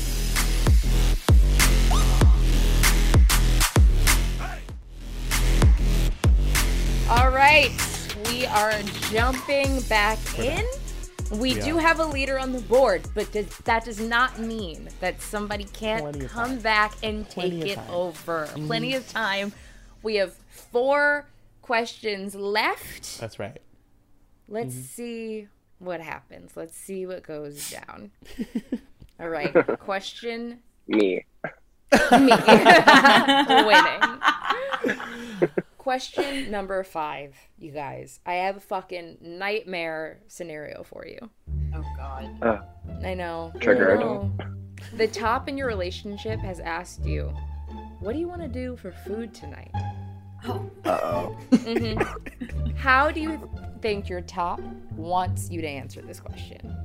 All 7.11 7.30
right, 7.30 7.70
we 8.26 8.44
are 8.46 8.74
jumping 9.11 9.80
back 9.82 10.18
in. 10.38 10.64
We 11.32 11.38
We 11.38 11.54
do 11.61 11.78
have 11.78 12.00
a 12.00 12.04
leader 12.04 12.38
on 12.38 12.52
the 12.52 12.61
board, 12.61 13.02
but 13.14 13.30
does, 13.32 13.46
that 13.64 13.84
does 13.84 13.98
not 14.00 14.38
mean 14.38 14.88
that 15.00 15.20
somebody 15.22 15.64
can't 15.64 16.20
come 16.28 16.50
time. 16.50 16.59
back 16.61 16.92
and 17.02 17.26
Plenty 17.28 17.61
take 17.62 17.72
it 17.72 17.74
time. 17.76 17.90
over. 17.90 18.46
Mhm. 18.54 18.66
Plenty 18.66 18.94
of 18.94 19.09
time. 19.09 19.52
We 20.02 20.16
have 20.16 20.34
four 20.50 21.26
questions 21.62 22.34
left. 22.34 23.18
That's 23.20 23.38
right. 23.38 23.61
Let's 24.48 24.74
Mm-hmm. 24.74 24.82
see 24.82 25.48
what 25.78 26.00
happens. 26.00 26.52
Let's 26.56 26.76
see 26.76 27.06
what 27.06 27.22
goes 27.22 27.70
down. 27.70 28.11
All 29.20 29.28
right, 29.28 29.52
question 29.80 30.59
Me. 30.86 31.24
me. 32.12 32.32
Winning. 33.48 34.07
Question 35.89 36.51
number 36.51 36.84
five, 36.84 37.34
you 37.59 37.72
guys. 37.72 38.20
I 38.26 38.34
have 38.34 38.59
a 38.59 38.61
fucking 38.61 39.16
nightmare 39.22 40.18
scenario 40.26 40.82
for 40.82 41.07
you. 41.07 41.18
Oh 41.74 41.82
God. 41.97 42.28
Uh, 42.43 42.59
I 43.03 43.14
know. 43.14 43.53
I 43.55 43.59
Triggered. 43.59 44.01
know. 44.01 44.30
The 44.99 45.09
top 45.09 45.49
in 45.49 45.57
your 45.57 45.66
relationship 45.66 46.41
has 46.41 46.61
asked 46.61 47.07
you, 47.07 47.32
"What 48.01 48.12
do 48.12 48.18
you 48.18 48.28
want 48.28 48.43
to 48.43 48.49
do 48.49 48.76
for 48.76 48.93
food 48.93 49.32
tonight?" 49.32 49.70
Oh. 50.45 50.70
uh-oh. 50.84 51.39
Mhm. 51.53 52.76
How 52.76 53.11
do 53.11 53.20
you 53.22 53.51
think 53.80 54.11
your 54.11 54.20
top 54.20 54.61
wants 54.95 55.49
you 55.49 55.62
to 55.62 55.66
answer 55.66 56.03
this 56.03 56.20
question? 56.20 56.76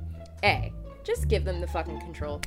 A. 0.45 0.71
Just 1.03 1.27
give 1.27 1.43
them 1.43 1.59
the 1.59 1.67
fucking 1.67 1.99
control. 1.99 2.39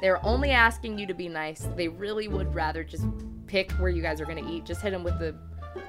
They're 0.00 0.24
only 0.26 0.50
asking 0.50 0.98
you 0.98 1.06
to 1.06 1.14
be 1.14 1.28
nice. 1.28 1.68
They 1.76 1.86
really 1.86 2.26
would 2.26 2.52
rather 2.56 2.82
just 2.82 3.04
pick 3.46 3.70
where 3.72 3.90
you 3.90 4.02
guys 4.02 4.20
are 4.20 4.24
gonna 4.26 4.50
eat. 4.50 4.64
Just 4.64 4.82
hit 4.82 4.90
them 4.90 5.04
with 5.04 5.20
the 5.20 5.36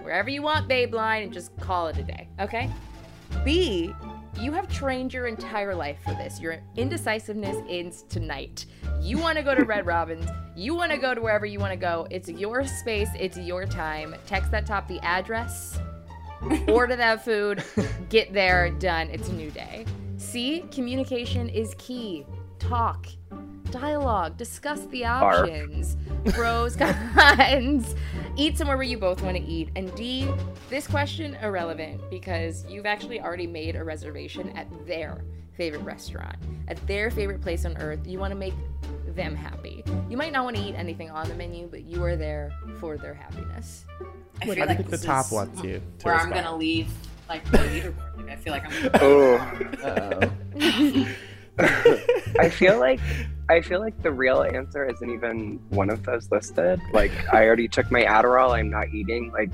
wherever 0.03 0.29
you 0.29 0.41
want, 0.41 0.67
babe 0.67 0.93
line, 0.93 1.23
and 1.23 1.33
just 1.33 1.55
call 1.59 1.87
it 1.87 1.97
a 1.97 2.03
day. 2.03 2.27
Okay? 2.39 2.69
B. 3.43 3.93
You 4.39 4.51
have 4.51 4.67
trained 4.67 5.13
your 5.13 5.27
entire 5.27 5.75
life 5.75 5.97
for 6.03 6.11
this. 6.15 6.39
Your 6.39 6.59
indecisiveness 6.75 7.57
ends 7.69 8.03
tonight. 8.09 8.65
You 8.99 9.17
want 9.17 9.37
to 9.37 9.43
go 9.43 9.53
to 9.53 9.63
Red 9.65 9.85
Robin's. 9.85 10.27
You 10.55 10.73
want 10.75 10.91
to 10.91 10.97
go 10.97 11.13
to 11.13 11.21
wherever 11.21 11.45
you 11.45 11.59
want 11.59 11.71
to 11.71 11.77
go. 11.77 12.07
It's 12.09 12.29
your 12.29 12.65
space. 12.65 13.09
It's 13.19 13.37
your 13.37 13.65
time. 13.65 14.15
Text 14.25 14.51
that 14.51 14.65
top 14.65 14.87
the 14.87 14.99
address. 14.99 15.79
Order 16.67 16.95
that 16.95 17.23
food. 17.23 17.63
Get 18.09 18.33
there. 18.33 18.69
Done. 18.71 19.09
It's 19.09 19.29
a 19.29 19.33
new 19.33 19.51
day. 19.51 19.85
C. 20.17 20.65
Communication 20.71 21.47
is 21.47 21.75
key. 21.77 22.25
Talk. 22.59 23.07
Dialogue. 23.74 24.38
Discuss 24.38 24.86
the 24.88 25.01
Barf. 25.01 25.41
options. 25.41 25.97
Pros, 26.30 26.76
cons. 27.15 27.95
Eat 28.36 28.57
somewhere 28.57 28.78
where 28.78 28.86
you 28.86 28.99
both 28.99 29.24
want 29.24 29.36
to 29.36 29.43
eat. 29.43 29.69
And 29.76 29.93
D. 29.95 30.30
This 30.69 30.86
question 30.88 31.36
irrelevant 31.41 31.99
because 32.11 32.65
you've 32.69 32.86
actually 32.86 33.19
already 33.19 33.47
made 33.47 33.76
a 33.76 33.84
reservation 33.84 34.49
at 34.55 34.67
their 34.86 35.26
favorite 35.53 35.82
restaurant, 35.82 36.36
at 36.67 36.86
their 36.86 37.09
favorite 37.09 37.41
place 37.41 37.65
on 37.65 37.76
earth. 37.78 38.05
You 38.05 38.19
want 38.19 38.32
to 38.32 38.38
make 38.38 38.53
them 39.07 39.36
happy. 39.36 39.84
You 40.07 40.17
might 40.17 40.32
not 40.32 40.43
want 40.43 40.55
to 40.55 40.61
eat 40.61 40.76
anything 40.76 41.09
on 41.09 41.28
the 41.28 41.36
menu, 41.36 41.67
but 41.67 41.84
you 41.84 42.03
are 42.03 42.15
there 42.15 42.51
for 42.80 42.95
their 42.95 43.15
happiness. 43.15 43.86
I 44.39 44.45
feel 44.45 44.53
do 44.53 44.61
you 44.61 44.67
like 44.67 44.78
think 44.78 44.89
the 44.91 44.97
top 44.99 45.26
is 45.28 45.32
wants 45.32 45.63
you 45.63 45.82
to 45.99 46.05
where 46.05 46.15
I'm 46.15 46.30
gonna 46.30 46.55
leave 46.55 46.91
like 47.30 47.43
the 47.51 47.57
leaderboard. 47.57 48.17
Like 48.17 48.30
I 48.30 48.36
feel 48.36 48.53
like 48.53 48.65
I'm. 48.65 48.91
Oh. 50.55 51.07
Uh-oh. 51.59 51.99
I 52.39 52.49
feel 52.49 52.79
like 52.79 52.99
I 53.49 53.61
feel 53.61 53.79
like 53.79 54.01
the 54.01 54.11
real 54.11 54.41
answer 54.41 54.85
isn't 54.85 55.09
even 55.09 55.59
one 55.69 55.89
of 55.89 56.03
those 56.03 56.31
listed. 56.31 56.79
Like 56.93 57.11
I 57.33 57.45
already 57.45 57.67
took 57.67 57.91
my 57.91 58.03
Adderall. 58.03 58.51
I'm 58.57 58.69
not 58.69 58.89
eating. 58.93 59.31
Like 59.31 59.51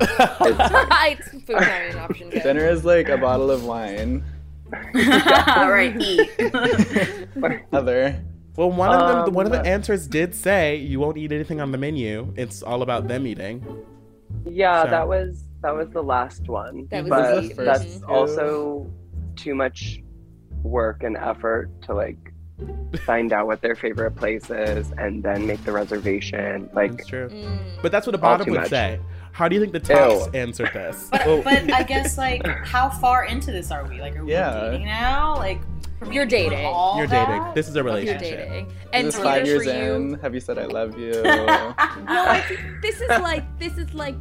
it's 0.00 1.28
food 1.44 1.46
time 1.58 1.90
an 1.90 1.98
option. 1.98 2.30
Good. 2.30 2.42
Dinner 2.42 2.66
is 2.68 2.84
like 2.84 3.08
a 3.08 3.16
bottle 3.18 3.50
of 3.50 3.64
wine. 3.64 4.22
All 4.72 5.70
right, 5.70 5.96
eat. 6.00 6.30
Other. 7.72 8.22
Well, 8.56 8.70
one 8.70 8.90
of 8.92 9.08
them, 9.08 9.18
Um, 9.28 9.32
one 9.34 9.46
of 9.46 9.52
the 9.52 9.60
answers 9.62 10.06
did 10.06 10.34
say 10.34 10.76
you 10.76 11.00
won't 11.00 11.16
eat 11.16 11.32
anything 11.32 11.60
on 11.60 11.72
the 11.72 11.78
menu. 11.78 12.32
It's 12.36 12.62
all 12.62 12.82
about 12.82 13.08
them 13.08 13.26
eating. 13.26 13.64
yeah, 14.44 14.84
So- 14.84 14.90
that 14.90 15.08
was 15.08 15.44
that 15.62 15.74
was 15.74 15.88
the 15.90 16.02
last 16.02 16.48
one. 16.48 16.86
That 16.90 17.02
was 17.04 17.10
but 17.10 17.40
the 17.42 17.48
first 17.54 17.56
that's 17.84 17.98
two. 18.00 18.06
also 18.06 18.90
too 19.36 19.54
much 19.54 20.02
work 20.62 21.02
and 21.02 21.16
effort 21.16 21.70
to 21.82 21.94
like 21.94 22.16
find 23.06 23.32
out 23.32 23.46
what 23.46 23.62
their 23.62 23.74
favorite 23.74 24.10
place 24.12 24.50
is 24.50 24.92
and 24.98 25.22
then 25.22 25.46
make 25.46 25.62
the 25.64 25.72
reservation. 25.72 26.68
Like 26.74 26.96
That's 26.98 27.08
true. 27.08 27.28
Mm. 27.30 27.58
But 27.82 27.90
that's 27.92 28.06
what 28.06 28.14
a 28.14 28.18
bottom 28.18 28.50
would 28.50 28.60
much. 28.60 28.68
say. 28.70 29.00
How 29.32 29.48
do 29.48 29.54
you 29.54 29.60
think 29.60 29.72
the 29.72 29.80
tops 29.80 30.26
Ew. 30.26 30.32
answered 30.40 30.70
this? 30.74 31.08
But, 31.10 31.24
Well- 31.26 31.42
but 31.42 31.72
I 31.72 31.82
guess 31.84 32.18
like 32.18 32.46
how 32.66 32.90
far 32.90 33.24
into 33.24 33.52
this 33.52 33.70
are 33.70 33.86
we? 33.86 34.00
Like 34.00 34.16
are 34.16 34.24
we 34.24 34.32
Yeah. 34.32 34.70
dating 34.70 34.86
now? 34.86 35.36
Like 35.36 35.60
You're 36.10 36.26
dating. 36.26 36.66
all 36.66 36.98
You're 36.98 37.06
that? 37.06 37.28
dating. 37.28 37.54
This 37.54 37.68
is 37.68 37.74
a 37.76 37.78
You're 37.78 37.84
relationship. 37.84 38.20
dating. 38.20 38.72
And 38.92 39.06
Is 39.06 39.14
this 39.14 39.22
Peter, 39.22 39.24
five 39.34 39.46
years 39.46 39.64
for 39.64 39.72
you, 39.72 39.94
in? 39.94 40.14
Have 40.20 40.34
you 40.34 40.40
said 40.40 40.58
I 40.58 40.64
love 40.66 40.98
you? 40.98 41.12
No, 41.22 41.74
I 42.26 42.40
think 42.48 42.60
this 42.82 43.00
is 43.00 43.08
like 43.08 43.44
this 43.58 43.78
is 43.78 43.94
like 43.94 44.16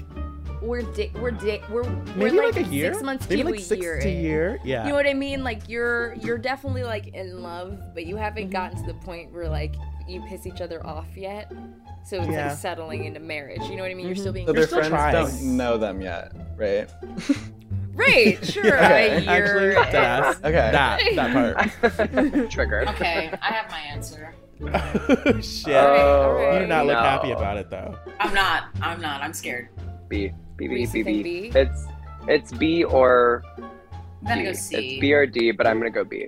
we're 0.61 0.81
di- 0.81 1.11
we're 1.21 1.31
di- 1.31 1.61
we're 1.69 1.83
Maybe 2.15 2.37
we're 2.37 2.45
like, 2.45 2.57
a 2.57 2.63
year. 2.63 2.93
six 2.93 3.03
months 3.03 3.29
Maybe 3.29 3.43
to 3.43 3.49
like 3.49 3.59
a 3.59 3.63
six 3.63 3.81
year. 3.81 3.99
to 4.01 4.09
year. 4.09 4.59
Yeah. 4.63 4.83
You 4.83 4.89
know 4.89 4.95
what 4.95 5.07
I 5.07 5.13
mean? 5.13 5.43
Like 5.43 5.67
you're 5.69 6.13
you're 6.15 6.37
definitely 6.37 6.83
like 6.83 7.07
in 7.07 7.41
love, 7.41 7.77
but 7.93 8.05
you 8.05 8.15
haven't 8.15 8.43
Mm-hmm. 8.45 8.51
gotten 8.51 8.77
to 8.81 8.85
the 8.87 8.93
point 8.99 9.31
where 9.31 9.47
like 9.49 9.75
you 10.07 10.21
piss 10.27 10.45
each 10.47 10.61
other 10.61 10.85
off 10.85 11.07
yet. 11.15 11.51
So 12.05 12.17
it's 12.17 12.27
Yeah. 12.29 12.47
like 12.49 12.57
settling 12.57 13.05
into 13.05 13.19
marriage. 13.19 13.61
You 13.69 13.75
know 13.75 13.83
what 13.83 13.91
I 13.91 13.93
mean? 13.93 14.07
You're 14.07 14.15
Mhm. 14.15 14.19
still 14.19 14.33
being 14.33 14.47
so 14.47 14.53
You're 14.53 14.65
their 14.65 14.67
still 14.67 14.79
friends 14.89 14.91
trying. 14.91 15.13
don't 15.13 15.57
know 15.57 15.77
them 15.77 16.01
yet, 16.01 16.31
right? 16.57 16.89
right. 17.93 18.37
Sure. 18.45 18.65
Yeah, 18.65 18.95
a 18.97 19.19
year. 19.19 19.77
Actually, 19.77 19.91
that, 19.91 20.37
Okay. 20.45 20.51
that 20.51 21.01
that 21.15 21.33
part. 21.33 22.49
triggered. 22.51 22.87
Okay, 22.89 23.31
I 23.41 23.47
have 23.47 23.69
my 23.69 23.79
answer. 23.81 24.33
Oh, 24.61 25.39
Shit. 25.41 25.73
Oh, 25.75 26.31
alright. 26.35 26.53
You 26.55 26.59
do 26.61 26.67
not 26.67 26.85
look 26.85 26.97
happy 26.97 27.31
about 27.31 27.57
it 27.57 27.69
though. 27.69 27.97
I'm 28.19 28.33
not. 28.33 28.65
I'm 28.81 28.99
not. 29.01 29.21
I'm 29.21 29.33
scared. 29.33 29.69
B 30.09 30.31
B 30.67 30.67
B 30.67 30.85
B 30.91 31.03
B. 31.03 31.23
B? 31.23 31.51
It's 31.55 31.85
it's 32.27 32.51
B 32.51 32.83
or 32.83 33.43
I'm 34.27 34.37
D. 34.39 34.43
go 34.43 34.53
C. 34.53 34.75
It's 34.75 34.99
B 35.01 35.13
or 35.13 35.25
D, 35.25 35.51
but 35.51 35.65
I'm 35.65 35.77
gonna 35.79 35.89
go 35.89 36.03
B. 36.03 36.27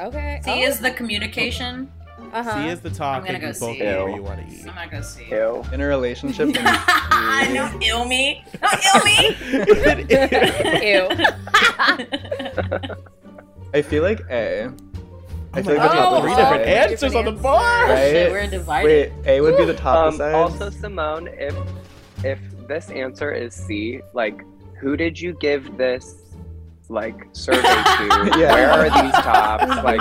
Okay. 0.00 0.40
C 0.44 0.62
is 0.62 0.80
the 0.80 0.90
communication. 0.90 1.92
uh-huh. 2.32 2.64
C 2.64 2.68
is 2.70 2.80
the 2.80 2.90
top. 2.90 3.18
I'm 3.18 3.24
gonna 3.26 3.38
and 3.38 3.42
you 3.42 3.52
go 3.52 3.58
both 3.66 3.76
C. 3.76 3.82
eat 3.82 4.08
Ew. 4.08 4.14
you 4.16 4.22
want 4.22 4.48
to 4.48 4.54
eat. 4.54 4.66
I'm 4.68 4.74
gonna 4.74 4.90
go 4.90 5.00
C. 5.02 5.24
Ew. 5.30 5.62
In 5.72 5.80
a 5.80 5.86
relationship. 5.86 6.48
then 6.54 6.64
I 6.66 7.44
B. 7.48 7.54
know, 7.54 7.70
ill 7.82 8.04
me. 8.06 8.44
No, 8.62 8.68
ill 8.94 9.04
me. 9.04 9.36
Ew. 10.88 11.08
I 13.74 13.82
feel 13.82 14.02
like 14.02 14.20
A. 14.30 14.72
I 15.54 15.60
Oh 15.60 15.62
feel 15.62 15.76
my 15.76 15.82
like 15.82 15.84
the 15.88 15.88
God, 15.88 15.92
top 15.94 16.12
Oh, 16.12 16.20
three 16.20 16.30
would 16.30 16.36
different 16.36 16.64
say- 16.64 16.76
answers 16.78 17.14
on 17.14 17.24
the 17.24 17.30
answers. 17.30 17.42
board. 17.42 17.62
Right? 17.62 18.10
Shit, 18.10 18.30
we're 18.32 18.46
divided. 18.46 18.86
Wait, 18.86 19.12
A 19.26 19.40
would 19.40 19.56
be 19.56 19.64
the 19.64 19.74
top 19.74 19.96
Um, 20.06 20.10
besides. 20.12 20.34
also, 20.62 20.70
Ximone, 20.70 21.28
if 21.38 21.54
if 22.24 22.38
this 22.68 22.90
answer 22.90 23.32
is 23.32 23.54
C, 23.54 24.00
like, 24.14 24.44
who 24.78 24.96
did 24.96 25.20
you 25.20 25.32
give 25.34 25.76
this 25.76 26.14
like 26.90 27.26
survey 27.32 27.60
to? 27.60 28.32
Yeah. 28.38 28.54
Where 28.54 28.70
are 28.70 29.02
these 29.02 29.12
tops? 29.12 29.82
Like, 29.84 30.00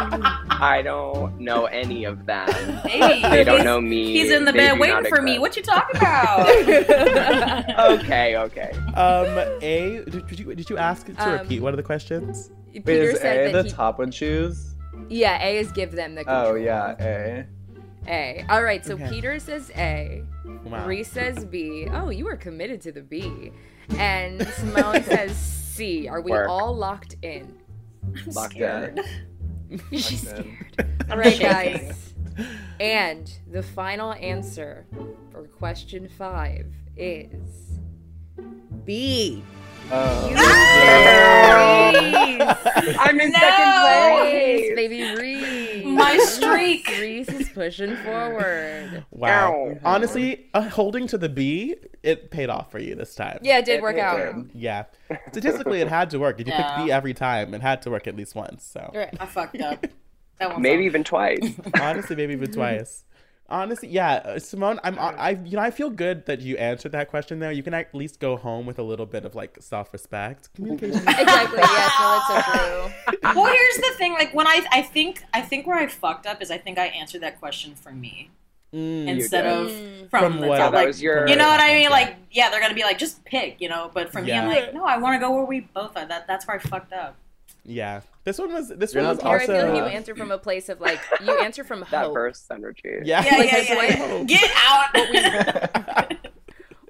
I 0.52 0.82
don't 0.84 1.40
know 1.40 1.66
any 1.66 2.06
of 2.06 2.26
them. 2.26 2.48
Hey, 2.88 3.22
They 3.30 3.44
don't 3.44 3.64
know 3.66 3.82
me. 3.82 4.14
He's 4.14 4.32
in 4.32 4.46
the 4.46 4.52
They 4.52 4.58
bed 4.60 4.80
waiting 4.80 5.06
for 5.06 5.22
me. 5.22 5.40
What 5.40 5.56
you 5.58 5.64
talking 5.64 5.98
about? 5.98 6.48
Okay, 8.00 8.38
okay. 8.38 8.72
Um, 8.96 9.28
A. 9.62 10.04
Did, 10.10 10.28
did 10.28 10.40
you 10.40 10.56
did 10.56 10.70
you 10.70 10.78
ask 10.78 11.08
to 11.08 11.22
Um, 11.24 11.32
repeat 11.40 11.62
one 11.62 11.74
of 11.74 11.78
the 11.78 11.84
questions? 11.84 12.52
Wait, 12.74 12.86
Peter 12.86 13.04
is 13.12 13.20
said 13.20 13.48
A 13.50 13.52
that 13.52 13.64
the 13.64 13.70
he, 13.70 13.76
top 13.76 13.98
would 14.00 14.12
choose? 14.12 14.76
Yeah, 15.10 15.44
A 15.46 15.58
is 15.58 15.72
give 15.72 15.92
them 15.92 16.16
the 16.16 16.24
control. 16.24 16.54
Oh 16.54 16.56
yeah, 16.56 16.96
A. 17.00 17.46
A. 18.08 18.46
All 18.50 18.64
right, 18.64 18.86
so 18.86 18.94
Okay. 18.94 19.10
Peter 19.10 19.40
says 19.40 19.72
A. 19.76 20.24
Wow. 20.64 20.86
Riese 20.88 21.08
says 21.12 21.46
B. 21.46 21.88
Oh, 21.92 22.10
you 22.10 22.26
were 22.26 22.36
committed 22.38 22.82
to 22.82 22.92
the 22.92 23.02
B. 23.02 23.52
And 23.98 24.40
Ximone 24.42 25.04
says 25.08 25.36
C. 25.38 26.08
Are 26.08 26.22
we 26.22 26.32
Work. 26.32 26.50
all 26.50 26.76
locked 26.76 27.16
in? 27.22 27.58
Locked 28.34 28.54
scared. 28.54 29.00
in. 29.70 29.80
She's 29.92 30.28
scared. 30.30 30.86
All 31.12 31.18
right, 31.18 31.38
guys. 31.40 32.14
And 32.80 33.32
the 33.52 33.62
final 33.64 34.14
answer 34.14 34.86
for 35.32 35.44
question 35.48 36.08
five 36.08 36.68
is 36.96 37.80
B. 38.86 39.44
Oh. 39.92 40.34
I'm 43.00 43.20
in 43.20 43.32
No! 43.32 43.40
second 43.40 43.74
place. 44.22 44.76
baby 44.76 45.00
Riese. 45.16 45.67
My 45.98 46.18
streak. 46.26 46.86
Riese 47.00 47.30
is 47.42 47.50
pushing 47.50 47.96
forward. 47.98 49.06
Wow. 49.12 49.54
Ow. 49.54 49.80
Honestly, 49.84 50.46
uh, 50.54 50.62
holding 50.70 51.08
to 51.08 51.18
the 51.18 51.30
B, 51.30 51.76
it 52.04 52.32
paid 52.32 52.50
off 52.50 52.72
for 52.72 52.80
you 52.80 52.96
this 52.96 53.16
time. 53.16 53.40
Yeah, 53.42 53.58
it 53.60 53.66
did 53.66 53.78
It- 53.78 53.82
work 53.82 53.98
out. 53.98 54.18
did. 54.36 54.52
Yeah. 54.54 54.84
Statistically, 55.32 55.82
it 55.82 55.88
had 55.88 56.10
to 56.12 56.20
work. 56.20 56.40
If 56.40 56.48
you 56.48 56.54
Yeah. 56.54 56.76
pick 56.78 56.86
B 56.86 56.92
every 56.92 57.14
time, 57.14 57.54
it 57.54 57.62
had 57.62 57.82
to 57.84 57.90
work 57.90 58.08
at 58.08 58.16
least 58.16 58.36
once. 58.36 58.64
So 58.66 58.92
Right. 58.94 59.14
I 59.20 59.26
fucked 59.26 59.60
up. 59.62 59.86
That 60.40 60.54
one 60.54 60.62
Maybe 60.62 60.84
felt- 60.84 60.86
even 60.86 61.04
twice. 61.04 61.56
honestly, 61.82 62.16
maybe 62.16 62.34
even 62.34 62.52
twice. 62.60 63.04
Honestly, 63.50 63.88
yeah, 63.88 64.16
uh, 64.26 64.36
Ximone, 64.36 64.78
I'm 64.84 65.00
I 65.00 65.30
you 65.46 65.56
know 65.56 65.62
I 65.64 65.72
feel 65.72 65.90
good 65.90 66.26
that 66.26 66.42
you 66.42 66.58
answered 66.58 66.92
that 66.92 67.08
question 67.10 67.40
though. 67.40 67.50
You 67.50 67.64
can 67.64 67.74
at 67.74 67.96
least 67.96 68.20
go 68.20 68.36
home 68.36 68.66
with 68.66 68.78
a 68.78 68.84
little 68.84 69.06
bit 69.06 69.24
of 69.24 69.36
like 69.36 69.58
self-respect, 69.62 70.54
communication. 70.54 70.98
Exactly. 71.08 71.60
Yes. 71.60 71.92
No, 72.00 72.20
that's 72.34 72.46
so 72.48 72.52
true. 72.52 73.20
well, 73.42 73.46
here's 73.54 73.78
the 73.78 73.94
thing. 73.98 74.14
Like 74.14 74.34
when 74.34 74.48
I, 74.48 74.66
I 74.74 74.82
think, 74.82 75.24
I 75.34 75.42
think 75.42 75.66
where 75.66 75.78
I 75.78 75.88
fucked 75.88 76.26
up 76.28 76.42
is 76.42 76.52
I 76.52 76.58
think 76.58 76.78
I 76.78 76.88
answered 76.88 77.22
that 77.22 77.40
question 77.40 77.74
for 77.76 77.92
me 77.92 78.30
Mm. 78.74 79.08
instead 79.08 79.46
of 79.46 79.70
Mm. 79.70 80.10
from, 80.10 80.34
From 80.34 80.42
the 80.42 80.48
what- 80.48 80.58
top. 80.58 80.72
that 80.74 80.78
Like, 80.80 80.88
was 80.88 81.02
your. 81.02 81.26
you 81.30 81.38
know 81.38 81.48
what 81.48 81.62
I 81.62 81.70
mean? 81.70 81.84
Yeah. 81.84 81.90
Like, 81.90 82.16
yeah, 82.32 82.50
they're 82.50 82.60
gonna 82.60 82.74
be 82.74 82.84
like, 82.84 82.98
just 82.98 83.24
pick, 83.24 83.62
you 83.62 83.70
know. 83.70 83.90
But 83.94 84.12
for 84.12 84.22
me, 84.22 84.34
I'm 84.34 84.46
like, 84.50 84.74
no, 84.74 84.84
I 84.84 84.98
want 84.98 85.16
to 85.16 85.26
go 85.26 85.34
where 85.34 85.46
we 85.46 85.62
both 85.62 85.96
are. 85.96 86.06
That 86.06 86.28
that's 86.28 86.46
where 86.46 86.58
I 86.58 86.60
fucked 86.60 86.92
up. 86.92 87.16
Yeah, 87.70 88.00
this 88.24 88.40
one 88.40 88.54
was 88.54 88.70
this 88.70 88.94
You're 88.94 89.04
one 89.04 89.18
was 89.18 89.24
not 89.24 89.30
Here, 89.30 89.40
I 89.42 89.46
feel 89.46 89.74
like 89.74 89.76
you 89.76 89.84
answer 89.98 90.16
from 90.16 90.32
a 90.32 90.38
place 90.38 90.70
of 90.70 90.80
like 90.80 91.00
you 91.24 91.38
answer 91.40 91.66
from 91.66 91.82
that 91.92 92.06
hope. 92.06 92.14
burst 92.14 92.50
energy. 92.50 93.00
yeah 93.04 93.24
Yeah, 93.26 93.36
Like, 93.38 93.52
yeah, 93.52 93.58
yeah, 93.60 93.76
why- 93.76 93.88
yeah. 93.88 94.24
Get 94.24 94.52
out. 94.56 94.88
What 94.96 96.17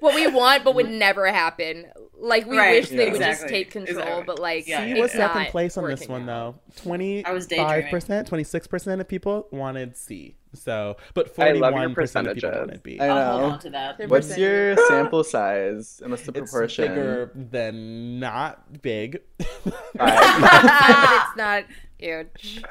we 0.00 0.26
want, 0.28 0.64
but 0.64 0.74
would 0.74 0.88
never 0.90 1.26
happen. 1.26 1.86
Like 2.20 2.46
we 2.46 2.56
Right, 2.58 2.80
wish 2.80 2.88
they 2.90 3.10
would 3.10 3.20
just 3.20 3.46
take 3.48 3.70
control, 3.70 3.98
exactly. 3.98 4.24
but 4.26 4.38
like 4.40 4.66
Yeah, 4.66 4.84
He 4.84 4.94
yeah, 4.94 5.00
was 5.00 5.12
yeah. 5.14 5.28
second 5.28 5.42
not 5.42 5.50
place 5.50 5.76
on 5.76 5.88
this 5.88 6.08
one 6.08 6.28
out. 6.28 6.54
though. 6.66 6.82
Twenty 6.82 7.24
I 7.24 7.32
was 7.32 7.44
five 7.44 7.48
daydreaming. 7.56 7.90
percent, 7.90 8.26
twenty 8.28 8.44
six 8.44 8.66
percent 8.66 9.00
of 9.00 9.08
people 9.08 9.46
wanted 9.52 9.96
C. 9.96 10.34
So, 10.54 10.96
but 11.14 11.26
I 11.26 11.30
forty 11.30 11.58
love 11.60 11.74
your 11.74 11.82
one 11.82 11.94
percent 11.94 12.26
of 12.26 12.34
people 12.34 12.50
percentages. 12.50 12.68
wanted 12.68 12.82
B. 12.82 12.98
I 13.00 13.06
I'll 13.08 13.30
hold 13.32 13.42
know. 13.42 13.48
on 13.50 13.58
to 13.60 13.70
that. 13.70 14.08
What's 14.08 14.36
your 14.38 14.76
sample 14.88 15.22
size 15.22 16.00
and 16.02 16.10
what's 16.10 16.24
the 16.24 16.32
It's 16.36 16.50
proportion? 16.50 16.88
bigger 16.88 17.30
than 17.34 18.18
not 18.18 18.80
big. 18.82 19.20
but 19.38 19.84
it's 19.96 21.36
not 21.36 21.64
huge. 21.98 22.62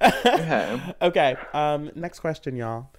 Okay. 0.00 0.82
okay. 1.00 1.36
Um. 1.54 1.90
Next 1.94 2.20
question, 2.20 2.56
y'all. 2.56 2.90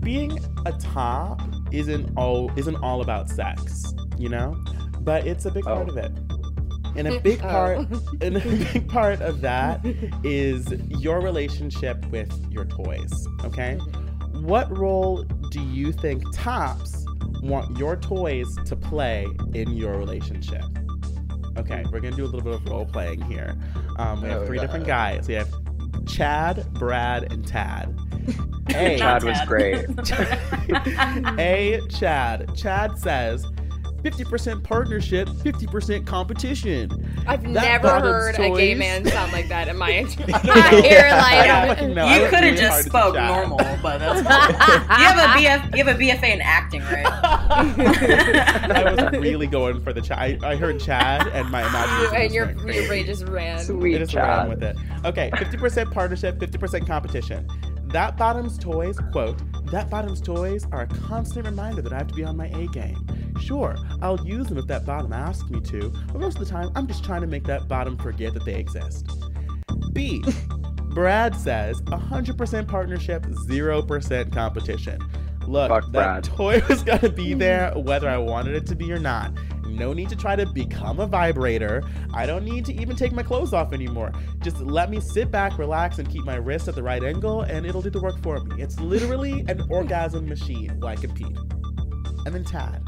Being 0.00 0.38
a 0.64 0.72
top 0.72 1.40
isn't 1.72 2.10
all 2.16 2.50
isn't 2.56 2.76
all 2.76 3.00
about 3.02 3.28
sex, 3.28 3.94
you 4.16 4.28
know, 4.28 4.56
but 5.00 5.26
it's 5.26 5.44
a 5.46 5.50
big 5.50 5.64
part 5.64 5.88
Oh. 5.88 5.90
of 5.90 5.96
it. 5.96 6.12
And 6.96 7.08
a 7.08 7.20
big 7.28 7.40
Oh. 7.42 7.48
part, 7.48 7.78
and 8.22 8.36
a 8.36 8.40
big 8.72 8.88
part 8.88 9.20
of 9.20 9.40
that 9.42 9.80
is 10.24 10.66
your 10.88 11.20
relationship 11.20 12.04
with 12.10 12.32
your 12.50 12.64
toys. 12.64 13.26
Okay. 13.44 13.76
What 14.40 14.76
role 14.76 15.24
do 15.50 15.60
you 15.60 15.92
think 15.92 16.22
tops 16.34 17.04
want 17.42 17.76
your 17.78 17.96
toys 17.96 18.46
to 18.66 18.76
play 18.76 19.26
in 19.54 19.72
your 19.72 19.96
relationship? 19.98 20.62
Okay, 21.58 21.84
we're 21.90 22.00
gonna 22.00 22.14
do 22.16 22.24
a 22.24 22.26
little 22.26 22.42
bit 22.42 22.52
of 22.54 22.68
role 22.68 22.84
playing 22.84 23.22
here. 23.22 23.56
Um, 23.98 24.20
we 24.22 24.28
have 24.28 24.46
three 24.46 24.58
different 24.58 24.86
God. 24.86 25.16
guys. 25.16 25.28
We 25.28 25.34
have 25.34 25.48
Chad, 26.06 26.66
Brad, 26.74 27.32
and 27.32 27.46
Tad. 27.46 27.98
A, 28.74 28.98
Chad 28.98 29.24
was 29.24 29.38
great. 29.46 29.86
A, 31.38 31.80
Chad. 31.88 32.50
Chad 32.56 32.98
says, 32.98 33.46
50% 34.02 34.62
partnership, 34.62 35.28
50% 35.28 36.06
competition. 36.06 36.90
I've 37.26 37.42
That 37.42 37.82
never 37.82 37.88
bottom's 37.88 38.36
heard 38.36 38.38
a 38.38 38.54
gay 38.56 38.74
man 38.74 39.04
sound 39.04 39.32
like 39.32 39.48
that 39.48 39.66
in 39.66 39.76
my 39.76 39.90
entire 39.90 40.22
I 40.32 41.46
don't 41.46 41.64
oh, 41.64 41.68
fucking 41.68 41.88
life. 41.88 41.96
know. 41.96 42.06
I 42.06 42.18
you 42.18 42.24
could 42.26 42.34
have 42.34 42.42
really 42.44 42.56
just 42.56 42.86
spoke 42.86 43.14
normal, 43.16 43.58
but 43.82 43.98
that's 43.98 44.22
fine. 44.22 45.00
you 45.00 45.06
have 45.06 45.16
a 45.18 45.38
BF, 45.40 45.76
you 45.76 45.84
have 45.84 45.96
a 45.96 45.98
BFA 45.98 46.34
in 46.34 46.40
acting, 46.40 46.82
right? 46.82 47.06
I 47.06 48.94
was 48.94 49.20
really 49.20 49.48
going 49.48 49.80
for 49.80 49.92
the 49.92 50.00
Chad. 50.00 50.18
I, 50.18 50.52
I 50.52 50.56
heard 50.56 50.78
Chad 50.78 51.26
and 51.28 51.50
my 51.50 51.66
imagination 51.66 52.16
and 52.16 52.32
your 52.32 52.46
went 52.64 52.74
your 52.76 52.86
brain 52.86 53.06
just 53.06 53.24
ran. 53.26 53.58
I 53.58 53.62
Sweet 53.62 53.98
just 53.98 54.14
ran 54.14 54.46
Chad. 54.46 54.48
with 54.48 54.62
it. 54.62 54.76
Okay, 55.04 55.30
50% 55.32 55.90
partnership, 55.92 56.38
50% 56.38 56.86
competition. 56.86 57.48
That 57.88 58.16
Bottom's 58.16 58.58
Toys, 58.58 58.98
quote, 59.12 59.40
that 59.70 59.88
Bottom's 59.90 60.20
Toys 60.20 60.66
are 60.72 60.82
a 60.82 60.86
constant 60.86 61.46
reminder 61.46 61.82
that 61.82 61.92
I 61.92 61.98
have 61.98 62.08
to 62.08 62.14
be 62.14 62.24
on 62.24 62.36
my 62.36 62.46
A 62.48 62.66
game. 62.66 62.96
Sure, 63.40 63.76
I'll 64.02 64.24
use 64.26 64.46
them 64.48 64.58
if 64.58 64.66
that 64.66 64.84
bottom 64.84 65.12
asks 65.12 65.48
me 65.50 65.60
to, 65.60 65.92
but 66.12 66.20
most 66.20 66.38
of 66.38 66.44
the 66.44 66.50
time 66.50 66.70
I'm 66.74 66.86
just 66.86 67.04
trying 67.04 67.20
to 67.20 67.26
make 67.26 67.44
that 67.44 67.68
bottom 67.68 67.96
forget 67.96 68.34
that 68.34 68.44
they 68.44 68.54
exist. 68.54 69.08
B. 69.92 70.22
Brad 70.90 71.36
says 71.36 71.80
100% 71.82 72.68
partnership, 72.68 73.22
0% 73.24 74.32
competition. 74.32 75.00
Look, 75.46 75.68
Fuck 75.68 75.84
that 75.84 75.92
Brad. 75.92 76.24
toy 76.24 76.62
was 76.68 76.82
gonna 76.82 77.10
be 77.10 77.34
there 77.34 77.72
mm. 77.74 77.84
whether 77.84 78.08
I 78.08 78.18
wanted 78.18 78.54
it 78.54 78.66
to 78.66 78.74
be 78.74 78.92
or 78.92 78.98
not. 78.98 79.32
No 79.76 79.92
need 79.92 80.08
to 80.08 80.16
try 80.16 80.36
to 80.36 80.46
become 80.46 81.00
a 81.00 81.06
vibrator. 81.06 81.82
I 82.14 82.24
don't 82.24 82.44
need 82.44 82.64
to 82.66 82.74
even 82.74 82.96
take 82.96 83.12
my 83.12 83.22
clothes 83.22 83.52
off 83.52 83.72
anymore. 83.72 84.12
Just 84.40 84.60
let 84.60 84.90
me 84.90 85.00
sit 85.00 85.30
back, 85.30 85.58
relax, 85.58 85.98
and 85.98 86.08
keep 86.08 86.24
my 86.24 86.36
wrist 86.36 86.66
at 86.66 86.74
the 86.74 86.82
right 86.82 87.02
angle, 87.04 87.42
and 87.42 87.66
it'll 87.66 87.82
do 87.82 87.90
the 87.90 88.00
work 88.00 88.20
for 88.22 88.40
me. 88.40 88.62
It's 88.62 88.80
literally 88.80 89.44
an 89.48 89.62
orgasm 89.70 90.26
machine 90.26 90.76
while 90.80 90.92
I 90.92 90.96
compete. 90.96 91.36
And 92.24 92.34
then 92.34 92.44
Tad. 92.44 92.82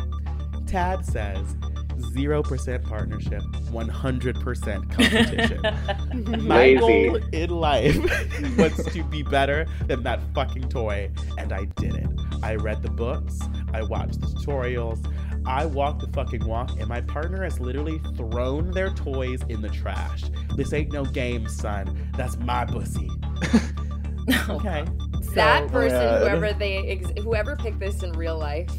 Tad 0.66 1.04
says 1.04 1.56
0% 1.98 2.82
partnership, 2.84 3.42
100% 3.42 4.90
competition. 4.90 6.42
My 6.46 6.56
Lazy. 6.58 6.78
goal 6.78 7.16
in 7.32 7.50
life 7.50 7.96
was 8.58 8.86
to 8.92 9.02
be 9.04 9.22
better 9.22 9.66
than 9.86 10.02
that 10.04 10.20
fucking 10.34 10.68
toy, 10.68 11.10
and 11.36 11.52
I 11.52 11.64
did 11.76 11.94
it. 11.96 12.06
I 12.42 12.54
read 12.54 12.82
the 12.82 12.90
books, 12.90 13.40
I 13.74 13.82
watched 13.82 14.20
the 14.20 14.26
tutorials, 14.26 15.04
I 15.48 15.64
walk 15.64 16.00
the 16.00 16.08
fucking 16.08 16.44
walk, 16.46 16.78
and 16.78 16.86
my 16.88 17.00
partner 17.00 17.42
has 17.42 17.58
literally 17.58 18.00
thrown 18.16 18.70
their 18.70 18.90
toys 18.90 19.40
in 19.48 19.62
the 19.62 19.70
trash. 19.70 20.24
This 20.54 20.74
ain't 20.74 20.92
no 20.92 21.04
game, 21.06 21.48
son. 21.48 22.10
That's 22.16 22.36
my 22.38 22.66
pussy. 22.66 23.08
okay. 24.50 24.84
That 25.34 25.68
person, 25.68 25.96
oh, 25.96 26.00
God. 26.00 26.20
whoever 26.20 26.52
they, 26.52 26.88
ex- 26.88 27.12
whoever 27.22 27.56
picked 27.56 27.80
this 27.80 28.02
in 28.02 28.12
real 28.12 28.38
life, 28.38 28.70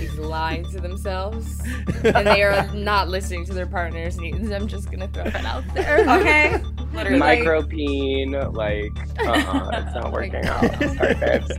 is 0.00 0.16
lying 0.18 0.68
to 0.70 0.80
themselves, 0.80 1.60
and 2.02 2.26
they 2.26 2.42
are 2.42 2.66
not 2.74 3.08
listening 3.08 3.44
to 3.46 3.52
their 3.54 3.66
partner's 3.66 4.18
needs. 4.18 4.50
I'm 4.50 4.66
just 4.66 4.90
gonna 4.90 5.08
throw 5.08 5.24
that 5.24 5.44
out 5.44 5.64
there. 5.74 6.04
Okay, 6.20 6.60
literally. 6.92 7.18
Like- 7.18 7.40
Micropene, 7.40 8.54
like, 8.54 8.92
uh-uh, 9.20 9.70
it's 9.74 9.94
not 9.94 10.06
oh 10.06 10.10
working 10.10 10.44
out. 10.46 10.70
Sorry, 10.96 11.14
babes. 11.14 11.52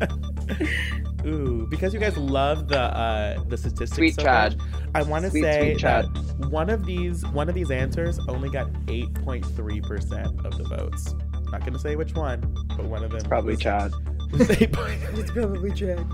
Ooh, 1.25 1.65
because 1.69 1.93
you 1.93 1.99
guys 1.99 2.17
love 2.17 2.67
the 2.67 2.79
uh 2.79 3.43
the 3.47 3.57
statistics 3.57 3.95
Sweet 3.95 4.15
so 4.15 4.21
Chad. 4.23 4.57
much, 4.57 4.67
I 4.93 5.01
want 5.03 5.25
to 5.25 5.31
say 5.31 5.71
sweet 5.73 5.79
Chad. 5.79 6.05
that 6.13 6.49
one 6.49 6.69
of 6.69 6.85
these 6.85 7.25
one 7.27 7.49
of 7.49 7.55
these 7.55 7.71
answers 7.71 8.19
only 8.27 8.49
got 8.49 8.71
8.3% 8.85 10.45
of 10.45 10.57
the 10.57 10.63
votes. 10.65 11.15
Not 11.51 11.65
gonna 11.65 11.79
say 11.79 11.95
which 11.95 12.13
one, 12.13 12.41
but 12.75 12.85
one 12.85 13.03
of 13.03 13.11
them 13.11 13.21
Probably 13.21 13.53
was, 13.53 13.61
Chad. 13.61 13.91
was 14.31 14.49
8. 14.61 14.75
It's 15.13 15.31
probably 15.31 15.71
Chad. 15.71 16.05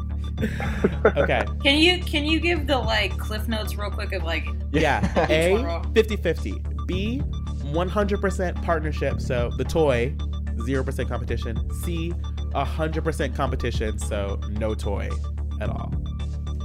okay. 1.18 1.46
Can 1.64 1.78
you 1.78 2.02
can 2.04 2.26
you 2.26 2.40
give 2.40 2.66
the 2.68 2.78
like 2.78 3.18
cliff 3.18 3.48
notes 3.48 3.76
real 3.76 3.92
quick 3.92 4.12
of 4.14 4.24
like 4.24 4.46
Yeah. 4.72 5.02
A 5.30 5.56
roll. 5.64 5.82
50-50. 5.82 6.88
B 6.88 7.22
100% 7.66 8.64
partnership, 8.64 9.22
so 9.22 9.50
the 9.58 9.64
toy 9.64 10.14
0% 10.58 11.08
competition. 11.08 11.70
C 11.84 12.14
100% 12.54 13.36
competition, 13.36 13.98
so 14.00 14.40
no 14.50 14.74
toy 14.76 15.10
at 15.60 15.70
all. 15.70 15.92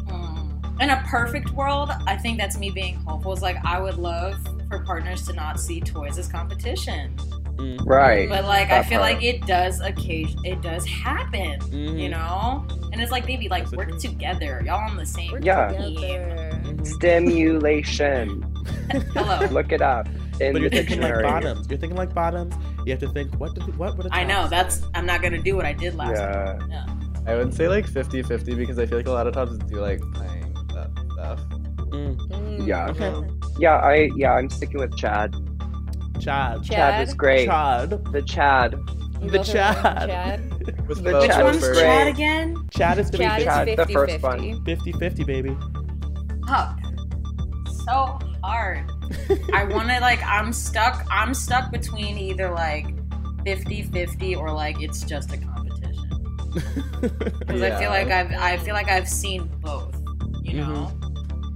mm. 0.08 0.80
in 0.82 0.90
a 0.90 1.02
perfect 1.08 1.50
world? 1.50 1.90
I 2.06 2.16
think 2.16 2.38
that's 2.38 2.58
me 2.58 2.70
being 2.70 2.94
hopeful. 2.96 3.32
Is 3.32 3.42
like 3.42 3.56
I 3.64 3.80
would 3.80 3.96
love 3.98 4.34
for 4.68 4.80
partners 4.84 5.26
to 5.28 5.32
not 5.32 5.60
see 5.60 5.80
toys 5.80 6.18
as 6.18 6.28
competition, 6.28 7.14
Mm. 7.56 7.80
Right. 7.86 8.28
but 8.28 8.44
like 8.44 8.70
I 8.70 8.82
feel 8.82 9.00
part. 9.00 9.14
like 9.14 9.22
it 9.24 9.46
does 9.46 9.80
occasion 9.80 10.38
it 10.44 10.60
does 10.60 10.84
happen. 10.86 11.58
Mhm. 11.60 11.98
You 11.98 12.10
know, 12.10 12.66
and 12.92 13.00
it's 13.00 13.10
like 13.10 13.24
baby, 13.26 13.48
like 13.48 13.64
That's 13.70 13.76
work 13.76 13.98
together. 13.98 14.62
Y'all 14.66 14.90
on 14.90 14.96
the 14.98 15.06
same 15.06 15.38
Yeah. 15.42 15.68
team. 15.72 15.94
Together. 15.94 16.50
Mhm. 16.64 16.86
Stimulation. 16.86 18.44
Hello. 19.14 19.46
Look 19.50 19.72
it 19.72 19.80
up 19.80 20.06
in 20.40 20.52
But 20.52 20.62
you're 20.62 20.70
thinking 20.70 21.00
like 21.00 21.22
bottoms. 21.22 21.68
You're 21.68 21.78
thinking 21.78 21.96
like 21.96 22.14
bottoms. 22.14 22.54
You 22.84 22.92
have 22.92 23.00
to 23.00 23.08
think 23.10 23.34
what 23.36 23.54
did 23.54 23.76
what 23.76 23.96
would 23.96 24.08
I 24.12 24.24
know 24.24 24.48
that's? 24.48 24.82
I'm 24.94 25.06
not 25.06 25.22
gonna 25.22 25.42
do 25.42 25.56
what 25.56 25.64
I 25.64 25.72
did 25.72 25.94
last 25.94 26.16
time. 26.18 26.70
Yeah. 26.70 26.86
I 27.26 27.34
would 27.34 27.52
say 27.52 27.68
like 27.68 27.86
50 27.86 28.22
50 28.22 28.54
because 28.54 28.78
I 28.78 28.86
feel 28.86 28.98
like 28.98 29.08
a 29.08 29.12
lot 29.12 29.26
of 29.26 29.34
times 29.34 29.58
do 29.58 29.76
like 29.80 30.00
playing 30.14 30.54
that 30.74 30.90
stuff. 31.12 31.40
Mm. 31.90 32.16
Mm. 32.28 32.66
Yeah. 32.66 32.88
Okay. 32.90 33.28
Yeah, 33.58 33.76
I 33.76 34.10
yeah, 34.16 34.32
I'm 34.32 34.48
sticking 34.50 34.78
with 34.80 34.96
Chad. 34.96 35.34
Chad. 36.20 36.62
Chad 36.64 37.00
was 37.00 37.14
great. 37.14 37.46
Chad. 37.46 37.90
The 38.12 38.22
Chad. 38.22 38.78
You 39.22 39.30
The 39.30 39.38
both 39.38 39.54
are 39.54 39.54
wrong, 39.58 39.84
Chad. 39.84 40.08
Chad. 40.08 40.52
With 40.88 41.02
The 41.02 41.10
both 41.10 41.22
Which 41.22 41.30
Chad 41.30 41.44
one's 41.44 41.56
is 41.56 41.62
first. 41.62 41.80
great. 41.80 41.86
Chad 41.86 42.06
again? 42.08 42.68
Chad 42.70 42.98
is 42.98 43.10
Chad 43.10 43.38
is 43.40 43.44
Chad, 43.44 43.66
50 43.68 43.76
the 43.76 43.92
first 43.92 44.22
one. 44.22 44.64
50 44.64 44.92
50, 44.92 45.24
baby. 45.24 45.56
Fuck. 46.46 46.78
So 47.86 48.18
hard. 48.42 48.90
I 49.52 49.64
want 49.64 49.88
to 49.88 50.00
like. 50.00 50.22
I'm 50.24 50.52
stuck. 50.52 51.06
I'm 51.10 51.34
stuck 51.34 51.70
between 51.70 52.16
either 52.18 52.50
like 52.50 52.86
50-50 53.44 54.36
or 54.36 54.52
like 54.52 54.80
it's 54.82 55.02
just 55.02 55.32
a 55.32 55.36
competition. 55.38 56.10
Because 57.38 57.62
I 57.62 57.78
feel 57.78 57.90
like 57.90 58.08
I've. 58.08 58.32
I 58.32 58.56
feel 58.58 58.74
like 58.74 58.88
I've 58.88 59.08
seen 59.08 59.46
both. 59.60 59.94
You 60.42 60.62
Mm-hmm. 60.62 60.72
know. 60.74 60.92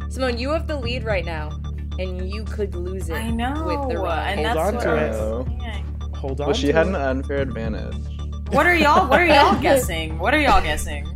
Ximone, 0.08 0.38
you 0.38 0.50
have 0.50 0.66
the 0.66 0.76
lead 0.76 1.04
right 1.04 1.24
now, 1.24 1.50
and 1.98 2.28
you 2.32 2.42
could 2.44 2.74
lose 2.74 3.08
it. 3.08 3.14
I 3.14 3.30
know. 3.30 3.52
With 3.64 3.88
the 3.94 4.02
wrong 4.02 4.18
and 4.18 4.40
Hold 4.40 4.56
that's 4.56 4.58
on 4.68 4.74
what 4.74 4.82
to 4.82 4.96
it. 4.96 5.12
saying. 5.14 6.00
Hold 6.16 6.40
on. 6.40 6.46
Well, 6.48 6.54
she 6.54 6.66
to 6.68 6.72
had 6.72 6.86
it. 6.88 6.90
an 6.90 6.96
unfair 6.96 7.38
advantage. 7.42 7.94
What 8.50 8.66
are 8.66 8.74
y'all? 8.74 9.08
What 9.08 9.20
are 9.20 9.26
y'all 9.26 9.60
guessing? 9.62 10.18
What 10.18 10.34
are 10.34 10.40
y'all 10.40 10.60
guessing? 10.62 11.06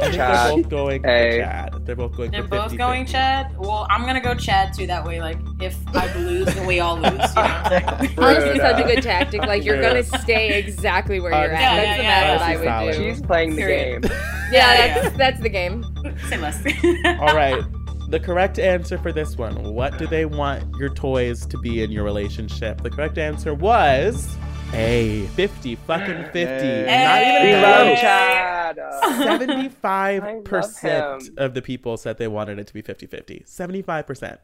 think 0.02 0.14
Chad. 0.14 0.46
they're 0.50 0.56
both 0.62 0.68
going 0.68 1.02
for 1.02 1.08
A. 1.08 1.67
Chad. 1.88 1.96
They're 1.96 1.96
both 2.08 2.16
going 2.16 2.30
They're 2.30 2.42
for 2.42 2.48
both 2.48 2.62
50 2.64 2.76
going 2.76 3.06
Chad. 3.06 3.56
Well, 3.58 3.86
I'm 3.90 4.04
gonna 4.04 4.20
go 4.20 4.34
Chad 4.34 4.72
too. 4.74 4.86
That 4.86 5.04
way, 5.04 5.20
like 5.20 5.38
if 5.60 5.76
I 5.94 6.12
lose, 6.18 6.46
then 6.46 6.66
we 6.66 6.80
all 6.80 6.96
lose. 6.96 7.04
You 7.04 7.10
know 7.10 7.22
what 7.24 7.36
I'm 7.36 7.98
saying? 7.98 8.14
Honestly, 8.18 8.58
such 8.58 8.80
a 8.80 8.84
good 8.94 9.02
tactic. 9.02 9.42
Like 9.42 9.64
you're 9.64 9.76
Yeah. 9.80 9.88
gonna 9.88 10.02
stay 10.22 10.58
exactly 10.58 11.20
where 11.20 11.30
you're 11.32 11.54
Uh, 11.54 11.56
at. 11.56 11.60
yeah, 11.60 11.76
That's 11.76 11.86
yeah, 11.86 11.96
the 11.96 12.02
yeah, 12.02 12.08
math 12.08 12.22
yeah. 12.22 12.38
that 12.38 12.42
I 12.42 12.56
would 12.56 12.68
Honestly, 12.68 13.04
do. 13.04 13.10
She's 13.14 13.22
playing 13.22 13.50
the 13.50 13.56
Period. 13.56 14.02
game. 14.02 14.10
yeah, 14.52 14.74
Yeah, 14.86 15.00
that's 15.02 15.16
that's 15.16 15.40
the 15.40 15.48
game. 15.48 15.84
Say 16.28 16.36
less. 16.38 16.62
All 17.20 17.34
right. 17.34 17.62
The 18.10 18.18
correct 18.20 18.58
answer 18.58 18.96
for 18.96 19.12
this 19.12 19.36
one. 19.36 19.74
What 19.74 19.98
do 19.98 20.06
they 20.06 20.24
want 20.24 20.64
your 20.78 20.88
toys 20.88 21.44
to 21.46 21.58
be 21.58 21.82
in 21.82 21.90
your 21.90 22.04
relationship? 22.04 22.80
The 22.82 22.88
correct 22.90 23.18
answer 23.18 23.52
was 23.52 24.34
A. 24.74 25.26
50 25.28 25.76
fucking 25.76 26.24
50. 26.24 26.38
Hey. 26.40 26.84
Not 27.04 27.22
even 27.22 27.56
We 27.58 27.62
love 27.62 27.86
close. 27.86 28.00
Chad. 28.00 28.76
75% 29.78 31.38
of 31.38 31.54
the 31.54 31.62
people 31.62 31.96
said 31.96 32.18
they 32.18 32.28
wanted 32.28 32.58
it 32.58 32.66
to 32.66 32.74
be 32.74 32.82
50-50. 32.82 33.46
75%. 33.48 34.38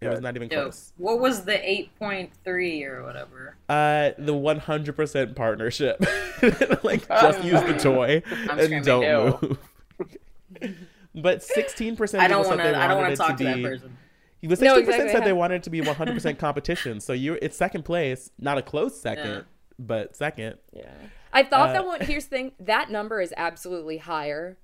It 0.00 0.08
was 0.08 0.20
not 0.20 0.34
even 0.34 0.48
Yo, 0.48 0.62
close. 0.62 0.94
what 0.96 1.20
was 1.20 1.44
the 1.44 1.52
8.3 1.52 2.86
or 2.86 3.02
whatever? 3.04 3.56
Uh, 3.68 4.12
the 4.16 4.32
100% 4.32 5.36
partnership. 5.36 6.00
like, 6.82 7.06
just 7.06 7.44
use 7.44 7.60
the 7.62 7.78
toy 7.78 8.22
I'm 8.48 8.58
and 8.58 8.82
don't 8.82 9.02
ew. 9.02 9.38
move. 9.42 9.58
but 11.14 11.40
16% 11.40 12.18
I 12.18 12.28
don't 12.28 12.46
want 12.46 12.48
want 12.48 12.60
to. 12.62 12.78
I 12.78 12.88
don't 12.88 12.96
want 12.96 13.12
it 13.12 13.16
to 13.16 13.22
talk 13.22 13.36
to, 13.36 13.44
be, 13.44 13.44
that 13.44 13.62
person. 13.62 13.96
The 14.42 14.48
16% 14.56 14.62
No, 14.62 14.76
exactly, 14.76 15.08
said 15.10 15.24
they 15.24 15.32
wanted 15.32 15.56
it 15.56 15.62
to 15.64 15.70
be 15.70 15.80
100% 15.80 16.38
competition. 16.38 17.00
So 17.00 17.12
you, 17.12 17.38
it's 17.42 17.56
second 17.56 17.84
place, 17.84 18.30
not 18.38 18.56
a 18.58 18.62
close 18.62 18.98
second, 19.00 19.30
Yeah. 19.30 19.40
but 19.78 20.16
second. 20.16 20.56
Yeah. 20.72 20.90
I 21.32 21.42
thought 21.44 21.70
Uh, 21.70 21.72
that 21.74 21.86
one. 21.86 22.00
Here's 22.00 22.24
the 22.24 22.30
thing: 22.30 22.52
that 22.60 22.90
number 22.90 23.20
is 23.20 23.32
absolutely 23.36 23.98
higher 23.98 24.58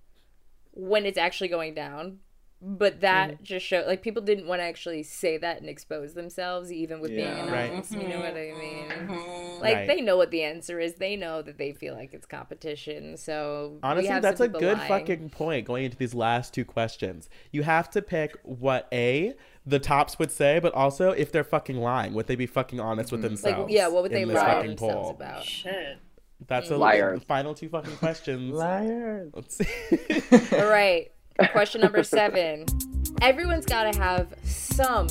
when 0.73 1.07
it's 1.07 1.19
actually 1.19 1.49
going 1.49 1.75
down. 1.75 2.19
But 2.63 3.03
that 3.03 3.33
Mm-hmm. 3.33 3.45
just 3.45 3.67
showed 3.67 3.87
like 3.87 4.01
people 4.01 4.23
didn't 4.23 4.47
want 4.47 4.61
to 4.61 4.65
actually 4.65 5.03
say 5.03 5.37
that 5.37 5.61
and 5.61 5.69
expose 5.69 6.15
themselves, 6.15 6.73
even 6.73 7.01
with 7.01 7.11
Yeah. 7.11 7.35
being 7.35 7.47
Right. 7.53 7.65
anonymous. 7.67 7.93
You 7.93 8.09
know 8.09 8.19
what 8.19 8.31
I 8.35 8.53
mean? 8.59 8.89
Mm-hmm. 8.89 9.61
Like 9.63 9.75
Right. 9.75 9.87
they 9.87 10.01
know 10.01 10.17
what 10.17 10.31
the 10.31 10.43
answer 10.43 10.81
is. 10.81 10.95
They 10.95 11.17
know 11.17 11.43
that 11.43 11.59
they 11.59 11.75
feel 11.75 11.95
like 11.95 12.15
it's 12.15 12.25
competition. 12.25 13.19
So 13.19 13.79
Honestly, 13.83 14.21
that's 14.21 14.41
a 14.41 14.49
good 14.49 14.79
lying. 14.79 14.89
fucking 14.89 15.31
point 15.31 15.67
going 15.67 15.85
into 15.85 15.99
these 15.99 16.15
last 16.15 16.55
two 16.55 16.65
questions. 16.65 17.29
You 17.53 17.63
have 17.63 17.91
to 17.91 18.01
pick 18.01 18.35
what 18.43 18.89
A, 18.91 19.35
the 19.67 19.79
tops 19.79 20.19
would 20.19 20.31
say, 20.31 20.61
but 20.61 20.73
also 20.75 21.11
if 21.11 21.33
they're 21.33 21.45
fucking 21.45 21.77
lying, 21.77 22.15
would 22.15 22.27
they 22.27 22.37
be 22.37 22.47
fucking 22.47 22.79
honest 22.79 23.11
with 23.11 23.21
mm. 23.21 23.25
like 23.25 23.31
themselves? 23.31 23.73
yeah. 23.73 23.89
What 23.89 24.05
would 24.05 24.13
they 24.13 24.23
in 24.23 24.29
this 24.29 24.37
lie 24.37 24.55
fucking 24.55 24.71
themselves 24.71 24.95
poll? 24.95 25.11
about? 25.11 25.45
Shit. 25.45 25.99
That's 26.47 26.71
a 26.71 26.77
liar. 26.77 27.19
final 27.27 27.55
two 27.55 27.69
fucking 27.69 27.97
questions. 27.97 28.53
Liars. 28.55 29.33
Let's 29.35 29.57
see. 29.57 30.57
All 30.57 30.67
right. 30.67 31.11
Question 31.53 31.81
number 31.81 32.03
seven. 32.03 32.67
Everyone's 33.23 33.67
got 33.67 33.93
to 33.93 33.99
have 33.99 34.35
some 34.45 35.09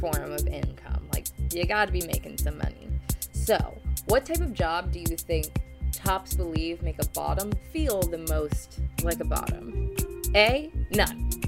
form 0.00 0.32
of 0.32 0.46
income. 0.46 1.08
Like, 1.12 1.26
you 1.52 1.64
got 1.66 1.86
to 1.86 1.92
be 1.92 2.06
making 2.06 2.38
some 2.38 2.58
money. 2.58 2.88
So, 3.32 3.76
what 4.06 4.24
type 4.24 4.40
of 4.40 4.52
job 4.54 4.92
do 4.92 5.00
you 5.00 5.16
think 5.16 5.46
tops 5.92 6.34
believe 6.34 6.82
make 6.82 7.02
a 7.02 7.08
bottom 7.08 7.52
feel 7.72 8.02
the 8.02 8.18
most 8.30 8.80
like 9.02 9.20
a 9.20 9.24
bottom? 9.24 9.94
A. 10.34 10.70
None. 10.92 11.47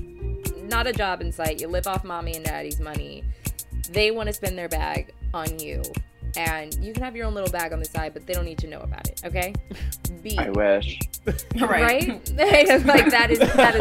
Not 0.71 0.87
a 0.87 0.93
job 0.93 1.21
in 1.21 1.33
sight. 1.33 1.61
You 1.61 1.67
live 1.67 1.89
off 1.89 2.05
mommy 2.05 2.37
and 2.37 2.45
daddy's 2.45 2.79
money. 2.79 3.25
They 3.91 4.13
want 4.13 4.29
to 4.29 4.33
spend 4.33 4.57
their 4.57 4.69
bag 4.69 5.13
on 5.35 5.59
you. 5.59 5.83
And 6.37 6.73
you 6.77 6.93
can 6.93 7.03
have 7.03 7.17
your 7.17 7.27
own 7.27 7.35
little 7.35 7.51
bag 7.51 7.73
on 7.73 7.81
the 7.81 7.85
side, 7.85 8.15
but 8.15 8.25
they 8.25 8.35
don't 8.35 8.45
need 8.45 8.59
to 8.59 8.69
know 8.69 8.79
about 8.79 9.09
it, 9.09 9.21
okay? 9.25 9.53
B. 10.23 10.39
I 10.39 10.51
wish. 10.51 11.01
right? 11.61 12.09
like 12.37 13.11
that 13.11 13.31
is 13.33 13.41
that 13.41 13.75
is 13.75 13.81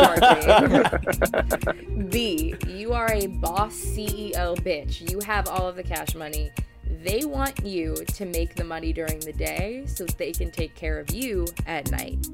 marketing. 1.62 2.10
B, 2.10 2.56
you 2.68 2.94
are 2.94 3.14
a 3.14 3.28
boss 3.28 3.76
CEO 3.76 4.58
bitch. 4.62 5.12
You 5.12 5.20
have 5.20 5.48
all 5.48 5.68
of 5.68 5.76
the 5.76 5.84
cash 5.84 6.16
money. 6.16 6.50
They 7.04 7.24
want 7.24 7.64
you 7.64 7.94
to 7.94 8.26
make 8.26 8.56
the 8.56 8.64
money 8.64 8.94
during 8.94 9.20
the 9.20 9.34
day 9.34 9.84
so 9.86 10.06
they 10.06 10.32
can 10.32 10.50
take 10.50 10.74
care 10.74 10.98
of 10.98 11.12
you 11.14 11.46
at 11.68 11.92
night. 11.92 12.26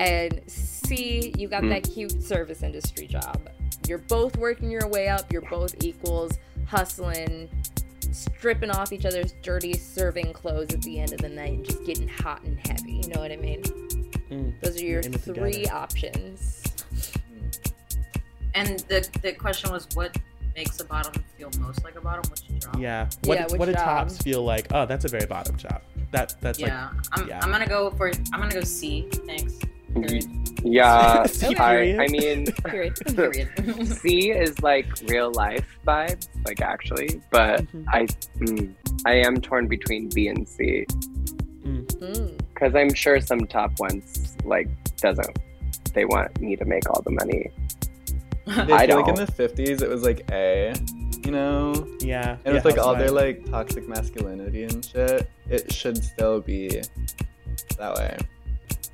And 0.00 0.40
C, 0.46 1.34
you 1.36 1.48
got 1.48 1.64
hmm. 1.64 1.68
that 1.68 1.82
cute 1.82 2.22
service 2.22 2.62
industry 2.62 3.06
job. 3.06 3.50
You're 3.88 3.98
both 3.98 4.36
working 4.36 4.70
your 4.70 4.86
way 4.88 5.08
up, 5.08 5.32
you're 5.32 5.42
both 5.42 5.74
equals, 5.84 6.38
hustling, 6.66 7.48
stripping 8.12 8.70
off 8.70 8.92
each 8.92 9.04
other's 9.06 9.32
dirty 9.42 9.74
serving 9.74 10.32
clothes 10.32 10.72
at 10.72 10.82
the 10.82 11.00
end 11.00 11.12
of 11.12 11.18
the 11.20 11.28
night 11.28 11.52
and 11.52 11.64
just 11.64 11.84
getting 11.84 12.08
hot 12.08 12.42
and 12.44 12.58
heavy. 12.66 13.00
You 13.04 13.08
know 13.14 13.20
what 13.20 13.32
I 13.32 13.36
mean? 13.36 13.62
Mm. 14.30 14.60
Those 14.62 14.80
are 14.80 14.84
your 14.84 15.02
three 15.02 15.52
together. 15.52 15.74
options. 15.74 16.62
And 18.54 18.78
the 18.88 19.08
the 19.22 19.32
question 19.32 19.70
was, 19.72 19.88
what 19.94 20.16
makes 20.54 20.78
a 20.80 20.84
bottom 20.84 21.12
feel 21.36 21.50
most 21.60 21.82
like 21.84 21.96
a 21.96 22.00
bottom? 22.00 22.22
Which 22.30 22.46
job? 22.62 22.76
Yeah. 22.78 23.08
What, 23.24 23.34
Yeah, 23.38 23.46
did- 23.48 23.58
what 23.58 23.66
did 23.66 23.74
job? 23.74 23.84
tops 23.84 24.18
feel 24.18 24.42
like? 24.44 24.68
Oh, 24.72 24.86
that's 24.86 25.04
a 25.04 25.08
very 25.08 25.26
bottom 25.26 25.56
job. 25.56 25.82
That 26.12 26.36
that's 26.40 26.60
Yeah. 26.60 26.90
I'm, 27.12 27.28
yeah. 27.28 27.40
I'm 27.42 27.50
gonna 27.50 27.66
go 27.66 27.90
for. 27.90 28.12
I'm 28.32 28.40
gonna 28.40 28.54
go 28.54 28.60
C. 28.62 29.08
Thanks. 29.26 29.54
Period. 29.94 30.24
Yeah, 30.62 31.26
I. 31.58 31.96
I 32.00 32.06
mean, 32.08 32.46
Period. 32.64 32.94
Period. 33.14 33.86
C 33.86 34.30
is 34.30 34.60
like 34.62 34.86
real 35.08 35.30
life 35.32 35.66
vibes, 35.86 36.28
like 36.46 36.60
actually, 36.60 37.20
but 37.30 37.60
Mhm. 37.66 37.84
I, 37.88 38.06
mm, 38.38 38.74
I 39.06 39.14
am 39.16 39.40
torn 39.40 39.68
between 39.68 40.08
B 40.08 40.28
and 40.28 40.48
C 40.48 40.86
Mm. 41.64 42.36
because 42.52 42.74
I'm 42.74 42.92
sure 42.92 43.20
some 43.20 43.40
top 43.46 43.72
ones 43.78 44.36
like 44.44 44.68
doesn't. 44.98 45.38
They 45.94 46.04
want 46.04 46.38
me 46.40 46.56
to 46.56 46.64
make 46.64 46.88
all 46.90 47.00
the 47.02 47.10
money. 47.12 47.50
I 48.46 48.82
I 48.82 48.86
feel 48.86 48.96
like 49.00 49.08
in 49.08 49.14
the 49.14 49.32
50s 49.32 49.80
it 49.80 49.88
was 49.88 50.02
like 50.02 50.30
A, 50.30 50.74
you 51.24 51.30
know? 51.30 51.72
yeah. 52.00 52.32
And 52.44 52.46
yeah, 52.46 52.52
with 52.54 52.64
like 52.66 52.78
all 52.78 52.94
their 52.94 53.10
like 53.10 53.44
toxic 53.50 53.88
masculinity 53.88 54.64
and 54.64 54.84
shit, 54.84 55.30
it 55.48 55.72
should 55.72 56.02
still 56.02 56.40
be 56.40 56.82
that 57.78 57.94
way. 57.96 58.18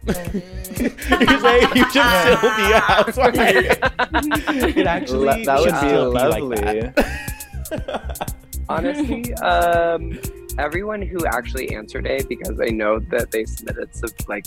You're 0.07 1.40
saying 1.40 1.68
you 1.74 1.84
should 1.90 2.11
still 2.11 2.57
be 2.57 2.72
a 2.72 2.80
housewife. 2.80 3.36
it 3.36 4.86
actually 4.86 5.26
Le- 5.26 5.44
that 5.44 5.59
would 5.61 5.64
should 5.64 5.80
be 5.80 5.88
still 5.88 6.11
lovely. 6.12 6.57
like 6.57 6.94
that. 6.94 8.34
Honestly, 8.68 9.34
um, 9.34 10.18
everyone 10.59 11.03
who 11.03 11.24
actually 11.26 11.74
answered 11.74 12.07
A 12.07 12.22
because 12.24 12.61
I 12.61 12.66
know 12.70 12.98
that 13.11 13.30
they 13.30 13.44
submitted 13.44 13.94
some 13.94 14.11
like 14.28 14.46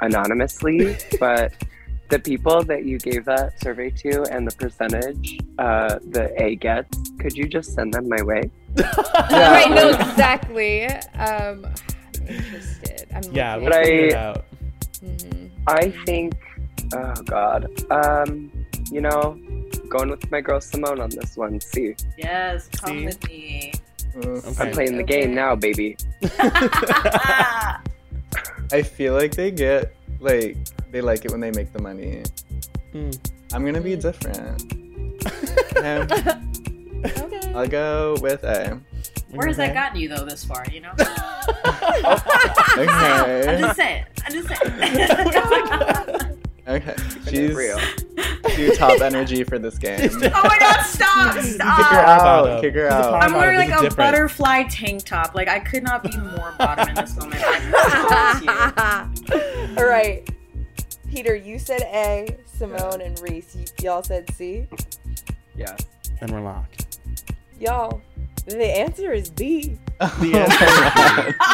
anonymously, 0.00 0.96
but 1.20 1.52
the 2.08 2.18
people 2.18 2.62
that 2.64 2.84
you 2.84 2.98
gave 2.98 3.24
that 3.24 3.58
survey 3.60 3.88
to 3.90 4.22
and 4.24 4.46
the 4.46 4.54
percentage 4.56 5.38
uh, 5.58 5.98
the 6.10 6.30
A 6.42 6.56
gets, 6.56 6.98
could 7.18 7.32
you 7.36 7.48
just 7.48 7.72
send 7.74 7.94
them 7.94 8.08
my 8.08 8.22
way? 8.22 8.42
Right, 9.30 9.70
no, 9.70 9.90
exactly. 9.90 10.84
Um, 10.86 11.66
I'm 11.66 12.26
interested. 12.28 13.06
I'm 13.14 13.22
yeah, 13.32 13.54
looking. 13.56 13.70
we'll 13.70 13.70
But 13.70 13.84
figure 13.86 14.06
it 14.06 14.14
I- 14.16 14.42
out. 15.04 15.08
Mhm. 15.18 15.50
I 15.66 15.90
think, 16.06 16.34
oh 16.94 17.14
god, 17.24 17.68
um, 17.90 18.50
you 18.90 19.00
know, 19.00 19.38
going 19.88 20.10
with 20.10 20.30
my 20.30 20.40
girl 20.40 20.60
Ximone 20.60 21.00
on 21.02 21.10
this 21.10 21.36
one. 21.36 21.60
See, 21.60 21.94
yes. 22.18 22.68
Come 22.68 22.98
See? 22.98 23.04
with 23.06 23.28
me. 23.28 23.72
Mm. 24.16 24.44
Okay. 24.44 24.62
I'm 24.62 24.72
playing 24.72 24.96
the 24.96 25.02
Okay. 25.04 25.22
game 25.22 25.34
now, 25.34 25.54
baby. 25.56 25.96
I 28.72 28.82
feel 28.82 29.14
like 29.14 29.34
they 29.34 29.50
get 29.50 29.94
like 30.20 30.56
they 30.90 31.00
like 31.00 31.24
it 31.24 31.30
when 31.30 31.40
they 31.40 31.50
make 31.50 31.72
the 31.72 31.80
money. 31.82 32.22
Mm. 32.94 33.16
I'm 33.52 33.64
gonna 33.64 33.80
be 33.80 33.96
different. 33.96 34.74
Okay, 35.82 36.06
Okay. 37.04 37.52
I'll 37.54 37.66
go 37.66 38.14
with 38.20 38.44
A. 38.44 38.78
Where 39.32 39.46
has 39.48 39.56
that 39.56 39.74
gotten 39.74 39.98
you 40.00 40.08
though 40.08 40.24
this 40.24 40.44
far? 40.44 40.64
You 40.72 40.80
know. 40.80 40.92
Oh, 42.04 42.22
I'm 42.76 42.88
Okay. 42.88 43.58
just 43.60 43.76
saying. 43.76 44.04
I'm 44.24 44.32
just 44.32 44.48
saying. 44.48 46.38
Okay. 46.68 46.94
She's 47.28 47.54
real. 47.54 47.78
do 48.56 48.74
top 48.76 49.00
energy 49.00 49.42
for 49.44 49.58
this 49.58 49.76
game. 49.78 50.08
Oh 50.12 50.18
my 50.44 50.56
god, 50.60 50.82
stop! 50.82 51.34
Kick 51.34 51.60
her 51.60 52.00
out. 52.00 52.20
bottom. 52.22 52.60
Kick 52.60 52.74
her 52.74 52.88
out. 52.88 53.22
I'm 53.22 53.34
wearing 53.34 53.58
like 53.58 53.68
a 53.70 53.72
difference. 53.82 53.94
butterfly 53.96 54.62
tank 54.70 55.04
top. 55.04 55.34
Like 55.34 55.48
I 55.48 55.58
could 55.58 55.82
not 55.82 56.02
be 56.04 56.16
more 56.16 56.54
bottom 56.58 56.88
in 56.90 56.94
this 56.94 57.16
moment. 57.16 57.42
I 57.44 58.38
promise 58.40 59.74
you. 59.74 59.76
All 59.78 59.86
right. 59.88 60.28
Peter, 61.10 61.34
you 61.34 61.58
said 61.58 61.82
A. 61.82 62.36
Ximone 62.58 63.04
and 63.04 63.16
Riese, 63.18 63.56
y- 63.56 63.64
y'all 63.82 64.02
said 64.02 64.30
C. 64.34 64.66
Yes. 65.56 65.76
And 66.20 66.30
we're 66.30 66.40
locked. 66.40 66.98
Y'all, 67.58 68.00
the 68.46 68.64
answer 68.64 69.12
is 69.12 69.30
B. 69.30 69.78
The 70.02 70.08
answer. 70.08 70.66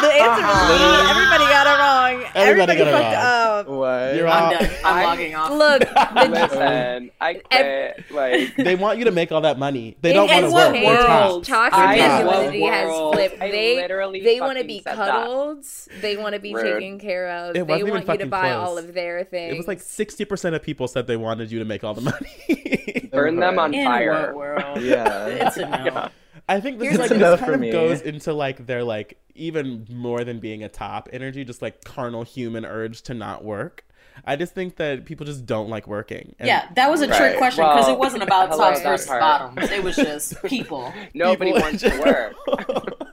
The 0.01 0.11
answer 0.11 0.41
was 0.41 0.69
B. 0.69 1.09
Everybody 1.11 1.43
got 1.45 1.67
it 1.67 1.79
wrong. 1.79 2.31
Everybody 2.33 2.77
got 2.79 2.87
it 2.87 2.91
fucked 2.91 3.15
wrong. 3.15 3.59
up. 3.59 3.67
What? 3.67 4.15
You're 4.15 4.27
I'm 4.27 4.43
all- 4.45 4.49
done. 4.51 4.69
I'm 4.83 4.93
I'm- 4.95 5.05
logging 5.05 5.35
off. 5.35 5.51
Look, 5.51 5.79
the, 5.81 6.29
Listen, 6.31 7.11
I 7.21 7.33
quit. 7.35 8.05
Like, 8.09 8.55
They 8.55 8.75
want 8.75 8.97
you 8.97 9.05
to 9.05 9.11
make 9.11 9.31
all 9.31 9.41
that 9.41 9.59
money. 9.59 9.97
They 10.01 10.13
don't 10.13 10.27
want 10.27 10.45
to 10.47 10.51
work. 10.51 10.73
change, 10.73 10.87
They're 10.87 11.07
world? 11.07 11.43
toxic 11.45 11.77
I 11.79 11.93
in 11.93 11.99
masculinity 11.99 12.61
has 12.63 12.87
world? 12.87 13.13
flipped. 13.13 13.39
They 13.39 13.75
literally 13.75 14.21
they 14.21 14.39
want 14.41 14.53
to 14.53 14.63
fucking 14.63 14.67
be 14.67 14.81
said 14.81 14.97
that. 14.97 15.11
cuddled. 15.13 15.65
They 16.01 16.17
want 16.17 16.33
to 16.33 16.39
be 16.41 16.55
Rude. 16.55 16.63
taken 16.63 16.99
care 16.99 17.29
of. 17.29 17.49
It 17.55 17.67
they 17.67 17.83
want 17.83 18.07
you 18.07 18.17
to 18.17 18.25
buy 18.25 18.49
close. 18.53 18.67
all 18.67 18.77
of 18.79 18.93
their 18.95 19.23
things. 19.25 19.53
It 19.53 19.57
was 19.57 19.67
like 19.67 19.81
sixty 19.81 20.25
percent 20.25 20.55
of 20.55 20.63
people 20.63 20.87
said 20.87 21.05
they 21.05 21.17
wanted 21.17 21.51
you 21.51 21.59
to 21.59 21.65
make 21.65 21.83
all 21.83 21.93
the 21.93 22.01
money. 22.01 23.09
burn 23.11 23.35
them 23.35 23.59
on 23.59 23.73
In 23.75 23.85
fire. 23.85 24.33
what 24.33 24.35
world? 24.35 24.81
Yeah. 24.81 25.27
It's 25.27 25.57
a 25.57 25.67
no. 25.69 26.09
I 26.49 26.59
think 26.59 26.79
this 26.79 26.91
is 26.93 26.99
like 26.99 27.09
the- 27.09 27.15
this 27.15 27.39
kind 27.39 27.53
of 27.53 27.59
me. 27.61 27.71
goes 27.71 28.01
into 28.01 28.33
like 28.33 28.65
their 28.65 28.83
like 28.83 29.17
even 29.35 29.85
more 29.89 30.23
than 30.25 30.39
being 30.39 30.63
a 30.63 30.69
top 30.69 31.07
energy, 31.13 31.45
just 31.45 31.61
like 31.61 31.83
carnal 31.85 32.23
human 32.23 32.65
urge 32.65 33.03
to 33.03 33.13
not 33.13 33.43
work. 33.43 33.85
I 34.25 34.35
just 34.35 34.53
think 34.53 34.75
that 34.77 35.05
people 35.05 35.25
just 35.25 35.45
don't 35.45 35.69
like 35.69 35.87
working. 35.87 36.35
And 36.39 36.47
Yeah, 36.47 36.67
that 36.75 36.89
was 36.91 36.99
a 37.01 37.07
trick 37.07 37.37
question 37.37 37.63
because 37.63 37.85
Well, 37.85 37.95
it 37.95 37.99
wasn't 37.99 38.23
about 38.23 38.51
I 38.51 38.55
like 38.55 38.73
tops 38.73 38.81
versus 38.83 39.07
part. 39.07 39.21
bottoms. 39.21 39.71
It 39.71 39.81
was 39.81 39.95
just 39.95 40.43
people. 40.45 40.91
Nobody 41.13 41.51
people 41.53 41.61
wants 41.65 41.81
to 41.83 41.99
work. 41.99 42.35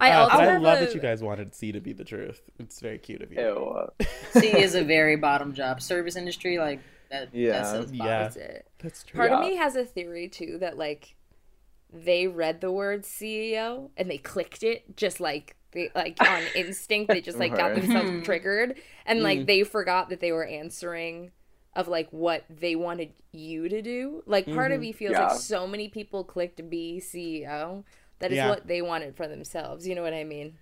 I 0.00 0.10
Uh, 0.10 0.18
also 0.24 0.36
I 0.38 0.56
love 0.56 0.80
a- 0.82 0.86
that 0.86 0.94
you 0.94 1.00
guys 1.00 1.22
wanted 1.22 1.54
C 1.54 1.72
to 1.72 1.80
be 1.80 1.92
the 1.92 2.04
truth. 2.04 2.40
It's 2.58 2.80
very 2.80 2.98
cute 2.98 3.22
of 3.22 3.32
you. 3.32 3.40
Ew. 3.40 4.06
C 4.40 4.48
is 4.48 4.74
a 4.74 4.82
very 4.82 5.16
bottom 5.16 5.54
job. 5.54 5.80
Service 5.80 6.16
industry, 6.16 6.58
like 6.58 6.80
that. 7.10 7.28
Yeah. 7.32 7.52
that 7.52 7.66
says 7.66 7.92
bottom. 7.92 8.06
Yeah, 8.06 8.18
That's 8.24 8.36
it. 8.36 8.66
that's 8.78 9.04
true. 9.04 9.18
Part 9.18 9.32
of 9.32 9.40
me 9.40 9.54
has 9.56 9.76
a 9.76 9.84
theory 9.84 10.28
too 10.28 10.58
that 10.60 10.76
like 10.76 11.14
they 11.94 12.26
read 12.26 12.60
the 12.60 12.72
word 12.72 13.02
CEO 13.04 13.90
and 13.96 14.10
they 14.10 14.18
clicked 14.18 14.62
it 14.62 14.96
just 14.96 15.20
like 15.20 15.56
they 15.72 15.90
like 15.94 16.16
on 16.20 16.42
instinct. 16.54 17.08
They 17.10 17.20
just 17.20 17.38
like 17.38 17.56
got 17.56 17.74
themselves 17.74 18.24
triggered 18.24 18.76
and 19.06 19.20
Mm. 19.20 19.22
like 19.22 19.46
they 19.46 19.62
forgot 19.62 20.08
that 20.10 20.20
they 20.20 20.32
were 20.32 20.44
answering 20.44 21.30
of 21.74 21.88
like 21.88 22.08
what 22.12 22.44
they 22.50 22.76
wanted 22.76 23.12
you 23.32 23.68
to 23.68 23.80
do. 23.82 24.22
Like 24.26 24.46
part 24.46 24.66
Mm-hmm. 24.70 24.74
of 24.74 24.80
me 24.80 24.92
feels 24.92 25.12
Yeah. 25.12 25.28
like 25.28 25.38
so 25.38 25.66
many 25.66 25.88
people 25.88 26.24
clicked 26.24 26.68
be 26.68 27.00
CEO. 27.04 27.84
That 28.20 28.30
is 28.32 28.36
Yeah. 28.36 28.48
what 28.48 28.66
they 28.66 28.82
wanted 28.82 29.16
for 29.16 29.26
themselves. 29.28 29.86
You 29.86 29.94
know 29.94 30.02
what 30.02 30.14
I 30.14 30.24
mean? 30.24 30.54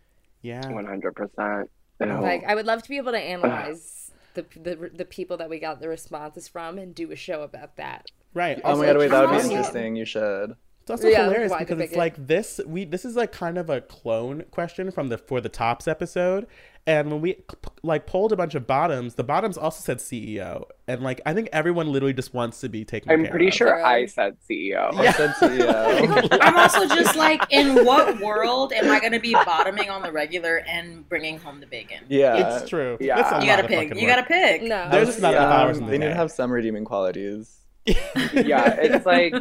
Yeah. 0.43 0.63
100%. 0.63 1.69
Ew. 2.01 2.07
Like 2.07 2.45
I 2.47 2.55
would 2.55 2.67
love 2.67 2.83
to 2.83 2.89
be 2.89 2.97
able 2.97 3.13
to 3.13 3.19
analyze 3.19 4.11
the, 4.35 4.45
the 4.61 4.91
the 4.95 5.05
people 5.05 5.37
that 5.37 5.51
we 5.51 5.59
got 5.61 5.81
the 5.81 5.89
responses 5.89 6.49
from 6.49 6.79
and 6.79 6.95
do 6.95 7.11
a 7.13 7.17
show 7.17 7.43
about 7.43 7.77
that. 7.77 8.07
Right. 8.35 8.59
Oh 8.65 8.69
my 8.69 8.71
Also, 8.71 8.87
god, 8.87 8.99
wait, 8.99 9.11
that 9.11 9.29
would 9.31 9.39
be 9.43 9.45
interesting. 9.51 9.95
You 9.97 10.05
should. 10.07 10.57
It's 10.83 10.91
also 10.91 11.09
Yeah, 11.09 11.25
hilarious 11.25 11.53
because 11.57 11.79
it's 11.79 11.95
like 11.97 12.27
this. 12.27 12.61
We 12.67 12.85
this 12.85 13.05
is 13.05 13.15
like 13.15 13.31
kind 13.33 13.57
of 13.57 13.71
a 13.71 13.81
clone 13.81 14.45
question 14.51 14.91
from 14.91 15.09
the 15.11 15.17
for 15.19 15.41
the 15.41 15.49
tops 15.49 15.87
episode, 15.87 16.49
and 16.89 17.09
when 17.09 17.21
we 17.21 17.37
like 17.85 18.05
polled 18.07 18.33
a 18.33 18.37
bunch 18.37 18.57
of 18.57 18.67
bottoms, 18.67 19.15
the 19.15 19.23
bottoms 19.23 19.57
also 19.57 19.81
said 19.81 19.99
CEO, 19.99 20.65
and 20.89 21.01
like 21.01 21.21
I 21.25 21.35
think 21.35 21.51
everyone 21.53 21.93
literally 21.93 22.13
just 22.15 22.35
wants 22.35 22.59
to 22.63 22.69
be 22.69 22.85
taken. 22.85 23.13
I'm 23.13 23.23
care 23.23 23.31
pretty 23.31 23.47
of. 23.47 23.55
sure 23.55 23.85
I 23.87 24.07
said 24.07 24.37
CEO. 24.51 24.93
I 24.93 25.13
said 25.13 25.31
CEO. 25.35 26.29
I'm 26.43 26.57
also 26.59 26.89
just 26.89 27.15
like, 27.15 27.45
in 27.51 27.85
what 27.87 28.19
world 28.21 28.73
am 28.73 28.91
I 28.91 28.99
going 28.99 29.13
to 29.13 29.21
be 29.21 29.35
bottoming 29.35 29.89
on 29.89 30.03
the 30.03 30.11
regular 30.11 30.65
and 30.67 31.09
bringing 31.09 31.39
home 31.39 31.61
the 31.61 31.67
bacon? 31.67 31.99
yeah. 32.09 32.59
It's 32.59 32.69
true. 32.69 32.97
Yeah. 33.01 33.21
It's 33.21 33.31
a 33.31 33.39
You 33.41 33.47
gotta 33.47 33.63
of 33.63 33.69
pick. 33.69 33.95
You 33.95 34.07
gotta 34.09 34.25
pick. 34.25 34.63
No. 34.63 34.89
There's 34.91 35.07
just 35.07 35.21
not 35.21 35.35
enough 35.35 35.53
hours 35.55 35.79
in 35.79 35.85
the 35.85 35.93
They 35.93 35.99
day. 35.99 36.07
need 36.07 36.11
to 36.11 36.17
have 36.17 36.33
some 36.33 36.51
redeeming 36.51 36.85
qualities. 36.85 37.61
yeah, 38.33 38.75
it's 38.79 39.05
like 39.07 39.35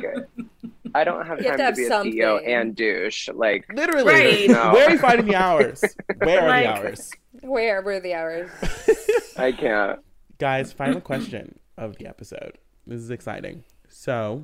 I 0.96 1.04
don't 1.04 1.26
have 1.26 1.42
You 1.42 1.50
have 1.52 1.58
time 1.60 1.76
to 1.76 1.84
to, 1.88 1.90
have 1.94 2.04
be 2.04 2.20
a. 2.22 2.26
CEO 2.26 2.48
and 2.48 2.76
douche. 2.76 3.30
Like, 3.34 3.66
Literally. 3.74 4.04
Right. 4.14 4.50
No. 4.50 4.74
Where 4.74 4.88
are 4.88 4.92
you 4.92 4.98
finding 5.00 5.28
the 5.28 5.36
hours? 5.36 5.84
Where 6.18 6.42
are 6.42 6.48
Like- 6.48 6.64
the 6.66 6.70
hours? 6.88 7.12
Where 7.42 7.82
were 7.82 8.00
the 8.00 8.14
hours? 8.14 8.50
I 9.38 9.52
can't. 9.52 10.00
Guys, 10.38 10.74
final 10.74 11.00
question 11.02 11.60
of 11.78 11.98
the 11.98 12.08
episode. 12.08 12.58
This 12.86 13.00
is 13.00 13.10
exciting. 13.10 13.64
So, 13.90 14.42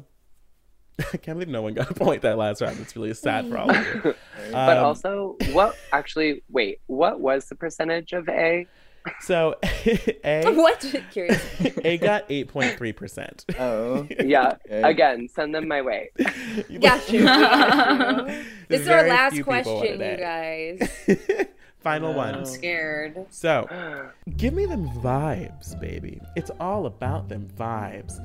I 1.00 1.18
can't 1.18 1.38
believe 1.38 1.48
no 1.50 1.62
one 1.62 1.74
got 1.74 1.92
a 1.92 1.94
point 1.94 2.22
that 2.22 2.38
last 2.38 2.62
round. 2.62 2.80
It's 2.80 2.96
really 2.96 3.10
a 3.12 3.16
sad 3.16 3.50
for 3.50 3.58
all 3.58 3.70
of 3.70 3.76
you. 3.94 4.16
But 4.52 4.78
Um, 4.78 4.84
also, 4.86 5.36
what 5.52 5.76
actually? 5.92 6.44
Wait, 6.50 6.80
what 6.88 7.20
was 7.20 7.46
the 7.50 7.56
percentage 7.56 8.14
of 8.14 8.28
A? 8.30 8.66
So 9.22 9.56
A 10.24 10.52
what? 10.54 10.86
Curious. 11.12 11.42
A 11.84 11.98
got 11.98 12.26
eight 12.30 12.48
point 12.48 12.78
three 12.78 12.92
percent. 12.94 13.46
Oh. 13.60 14.08
Yeah. 14.20 14.56
Okay. 14.66 14.82
Again, 14.90 15.28
send 15.30 15.54
them 15.56 15.68
my 15.68 15.82
way. 15.82 16.10
Got 16.80 17.12
you. 17.12 17.24
Got. 17.24 18.28
This 18.68 18.82
is 18.82 18.88
our 18.90 19.08
last 19.08 19.42
question, 19.44 20.00
you 20.02 20.18
guys. 20.18 20.80
Final 21.80 22.12
No. 22.12 22.18
one. 22.18 22.36
I'm 22.36 22.46
scared. 22.46 23.26
So, 23.30 23.68
give 24.36 24.54
me 24.54 24.66
them 24.66 24.90
vibes, 24.90 25.80
baby. 25.80 26.20
It's 26.36 26.52
all 26.60 26.86
about 26.86 27.30
them 27.30 27.48
vibes. 27.58 28.20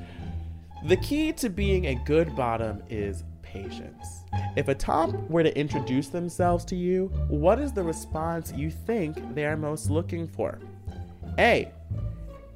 The 0.85 0.97
key 0.97 1.31
to 1.33 1.49
being 1.49 1.85
a 1.87 1.95
good 1.95 2.35
bottom 2.35 2.83
is 2.89 3.23
patience. 3.41 4.23
If 4.57 4.67
a 4.67 4.75
top 4.75 5.13
were 5.29 5.43
to 5.43 5.57
introduce 5.57 6.09
themselves 6.09 6.65
to 6.65 6.75
you, 6.75 7.07
what 7.29 7.59
is 7.59 7.71
the 7.71 7.83
response 7.83 8.51
you 8.51 8.69
think 8.69 9.15
they 9.35 9.45
are 9.45 9.55
most 9.55 9.89
looking 9.89 10.27
for? 10.27 10.59
A. 11.39 11.71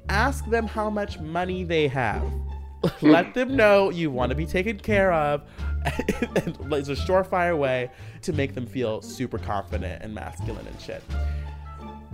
Ask 0.08 0.48
them 0.48 0.66
how 0.66 0.88
much 0.88 1.18
money 1.18 1.64
they 1.64 1.88
have. 1.88 2.22
Let 3.02 3.34
them 3.34 3.56
know 3.56 3.90
you 3.90 4.10
want 4.10 4.30
to 4.30 4.36
be 4.36 4.46
taken 4.46 4.78
care 4.78 5.12
of. 5.12 5.42
it's 5.86 6.88
a 6.88 6.94
surefire 6.94 7.56
way 7.56 7.90
to 8.22 8.32
make 8.32 8.54
them 8.54 8.66
feel 8.66 9.02
super 9.02 9.38
confident 9.38 10.02
and 10.02 10.14
masculine 10.14 10.66
and 10.66 10.80
shit. 10.80 11.02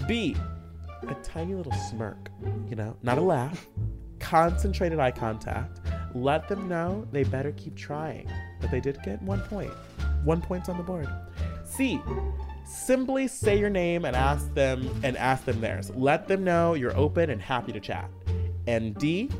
B, 0.07 0.37
a 1.09 1.15
tiny 1.23 1.55
little 1.55 1.73
smirk, 1.73 2.31
you 2.69 2.77
know, 2.77 2.97
not 3.03 3.19
a 3.19 3.21
laugh, 3.21 3.67
concentrated 4.21 4.99
eye 4.99 5.11
contact. 5.11 5.81
Let 6.15 6.49
them 6.49 6.69
know 6.69 7.07
they 7.13 7.25
better 7.25 7.53
keep 7.53 7.75
trying. 7.75 8.31
But 8.61 8.71
they 8.71 8.81
did 8.81 9.03
get 9.03 9.21
one 9.23 9.41
point. 9.43 9.73
One 10.25 10.41
point's 10.41 10.69
on 10.69 10.77
the 10.77 10.83
board. 10.83 11.09
C, 11.65 12.01
simply 12.65 13.29
say 13.29 13.59
your 13.59 13.71
name 13.71 14.05
and 14.05 14.17
ask 14.17 14.53
them 14.55 14.89
and 15.03 15.17
ask 15.17 15.45
them 15.45 15.61
theirs. 15.61 15.91
Let 15.95 16.29
them 16.29 16.45
know 16.45 16.75
you're 16.75 16.97
open 16.97 17.31
and 17.31 17.41
happy 17.41 17.73
to 17.73 17.81
chat. 17.81 18.11
And 18.67 18.95
D, 18.97 19.31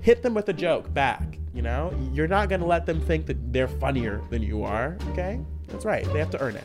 hit 0.00 0.22
them 0.22 0.34
with 0.34 0.48
a 0.48 0.52
joke 0.52 0.92
back. 0.92 1.38
You 1.54 1.62
know, 1.62 1.92
you're 2.12 2.28
not 2.28 2.48
gonna 2.48 2.66
let 2.66 2.86
them 2.86 3.00
think 3.00 3.26
that 3.26 3.52
they're 3.52 3.68
funnier 3.68 4.20
than 4.30 4.42
you 4.42 4.64
are. 4.64 4.96
Okay, 5.10 5.38
that's 5.68 5.84
right. 5.84 6.04
They 6.12 6.18
have 6.18 6.30
to 6.30 6.40
earn 6.40 6.56
it. 6.56 6.64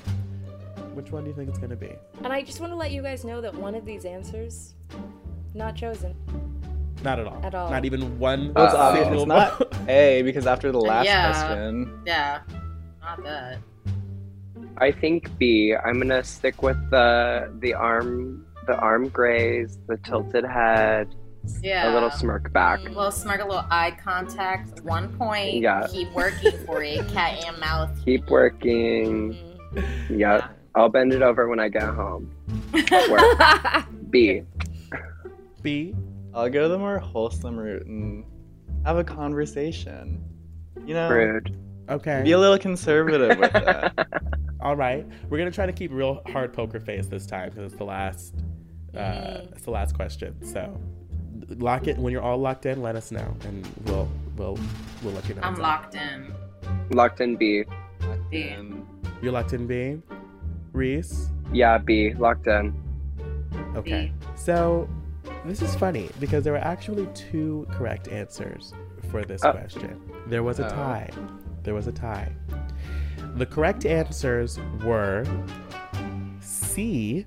Which 0.94 1.12
one 1.12 1.24
do 1.24 1.30
you 1.30 1.36
think 1.36 1.50
it's 1.50 1.60
gonna 1.60 1.76
be? 1.76 1.92
and 2.24 2.34
I 2.34 2.42
just 2.42 2.60
want 2.60 2.72
to 2.72 2.76
let 2.78 2.92
you 2.92 3.02
guys 3.04 3.24
know 3.24 3.40
that 3.42 3.54
one 3.54 3.76
of 3.76 3.86
these 3.86 4.06
answers, 4.06 4.74
not 5.54 5.76
chosen. 5.76 6.16
Not 7.04 7.20
at 7.20 7.28
all. 7.28 7.40
At 7.46 7.54
all. 7.54 7.70
Not 7.70 7.86
even 7.86 8.18
one. 8.18 8.54
Well, 8.56 8.66
it's 8.66 8.74
Uh, 8.74 8.78
obvious. 8.78 9.06
single 9.06 9.22
It's 9.24 9.28
not 9.28 9.76
A 9.90 10.24
because 10.24 10.48
after 10.48 10.72
the 10.72 10.80
last 10.80 11.06
Yeah. 11.06 11.32
question. 11.32 12.02
Yeah, 12.08 12.40
not 13.02 13.24
that. 13.24 13.60
I 14.80 14.92
think 14.92 15.38
B. 15.38 15.74
I'm 15.76 16.00
gonna 16.00 16.24
stick 16.24 16.62
with 16.62 16.78
the 16.92 17.52
the 17.60 17.74
arm, 17.74 18.46
the 18.68 18.76
arm 18.76 19.10
graze, 19.10 19.80
the 19.88 19.98
tilted 19.98 20.46
head, 20.46 21.14
Yeah. 21.62 21.92
a 21.92 21.94
little 21.94 22.12
smirk 22.12 22.52
back. 22.54 22.80
A 22.82 22.84
little 22.84 23.12
smirk, 23.12 23.42
a 23.42 23.46
little 23.46 23.66
eye 23.70 23.98
contact. 24.04 24.82
One 24.84 25.10
point. 25.18 25.56
Yeah. 25.62 25.88
Keep 25.92 26.12
working 26.14 26.52
for 26.66 26.84
it. 26.84 27.08
Cat 27.14 27.44
and 27.46 27.58
mouth. 27.60 27.90
Keep 28.06 28.30
working. 28.30 29.38
Mm. 29.74 30.20
Yep. 30.20 30.44
I'll 30.76 30.90
bend 30.90 31.12
it 31.14 31.22
over 31.24 31.48
when 31.48 31.60
I 31.60 31.70
get 31.70 31.84
home. 31.84 32.32
B. 34.12 34.44
B. 35.64 35.96
I'll 36.34 36.50
go 36.50 36.70
the 36.70 36.78
more 36.78 37.00
wholesome 37.00 37.58
route 37.58 37.86
and 37.88 38.24
have 38.86 38.98
a 38.98 39.04
conversation. 39.04 40.24
You 40.86 40.94
know, 40.94 41.10
Rude. 41.10 41.58
Okay. 41.90 42.22
be 42.24 42.34
a 42.34 42.38
little 42.40 42.60
conservative 42.60 43.40
with 43.40 43.52
that. 43.54 43.94
All 44.60 44.76
right. 44.76 45.06
We're 45.30 45.38
gonna 45.38 45.52
try 45.52 45.66
to 45.66 45.74
keep 45.74 45.92
real 45.92 46.22
hard 46.28 46.54
poker 46.54 46.80
face 46.80 47.08
this 47.08 47.26
time 47.26 47.50
because 47.50 47.66
it's 47.72 47.78
the 47.78 47.86
last. 47.86 48.36
Uh, 48.96 49.42
it's 49.52 49.64
the 49.66 49.72
last 49.72 49.94
question. 49.96 50.44
So, 50.44 50.80
lock 51.58 51.88
it 51.88 51.98
when 51.98 52.12
you're 52.12 52.22
all 52.22 52.38
locked 52.38 52.66
in. 52.66 52.82
Let 52.82 52.96
us 52.96 53.12
know, 53.12 53.36
and 53.46 53.68
we'll 53.86 54.10
we'll 54.38 54.58
we'll 55.04 55.14
let 55.14 55.28
you 55.30 55.36
know. 55.36 55.42
I'm 55.44 55.56
locked 55.56 55.96
in. 55.96 56.34
Locked 56.90 57.22
in 57.22 57.36
B. 57.36 57.64
B. 58.32 58.44
And 58.50 58.86
You're 59.22 59.32
locked 59.32 59.54
in, 59.54 59.68
B. 59.68 59.98
Riese. 60.74 61.30
Yeah, 61.52 61.78
B. 61.78 62.14
Locked 62.14 62.48
in. 62.48 62.74
Okay. 63.76 64.12
So 64.36 64.88
This 65.46 65.62
is 65.62 65.76
funny 65.76 66.10
because 66.20 66.44
there 66.44 66.54
were 66.54 66.60
actually 66.60 67.08
two 67.14 67.68
correct 67.72 68.08
answers 68.10 68.74
for 69.12 69.24
this 69.24 69.44
Oh. 69.46 69.52
question. 69.52 70.00
There 70.28 70.44
was 70.44 70.60
a 70.60 70.66
Oh. 70.66 70.70
tie. 70.70 71.10
There 71.64 71.74
was 71.74 71.88
a 71.88 71.92
tie. 71.92 72.32
The 73.38 73.46
correct 73.46 73.86
answers 73.86 74.60
were 74.84 75.24
C. 76.42 77.26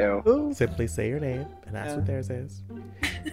Ew. 0.00 0.52
Simply 0.54 0.86
say 0.86 1.08
your 1.08 1.20
name 1.20 1.46
and 1.66 1.76
ask 1.76 1.90
Yeah. 1.90 1.96
what 1.96 2.06
theirs 2.06 2.30
is. 2.30 2.62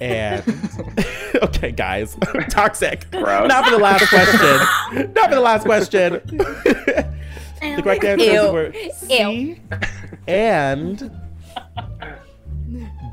And 0.02 0.44
okay, 1.44 1.72
guys, 1.72 2.18
toxic. 2.50 3.10
Gross. 3.12 3.48
Not 3.48 3.64
for 3.66 3.72
the 3.72 3.78
last 3.78 4.10
question. 4.10 5.14
Not 5.14 5.30
for 5.30 5.36
the 5.36 5.42
last 5.42 5.64
question. 5.64 6.14
the 6.26 7.82
correct 7.82 8.04
answers 8.04 8.28
Ew. 8.28 8.52
were 8.52 8.74
C 8.94 9.62
and 10.28 11.12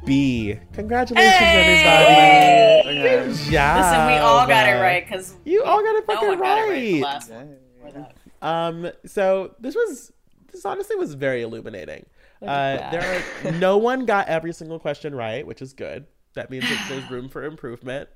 B. 0.05 0.59
Congratulations, 0.73 1.37
Hey! 1.39 2.83
everybody. 2.85 2.99
Good 3.29 3.53
job. 3.53 3.77
Listen, 3.77 4.07
we 4.09 4.15
all 4.15 4.47
got 4.49 4.67
it 4.69 4.81
right 4.81 5.05
because 5.07 5.35
You 5.45 5.63
all 5.63 5.83
got 5.85 5.95
it 5.95 6.05
no 6.09 6.15
fucking 6.15 6.29
one 6.31 6.39
got 6.41 6.69
it 6.69 7.03
right. 7.05 8.13
The 8.43 8.49
right. 8.49 8.65
last 8.67 8.75
one 8.75 8.83
before 8.83 8.93
that. 8.93 8.93
Um, 8.93 8.93
so 9.07 9.55
this 9.61 9.75
was 9.75 10.13
this 10.53 10.65
honestly 10.65 10.97
was 10.97 11.15
very 11.15 11.43
illuminating. 11.43 12.07
Uh, 12.43 12.91
there 12.91 13.23
are 13.45 13.53
no 13.53 13.77
one 13.79 14.05
got 14.05 14.29
every 14.29 14.53
single 14.53 14.79
question 14.79 15.15
right, 15.15 15.47
which 15.47 15.63
is 15.63 15.73
good. 15.73 16.07
That 16.35 16.51
means 16.51 16.65
that 16.65 16.87
there's 16.89 17.11
room 17.11 17.29
for 17.29 17.45
improvement. 17.45 18.09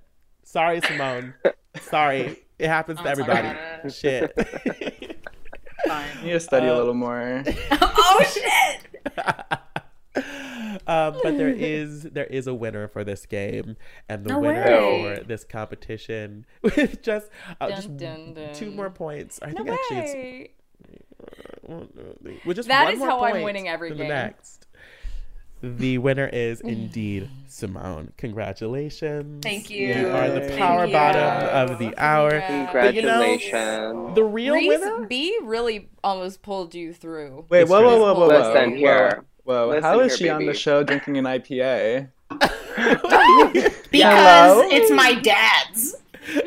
Sorry, 0.43 0.81
Ximone. 0.81 1.35
Sorry, 1.81 2.39
it 2.59 2.68
happens 2.68 2.99
to 2.99 3.05
Don't 3.05 3.12
everybody. 3.12 3.59
Shit. 3.91 4.33
Fine. 5.87 6.07
You 6.20 6.27
need 6.27 6.33
to 6.33 6.41
study 6.41 6.66
Uh, 6.66 6.74
a 6.74 6.79
little 6.79 6.95
more. 6.95 7.45
oh 7.72 8.24
shit! 8.33 9.27
Um, 10.87 11.16
but 11.22 11.37
there 11.39 11.49
is 11.57 12.03
there 12.05 12.24
is 12.27 12.47
a 12.47 12.55
winner 12.55 12.89
for 12.89 13.05
this 13.05 13.27
game, 13.27 13.77
and 14.09 14.24
the 14.24 14.31
No 14.31 14.41
winner 14.41 14.62
way. 14.64 15.16
for 15.18 15.24
this 15.24 15.45
competition 15.45 16.47
with 16.62 17.03
just 17.03 17.29
uh, 17.61 17.68
Dun, 17.68 17.77
just 17.77 17.97
dun, 17.97 18.35
dun. 18.35 18.55
two 18.55 18.70
more 18.70 18.91
points. 18.91 19.39
I 19.43 19.51
No 19.51 19.64
think 19.64 19.70
actually 19.70 19.99
it's 19.99 20.14
way. 20.14 20.51
with 22.45 22.57
just 22.57 22.68
That 22.68 22.85
one 22.85 22.93
is 22.95 22.99
more 22.99 23.09
how 23.09 23.20
I'm 23.24 23.43
winning 23.43 23.68
every 23.68 23.89
than 23.91 23.99
the 23.99 24.05
next. 24.05 24.66
The 25.62 25.97
winner 25.99 26.27
is 26.31 26.61
indeed 26.64 27.31
Ximone. 27.49 28.14
Congratulations. 28.18 29.43
Thank 29.43 29.70
you. 29.70 29.89
You 29.89 30.09
are 30.09 30.29
the 30.31 30.41
Thank 30.41 30.59
power 30.59 30.85
you. 30.87 30.93
bottom 30.93 31.70
of 31.72 31.79
the 31.79 31.95
hour. 31.97 32.31
Congrats. 32.31 32.72
But 32.72 32.95
you 32.95 33.03
know, 33.03 33.22
Congratulations. 33.22 34.14
the 34.14 34.24
real 34.24 34.55
Riese 34.55 34.68
winner. 34.81 35.07
B 35.07 35.39
really 35.43 35.89
almost 36.05 36.43
pulled 36.43 36.74
you 36.74 36.93
through. 36.93 37.47
Wait, 37.49 37.62
It's 37.62 37.70
whoa, 37.70 37.81
true. 37.81 37.89
whoa, 37.89 37.99
whoa, 37.99 38.14
whoa, 38.14 38.20
whoa. 38.29 38.51
Listen 38.53 38.70
whoa. 38.72 38.77
here. 38.77 39.24
Whoa, 39.47 39.68
Listen 39.68 39.82
how 39.84 40.01
is 40.01 40.12
here, 40.18 40.26
she 40.26 40.28
on 40.28 40.44
the 40.44 40.55
show 40.55 40.82
drinking 40.82 41.18
an 41.18 41.24
IPA? 41.24 42.09
Because 43.90 44.12
Hello? 44.12 44.68
it's 44.68 44.90
my 44.90 45.14
dad's. 45.14 45.94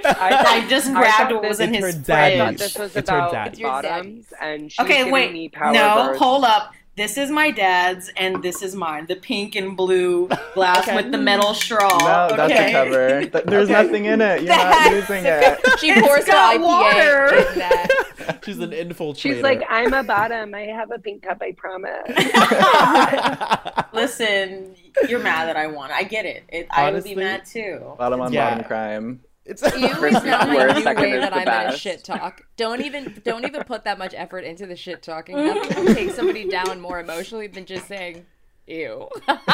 I 0.06 0.62
I 0.64 0.68
just 0.70 0.92
grabbed 0.94 1.32
thought 1.32 1.42
what 1.42 1.48
was 1.50 1.60
in 1.60 1.74
It's 1.74 1.86
his 1.86 2.08
her 2.08 2.14
I 2.14 2.38
thought 2.38 2.48
fridge. 2.50 2.58
this 2.60 2.78
was 2.78 2.96
It's 2.96 3.10
her 3.10 3.16
about 3.18 3.32
daddy. 3.32 3.50
It's 3.52 3.60
your 3.60 3.70
bottoms, 3.70 4.26
daddy's. 4.28 4.34
and 4.42 4.72
she's 4.72 4.80
Okay, 4.86 4.98
giving 4.98 5.14
wait. 5.14 5.32
me 5.34 5.50
power 5.50 5.72
No, 5.74 5.80
bars. 5.96 6.20
hold 6.20 6.44
up. 6.44 6.74
This 6.98 7.18
is 7.18 7.32
my 7.32 7.50
dad's, 7.50 8.12
and 8.18 8.44
this 8.44 8.62
is 8.62 8.76
mine. 8.76 9.06
The 9.08 9.16
pink 9.16 9.56
and 9.56 9.76
blue 9.78 10.28
glass 10.54 10.80
Okay. 10.86 10.98
with 10.98 11.12
the 11.14 11.18
metal 11.18 11.54
straw. 11.54 11.88
No, 11.98 12.36
that's 12.36 12.52
okay? 12.52 12.70
a 12.70 12.72
cover. 12.74 13.20
Th- 13.26 13.44
There's 13.46 13.70
Okay. 13.72 13.82
nothing 13.84 14.06
in 14.06 14.20
it. 14.22 14.42
You're 14.42 14.48
That's- 14.50 14.86
not 14.86 14.94
using 14.94 15.24
it. 15.26 15.60
She 15.80 15.94
pours 16.02 16.26
her 16.26 16.32
got 16.34 16.56
IPA 16.58 16.62
water. 16.62 17.36
in 17.54 17.60
that. 17.60 17.88
She's 18.44 18.60
an 18.60 18.72
infiltrator. 18.72 19.18
She's 19.18 19.42
like, 19.42 19.64
I'm 19.70 19.94
a 19.94 20.04
bottom. 20.04 20.54
I 20.54 20.62
have 20.62 20.92
a 20.92 21.00
pink 21.00 21.24
cup. 21.24 21.42
I 21.42 21.52
promise. 21.54 22.08
Listen, 23.94 24.76
you're 25.08 25.20
mad 25.20 25.48
that 25.48 25.58
I 25.58 25.68
won. 25.68 25.92
I 25.92 26.04
get 26.04 26.26
it. 26.26 26.44
it 26.50 26.68
I 26.72 26.92
would 26.92 27.04
be 27.04 27.16
mad 27.16 27.46
too. 27.46 27.94
Bottom 27.98 28.22
on 28.22 28.32
Yeah. 28.34 28.50
bottom 28.52 28.66
crime. 28.66 29.22
it's 29.46 29.62
You 29.62 29.88
always 29.88 29.96
First 30.14 30.26
know 30.26 30.40
is 30.40 30.48
my 30.48 30.56
worst, 30.56 30.78
new 30.86 30.86
way 30.96 31.18
that 31.20 31.34
I'm 31.34 31.46
gonna 31.46 31.70
best. 31.70 31.80
shit 31.82 32.04
talk. 32.04 32.42
Don't 32.58 32.82
even 32.82 33.22
don't 33.24 33.46
even 33.46 33.64
put 33.64 33.84
that 33.86 33.98
much 33.98 34.14
effort 34.16 34.42
into 34.44 34.66
the 34.68 34.76
shit 34.76 35.02
talking. 35.02 35.36
Nothing 35.46 35.86
will 35.86 35.94
take 35.96 36.12
somebody 36.12 36.48
down 36.48 36.80
more 36.80 37.00
emotionally 37.00 37.48
than 37.48 37.66
just 37.66 37.88
saying, 37.88 38.26
"Ew." 38.70 39.10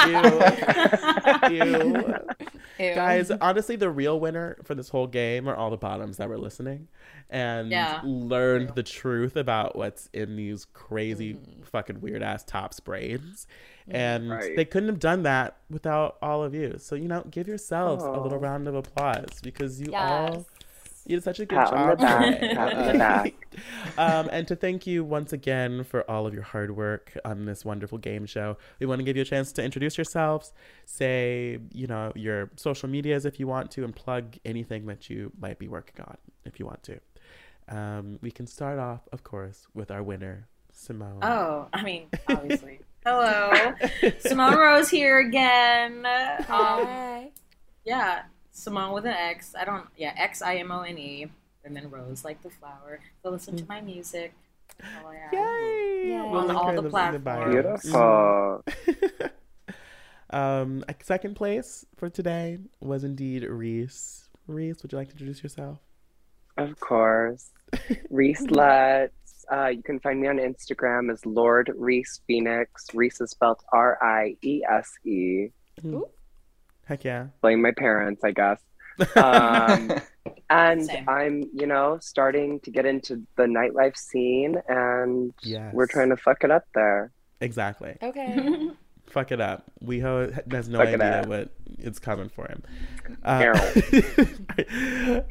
Ew. 0.08 0.42
Ew. 1.52 2.16
Ew. 2.80 2.94
Guys, 2.94 3.32
honestly, 3.32 3.76
the 3.78 3.90
real 3.90 4.20
winner 4.20 4.58
for 4.64 4.76
this 4.76 4.90
whole 4.90 5.08
game 5.08 5.48
are 5.48 5.56
all 5.56 5.70
the 5.70 5.78
bottoms 5.78 6.18
that 6.18 6.28
were 6.28 6.38
listening 6.38 6.88
and 7.30 7.72
Yeah. 7.72 8.02
learned 8.04 8.72
the 8.76 8.84
truth 8.84 9.36
about 9.38 9.76
what's 9.78 10.10
in 10.14 10.36
these 10.36 10.66
crazy, 10.66 11.36
Mm-hmm. 11.36 11.62
fucking 11.64 12.02
weird 12.02 12.22
ass 12.22 12.44
tops 12.44 12.80
brains. 12.82 13.48
And 13.88 14.30
Right. 14.30 14.56
they 14.56 14.66
couldn't 14.66 14.90
have 14.90 15.00
done 15.00 15.24
that 15.24 15.58
without 15.70 16.18
all 16.22 16.44
of 16.44 16.54
you. 16.54 16.76
So, 16.80 16.96
you 16.96 17.08
know, 17.08 17.24
give 17.30 17.48
yourselves 17.48 18.04
a 18.04 18.12
little 18.12 18.40
round 18.40 18.68
of 18.68 18.76
applause 18.76 19.40
because 19.42 19.80
you 19.80 19.92
Yes. 19.92 20.34
all 20.36 20.46
you 21.06 21.16
did 21.18 21.24
such 21.24 21.40
a 21.40 21.46
good 21.46 21.58
Pat 21.58 21.74
on 21.74 21.90
the 21.90 21.96
job. 21.96 22.00
back. 22.00 22.40
Pat 22.56 22.74
on 22.74 22.88
the 22.88 22.98
back. 22.98 23.34
um, 23.98 24.30
and 24.32 24.48
to 24.48 24.56
thank 24.56 24.88
you 24.88 25.04
once 25.04 25.34
again 25.34 25.84
for 25.84 26.10
all 26.10 26.26
of 26.28 26.34
your 26.34 26.44
hard 26.44 26.76
work 26.76 27.18
on 27.24 27.46
this 27.46 27.64
wonderful 27.64 27.98
game 27.98 28.26
show. 28.26 28.58
We 28.80 28.86
want 28.86 29.00
to 29.00 29.04
give 29.04 29.16
you 29.16 29.22
a 29.22 29.26
chance 29.26 29.52
to 29.54 29.64
introduce 29.64 29.98
yourselves, 29.98 30.52
say, 30.86 31.60
you 31.72 31.88
know, 31.88 32.12
your 32.16 32.50
social 32.56 32.90
medias 32.90 33.26
if 33.26 33.40
you 33.40 33.48
want 33.48 33.72
to, 33.72 33.84
and 33.84 33.96
plug 33.96 34.36
anything 34.46 34.86
that 34.88 35.10
you 35.10 35.32
might 35.40 35.60
be 35.60 35.68
working 35.68 36.04
on 36.06 36.18
if 36.44 36.60
you 36.60 36.66
want 36.66 36.84
to. 36.84 37.00
Um, 37.68 38.20
we 38.22 38.32
can 38.32 38.48
start 38.48 38.78
off, 38.80 39.02
of 39.12 39.24
course, 39.24 39.68
with 39.74 39.92
our 39.92 40.04
winner, 40.04 40.48
Ximone. 40.76 41.20
Oh, 41.24 41.68
I 41.74 41.82
mean, 41.84 42.08
obviously. 42.28 42.80
Hello, 43.06 43.52
Ximone 44.02 44.58
Rose 44.58 44.90
here 44.90 45.20
again. 45.20 46.06
Um, 46.06 46.44
Hi. 46.48 47.32
yeah, 47.86 48.24
Ximone 48.56 48.94
with 48.94 49.06
an 49.06 49.12
X. 49.12 49.54
I 49.58 49.66
don't. 49.66 49.86
Yeah, 49.98 50.14
X 50.18 50.42
I 50.42 50.56
M 50.56 50.72
O 50.72 50.82
N 50.82 50.98
E, 50.98 51.28
and 51.64 51.76
then 51.76 51.90
Rose 51.90 52.24
like 52.24 52.42
the 52.42 52.50
flower. 52.50 53.02
Go 53.24 53.32
listen 53.32 53.58
to 53.58 53.66
my 53.68 53.82
music. 53.82 54.34
That's 54.80 54.94
all 55.04 55.12
I 55.12 55.16
have. 55.16 55.34
Yay! 55.34 56.10
Yay. 56.10 56.22
We'll 56.22 56.50
On 56.50 56.56
all 56.56 56.68
her 56.68 56.76
the 56.76 56.86
in 56.86 56.90
platforms. 56.90 57.82
Beautiful. 57.82 58.64
um, 60.30 60.84
second 61.02 61.36
place 61.36 61.86
for 61.98 62.10
today 62.10 62.60
was 62.80 63.04
indeed 63.04 63.44
Riese. 63.44 64.30
Riese, 64.48 64.82
would 64.82 64.92
you 64.92 64.98
like 64.98 65.08
to 65.10 65.14
introduce 65.14 65.44
yourself? 65.44 65.80
Of 66.58 66.80
course. 66.80 67.52
Riese 68.10 68.42
Lutz. 68.50 69.46
Uh, 69.52 69.68
you 69.68 69.84
can 69.84 70.00
find 70.00 70.20
me 70.20 70.28
on 70.28 70.38
Instagram 70.38 71.12
as 71.12 71.26
Lord 71.26 71.72
Riese 71.78 72.22
Phoenix. 72.26 72.88
Riese 72.94 73.22
is 73.22 73.32
spelled 73.32 73.62
R 73.72 74.02
I 74.02 74.38
E 74.42 74.62
S 74.70 74.92
E. 75.06 75.48
Heck 76.86 77.04
yeah. 77.04 77.28
Blame 77.42 77.62
my 77.62 77.72
parents, 77.72 78.24
I 78.24 78.32
guess. 78.32 78.62
Um, 79.18 79.92
and 80.50 80.86
Same. 80.86 81.10
I'm, 81.10 81.44
you 81.54 81.68
know, 81.68 81.98
starting 82.02 82.60
to 82.62 82.72
get 82.72 82.86
into 82.86 83.24
the 83.36 83.44
nightlife 83.44 83.98
scene, 83.98 84.56
and 84.70 85.34
Yes. 85.44 85.74
we're 85.74 85.88
trying 85.88 86.10
to 86.10 86.18
fuck 86.18 86.44
it 86.46 86.52
up 86.52 86.64
there. 86.74 87.12
Exactly. 87.42 87.98
Okay. 88.02 88.70
Fuck 89.08 89.32
it 89.32 89.40
up. 89.40 89.66
We 89.82 90.00
ho- 90.00 90.32
has 90.50 90.68
no 90.68 90.80
Fuck 90.80 90.88
idea 90.88 91.22
up. 91.22 91.28
what 91.28 91.50
it's 91.78 92.00
coming 92.00 92.28
for 92.30 92.48
him. 92.48 92.64
Uh, 93.24 93.54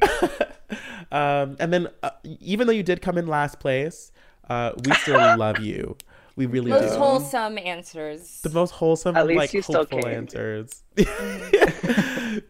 um, 1.11 1.55
and 1.59 1.73
then, 1.73 1.87
uh, 2.03 2.11
even 2.39 2.67
though 2.67 2.73
you 2.73 2.83
did 2.83 3.01
come 3.01 3.17
in 3.17 3.27
last 3.27 3.59
place, 3.59 4.11
uh, 4.49 4.71
we 4.85 4.93
still 4.95 5.37
love 5.37 5.59
you. 5.59 5.97
We 6.35 6.47
really 6.47 6.71
Most 6.71 6.93
do. 6.93 6.99
wholesome 6.99 7.57
answers. 7.57 8.41
the 8.41 8.49
most 8.49 8.71
wholesome, 8.71 9.15
At 9.15 9.25
least 9.25 9.37
like 9.37 9.53
you 9.53 9.61
hopeful 9.61 10.01
came. 10.01 10.11
answers. 10.13 10.83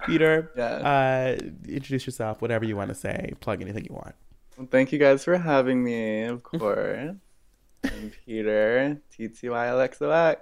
Peter, 0.08 0.52
Yeah. 0.58 0.64
uh, 0.64 1.38
introduce 1.68 2.06
yourself. 2.08 2.42
Whatever 2.42 2.66
you 2.66 2.76
want 2.76 2.90
to 2.90 2.96
say. 2.96 3.34
Plug 3.42 3.62
anything 3.62 3.86
you 3.88 3.94
want. 3.94 4.16
Well, 4.58 4.68
thank 4.72 4.92
you 4.92 4.98
guys 4.98 5.24
for 5.24 5.38
having 5.38 5.84
me, 5.84 6.24
of 6.24 6.42
course. 6.42 7.16
I'm 7.84 8.12
Peter, 8.26 9.00
TTYLXOX. 9.20 10.38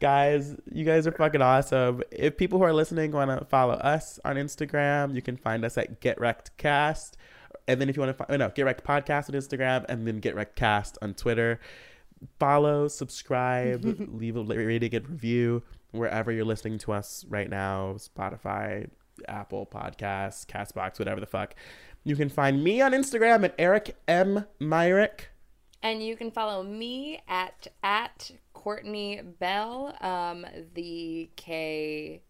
guys, 0.00 0.54
you 0.72 0.84
guys 0.84 1.06
are 1.06 1.12
fucking 1.12 1.42
awesome. 1.42 2.02
If 2.10 2.36
people 2.36 2.58
who 2.58 2.64
are 2.64 2.72
listening 2.72 3.12
want 3.12 3.36
to 3.38 3.44
follow 3.46 3.74
us 3.74 4.20
on 4.24 4.36
Instagram, 4.36 5.14
you 5.14 5.22
can 5.22 5.36
find 5.36 5.64
us 5.64 5.76
at 5.78 6.00
Get 6.00 6.20
Wrecked 6.20 6.56
Cast. 6.56 7.16
And 7.68 7.80
then 7.80 7.88
if 7.88 7.96
you 7.96 8.02
want 8.02 8.16
to 8.16 8.24
find, 8.24 8.38
no, 8.38 8.48
Get 8.48 8.64
Wrecked 8.64 8.84
Podcast 8.84 9.28
on 9.28 9.40
Instagram 9.40 9.84
and 9.88 10.06
then 10.06 10.20
Get 10.20 10.34
Wrecked 10.34 10.56
Cast 10.56 10.98
on 11.02 11.14
Twitter. 11.14 11.60
Follow, 12.40 12.88
subscribe, 12.88 13.84
leave 14.12 14.36
a 14.36 14.42
rating 14.42 14.94
and 14.94 15.08
review 15.08 15.62
wherever 15.92 16.32
you're 16.32 16.44
listening 16.44 16.78
to 16.78 16.92
us 16.92 17.24
right 17.28 17.48
now 17.48 17.94
Spotify, 17.98 18.88
Apple 19.28 19.66
Podcasts, 19.66 20.46
Castbox, 20.46 20.98
whatever 20.98 21.20
the 21.20 21.26
fuck. 21.26 21.54
You 22.04 22.16
can 22.16 22.28
find 22.28 22.64
me 22.64 22.80
on 22.80 22.92
Instagram 22.92 23.44
at 23.44 23.54
Eric 23.58 23.96
M. 24.08 24.46
Myrick. 24.58 25.28
And 25.82 26.02
you 26.02 26.16
can 26.16 26.30
follow 26.30 26.62
me 26.62 27.20
at 27.28 27.68
at 27.82 28.30
Courtney 28.52 29.20
Bell. 29.38 29.94
Um, 30.00 30.46
the 30.74 31.30
K, 31.36 32.22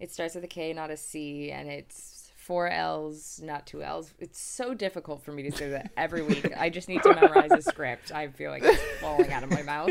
it 0.00 0.12
starts 0.12 0.34
with 0.34 0.44
a 0.44 0.48
K, 0.48 0.72
not 0.72 0.90
a 0.90 0.96
C, 0.96 1.50
and 1.50 1.68
it's 1.68 2.17
four 2.48 2.66
L's, 2.66 3.40
not 3.44 3.66
two 3.66 3.82
L's. 3.82 4.14
It's 4.18 4.40
so 4.40 4.72
difficult 4.72 5.22
for 5.22 5.32
me 5.32 5.42
to 5.50 5.52
say 5.54 5.68
that 5.68 5.90
every 5.98 6.22
week. 6.22 6.50
I 6.56 6.70
just 6.70 6.88
need 6.88 7.02
to 7.02 7.14
memorize 7.14 7.50
a 7.52 7.60
script. 7.60 8.10
I 8.10 8.28
feel 8.28 8.50
like 8.50 8.62
it's 8.64 8.82
falling 9.02 9.30
out 9.30 9.42
of 9.42 9.50
my 9.50 9.62
mouth. 9.62 9.90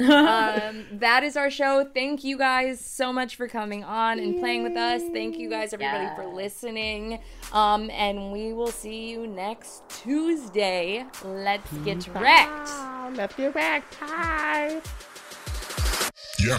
um, 0.00 0.86
that 0.98 1.22
is 1.22 1.36
our 1.36 1.50
show. 1.50 1.88
Thank 1.94 2.24
you 2.24 2.36
guys 2.36 2.84
so 2.84 3.12
much 3.12 3.36
for 3.36 3.46
coming 3.46 3.84
on 3.84 4.18
and 4.18 4.40
playing 4.40 4.64
with 4.64 4.76
us. 4.76 5.02
Thank 5.12 5.38
you 5.38 5.48
guys, 5.48 5.72
everybody, 5.72 6.12
for 6.16 6.26
listening. 6.26 7.20
Um, 7.52 7.88
and 7.90 8.32
we 8.32 8.52
will 8.52 8.72
see 8.72 9.08
you 9.10 9.28
next 9.28 9.88
Tuesday. 9.88 11.06
Let's 11.24 11.72
get 11.84 12.08
wrecked. 12.08 12.70
Let's 13.16 13.36
get 13.36 13.54
wrecked. 13.54 14.00
Bye. 14.00 14.82
Yeah. 16.40 16.58